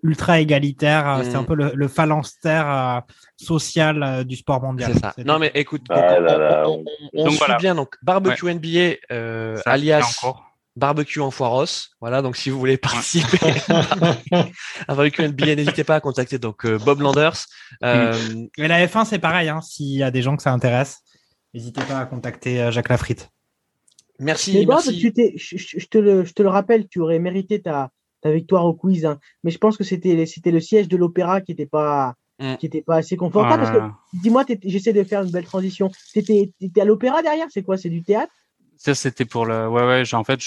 [0.03, 1.07] ultra égalitaire.
[1.09, 1.23] euh, Mm.
[1.23, 2.99] C'est un peu le, le phalanstère euh,
[3.37, 4.91] social euh, du sport mondial.
[4.93, 5.13] C'est ça.
[5.25, 7.55] Non mais écoute, Ah là on, là, on- on- on Donc suit voilà.
[7.57, 10.19] bien donc barbecue NBA euh, Ça, alias
[10.75, 11.65] barbecue en foiros.
[12.01, 13.37] Voilà donc si vous voulez participer
[13.69, 17.45] à barbecue NBA, n'hésitez pas à contacter donc euh, Bob Landers.
[17.83, 18.13] Euh,
[18.57, 19.49] Et la F1, c'est pareil.
[19.49, 20.99] Hein, S'il y a des gens que ça intéresse,
[21.53, 23.29] n'hésitez pas à contacter euh, Jacques Lafritte.
[24.19, 24.99] Merci, Mais merci.
[24.99, 27.89] tu je, te le, je te le rappelle, tu aurais mérité ta,
[28.21, 29.05] ta victoire au quiz.
[29.05, 29.19] hein.
[29.43, 30.15] Mais je pense que c'était
[30.51, 32.55] le siège de l'opéra qui n'était pas, Mm.
[32.57, 33.63] qui était pas assez confortable.
[33.65, 35.89] Ah parce que, dis-moi, j'essaie de faire une belle transition.
[36.11, 36.51] Tu étais,
[36.81, 38.33] à l'opéra derrière C'est quoi C'est du théâtre?
[38.77, 39.69] Ça, c'était pour le.
[39.69, 40.03] Ouais, ouais.
[40.13, 40.41] En fait,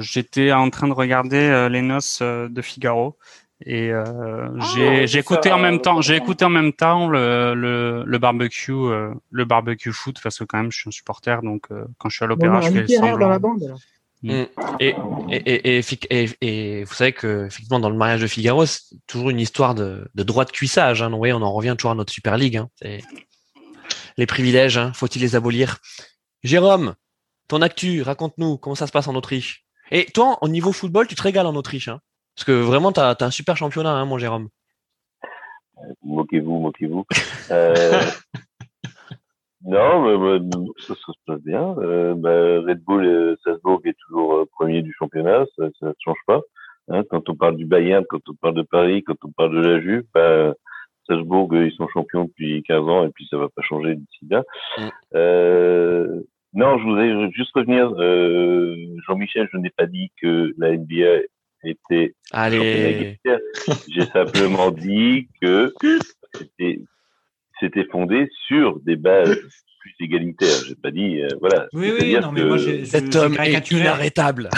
[0.00, 3.16] j'étais en train de regarder euh, les noces euh, de Figaro
[3.64, 6.00] et euh, j'ai j'ai écouté en même temps.
[6.00, 10.44] J'ai écouté en même temps le le, le barbecue euh, le barbecue foot parce que
[10.44, 12.86] quand même je suis un supporter donc euh, quand je suis à l'opéra je fais
[12.86, 13.18] semblant.
[13.18, 13.62] dans la bande.
[13.64, 13.78] alors.
[14.22, 14.30] Mm.
[14.80, 14.96] Et,
[15.30, 15.80] et,
[16.10, 19.76] et, et, vous savez que effectivement dans le mariage de Figaro, c'est toujours une histoire
[19.76, 21.02] de, de droit de cuissage.
[21.02, 21.06] Hein.
[21.06, 22.56] Donc, vous voyez, on en revient toujours à notre Super League.
[22.56, 22.68] Hein.
[22.82, 23.00] C'est-
[24.16, 25.78] Les privilèges, hein, faut-il les abolir?
[26.42, 26.94] Jérôme,
[27.46, 29.64] ton actu, raconte-nous comment ça se passe en Autriche?
[29.92, 31.86] Et toi, au niveau football, tu te régales en Autriche.
[31.86, 32.00] Hein.
[32.38, 34.48] Parce que vraiment, tu as, un super championnat, hein, mon Jérôme.
[36.04, 37.04] Moquez-vous, moquez-vous.
[37.50, 38.00] Euh,
[39.64, 40.56] non, mais, bah,
[40.86, 41.74] ça, se passe bien.
[41.78, 46.40] Euh, bah, Red Bull Salzbourg est toujours euh, premier du championnat, ça ne change pas.
[46.86, 49.60] Hein, quand on parle du Bayern, quand on parle de Paris, quand on parle de
[49.60, 50.54] la Juve, bah,
[51.08, 54.44] Salzbourg, ils sont champions depuis 15 ans et puis ça va pas changer d'ici là.
[54.78, 54.88] Mm.
[55.16, 56.22] Euh,
[56.54, 57.92] non, je voudrais juste revenir.
[57.98, 58.76] Euh,
[59.08, 61.22] Jean-Michel, je n'ai pas dit que la NBA
[61.64, 62.58] était Allez,
[63.26, 63.38] égalitaire.
[63.88, 65.74] J'ai simplement dit que
[66.36, 66.80] c'était
[67.60, 69.36] c'était fondé sur des bases
[69.80, 70.62] plus égalitaires.
[70.66, 71.66] J'ai pas dit, euh, voilà.
[71.72, 73.80] Oui, oui, non, mais moi, j'ai- cet homme est caricaturé.
[73.82, 74.50] inarrêtable.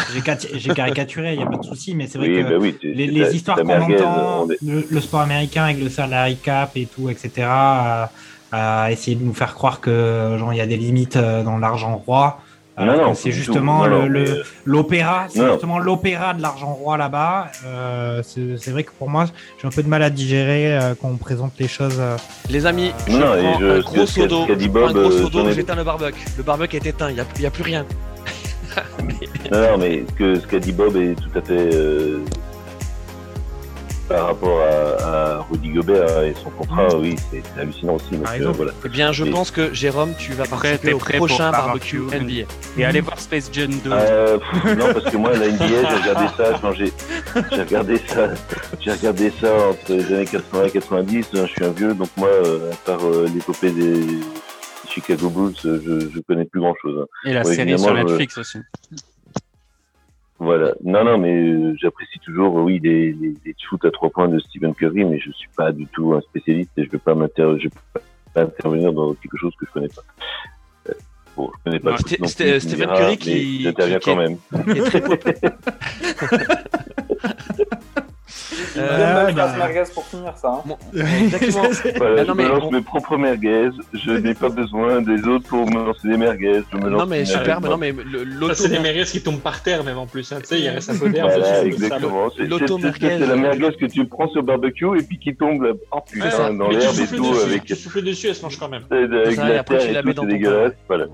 [0.54, 2.76] J'ai caricaturé, il n'y a pas de souci, mais c'est vrai Oui, que bah oui,
[2.82, 6.72] les, les histoires qu'on entend, on est- le, le sport américain avec le salary cap
[6.76, 8.10] et tout, etc., à,
[8.52, 11.56] à essayer de nous faire croire que genre il y a des limites euh, dans
[11.58, 12.42] l'argent roi.
[12.80, 17.48] Alors Non, non, que c'est justement euh, l'opéra, c'est justement l'opéra de l'argent roi là-bas.
[17.66, 19.26] Euh, c'est vrai que pour moi,
[19.60, 21.96] j'ai un peu de mal à digérer euh, quand on présente les choses.
[21.98, 22.16] euh,
[22.48, 24.06] Les amis, je Non, prends je- un gros
[24.68, 26.24] Bob, euh, ai- j'éteins le barbecue.
[26.36, 27.84] Le barbecue est éteint, il n'y a, plus rien.
[29.50, 32.20] Non, non, mais ce qu'a dit Bob est tout à fait euh,
[34.10, 35.04] par rapport à,
[35.38, 38.10] à Rudy Gobert hein, et son contrat, oui, c'est c'est hallucinant aussi.
[38.16, 38.72] donc, euh, voilà.
[38.84, 41.52] Eh bien, je Et- pense que Jérôme, tu vas Prêt, participer t'es au prêt prochain
[41.52, 42.46] barbecue barbecue NBA.
[42.76, 43.90] et allez voir Space Jam 2.
[43.92, 46.92] Euh, pff, non, parce que moi, la NBA, j'ai regardé ça quand j'ai,
[47.52, 48.28] j'ai regardé ça,
[48.80, 51.26] j'ai regardé ça entre les années 80 et 90.
[51.34, 54.02] hein, je suis un vieux, donc moi, euh, à part euh, l'épopée des
[54.88, 57.06] Chicago Bulls, euh, je, je connais plus grand chose.
[57.24, 58.58] Et la Ouais, série sur je- Netflix aussi.
[60.40, 60.74] Voilà.
[60.82, 64.38] Non, non, mais euh, j'apprécie toujours, oui, les, les, les shoots à trois points de
[64.40, 67.42] Stephen Curry, mais je suis pas du tout un spécialiste et je vais pas m'inter,
[67.58, 68.00] je vais pas
[68.42, 70.02] intervenir dans quelque chose que je connais pas.
[70.88, 70.92] Euh,
[71.36, 71.96] Bon, je connais pas.
[72.26, 74.36] Stephen Curry qui- J'interviens qui- quand même.
[74.64, 75.00] qui est très
[78.76, 80.48] Euh, bah- phrase merguez pour finir ça.
[80.48, 80.62] hein.
[80.64, 81.62] Bon, exactement.
[81.96, 83.70] Voilà, non, je mais me lance on- mes propres merguez.
[83.94, 86.62] Je n'ai pas besoin des autres pour me lancer des merguez.
[86.72, 89.40] Je me lance Non mais super, mais non mais l'auto c'est des merguez qui tombent
[89.40, 90.30] par terre, même en plus.
[90.32, 90.38] hein.
[90.40, 91.28] Tu sais, il reste un peu d'air.
[91.28, 92.30] Voilà, exactement.
[92.36, 93.16] C'est- l'auto c'est- c'est- merguez.
[93.20, 96.00] C'est la merguez que tu prends sur barbecue et puis qui tombe là, oh,
[96.30, 96.50] ça.
[96.52, 98.82] dans l'herbe et tout dessus, avec, tu souffles dessus, elle se mange quand même.
[98.90, 100.72] et la après, tu terre la et mets tout, dans ton dégueulasse.
[100.88, 101.06] Voilà.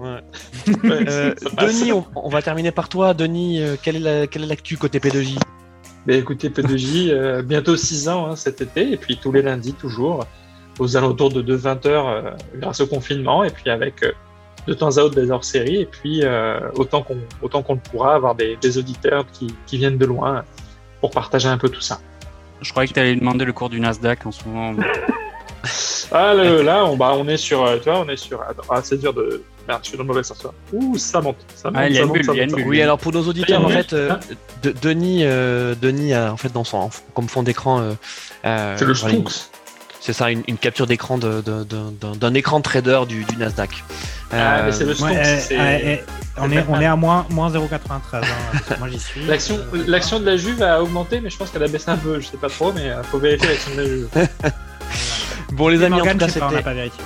[0.85, 1.35] Euh.
[1.61, 3.15] Denis, on, va terminer par toi.
[3.15, 5.39] Denis, euh, quelle est la- quelle est l'actu côté P2J
[6.07, 9.73] Mais écoutez, P2J, euh, bientôt 6 ans hein, cet été, et puis tous les lundis,
[9.73, 10.25] toujours,
[10.79, 14.13] aux alentours de 2-20h grâce au confinement, et puis avec euh,
[14.69, 18.15] de temps à autre des hors-séries, et puis euh, autant qu'on autant qu'on le pourra,
[18.15, 20.45] avoir des, des auditeurs qui, qui viennent de loin
[21.01, 21.99] pour partager un peu tout ça.
[22.63, 24.75] Je croyais que tu allais demander le cours du Nasdaq en ce moment.
[26.13, 28.81] Ah, le- là, on, bah, on est sur, euh, tu vois, on est sur, ah,
[28.83, 30.51] c'est dur de, merde, je suis dans le mauvais sens, là.
[30.73, 32.67] Ouh, ça monte, ça monte, Ah, ça monte, bulle, ça monte, ça bulle.
[32.67, 34.21] Oui, alors pour nos auditeurs, en fait, euh, hein
[34.63, 37.93] de- Denis, euh, Denis a en fait dans son comme fond d'écran, euh,
[38.45, 39.17] euh, C'est le voilà,
[40.01, 43.83] c'est ça, une, une capture d'écran de- de- de- d'un écran trader du, du Nasdaq.
[44.33, 45.97] Ah, mais c'est le Ouais, Stonks, euh, euh,
[46.39, 48.23] on, est, on est à moins, moins 0,93.
[48.23, 48.77] hein.
[48.79, 49.25] Moi, j'y suis.
[49.27, 51.97] L'action, Euh, l'action de la Juve a augmenté, mais je pense qu'elle a baissé un
[51.97, 52.21] peu.
[52.21, 54.09] Je sais pas trop, mais faut vérifier l'action de la Juve.
[55.53, 57.03] Bon les amis, en Morgan, tout cas c'était pas vérifié.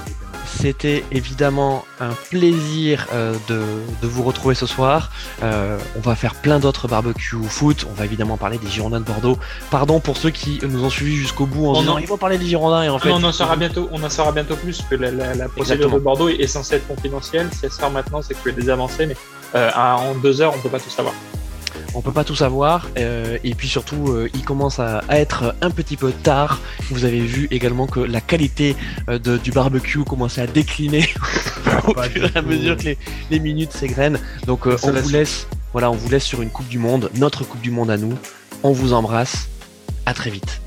[0.59, 3.63] C'était évidemment un plaisir euh, de,
[4.03, 5.11] de vous retrouver ce soir.
[5.43, 7.87] Euh, on va faire plein d'autres barbecues foot.
[7.89, 9.39] On va évidemment parler des Girondins de Bordeaux.
[9.71, 12.19] Pardon pour ceux qui nous ont suivis jusqu'au bout en On disant en- ils vont
[12.19, 13.89] parler des Girondins et en fait on en saura bientôt.
[13.93, 15.95] On en saura bientôt plus que la, la- la procédure Exactement.
[15.95, 17.49] de Bordeaux est censée être confidentielle.
[17.53, 19.17] Si elle sort maintenant, c'est a des avancées, mais
[19.55, 21.15] euh, en deux heures, on peut pas tout savoir.
[21.95, 25.55] On peut pas tout savoir euh, et puis surtout euh, il commence à, à être
[25.61, 26.61] un petit peu tard.
[26.91, 28.77] Vous avez vu également que la qualité
[29.09, 31.09] euh, de- du barbecue commençait à décliner
[31.89, 32.99] au fur et à mesure que les,
[33.31, 34.19] les minutes s'égrènent.
[34.47, 35.13] Donc on vous suite.
[35.13, 37.97] laisse voilà on vous laisse sur une coupe du monde, notre coupe du monde à
[37.97, 38.15] nous.
[38.63, 39.49] On vous embrasse.
[40.07, 40.61] À très vite.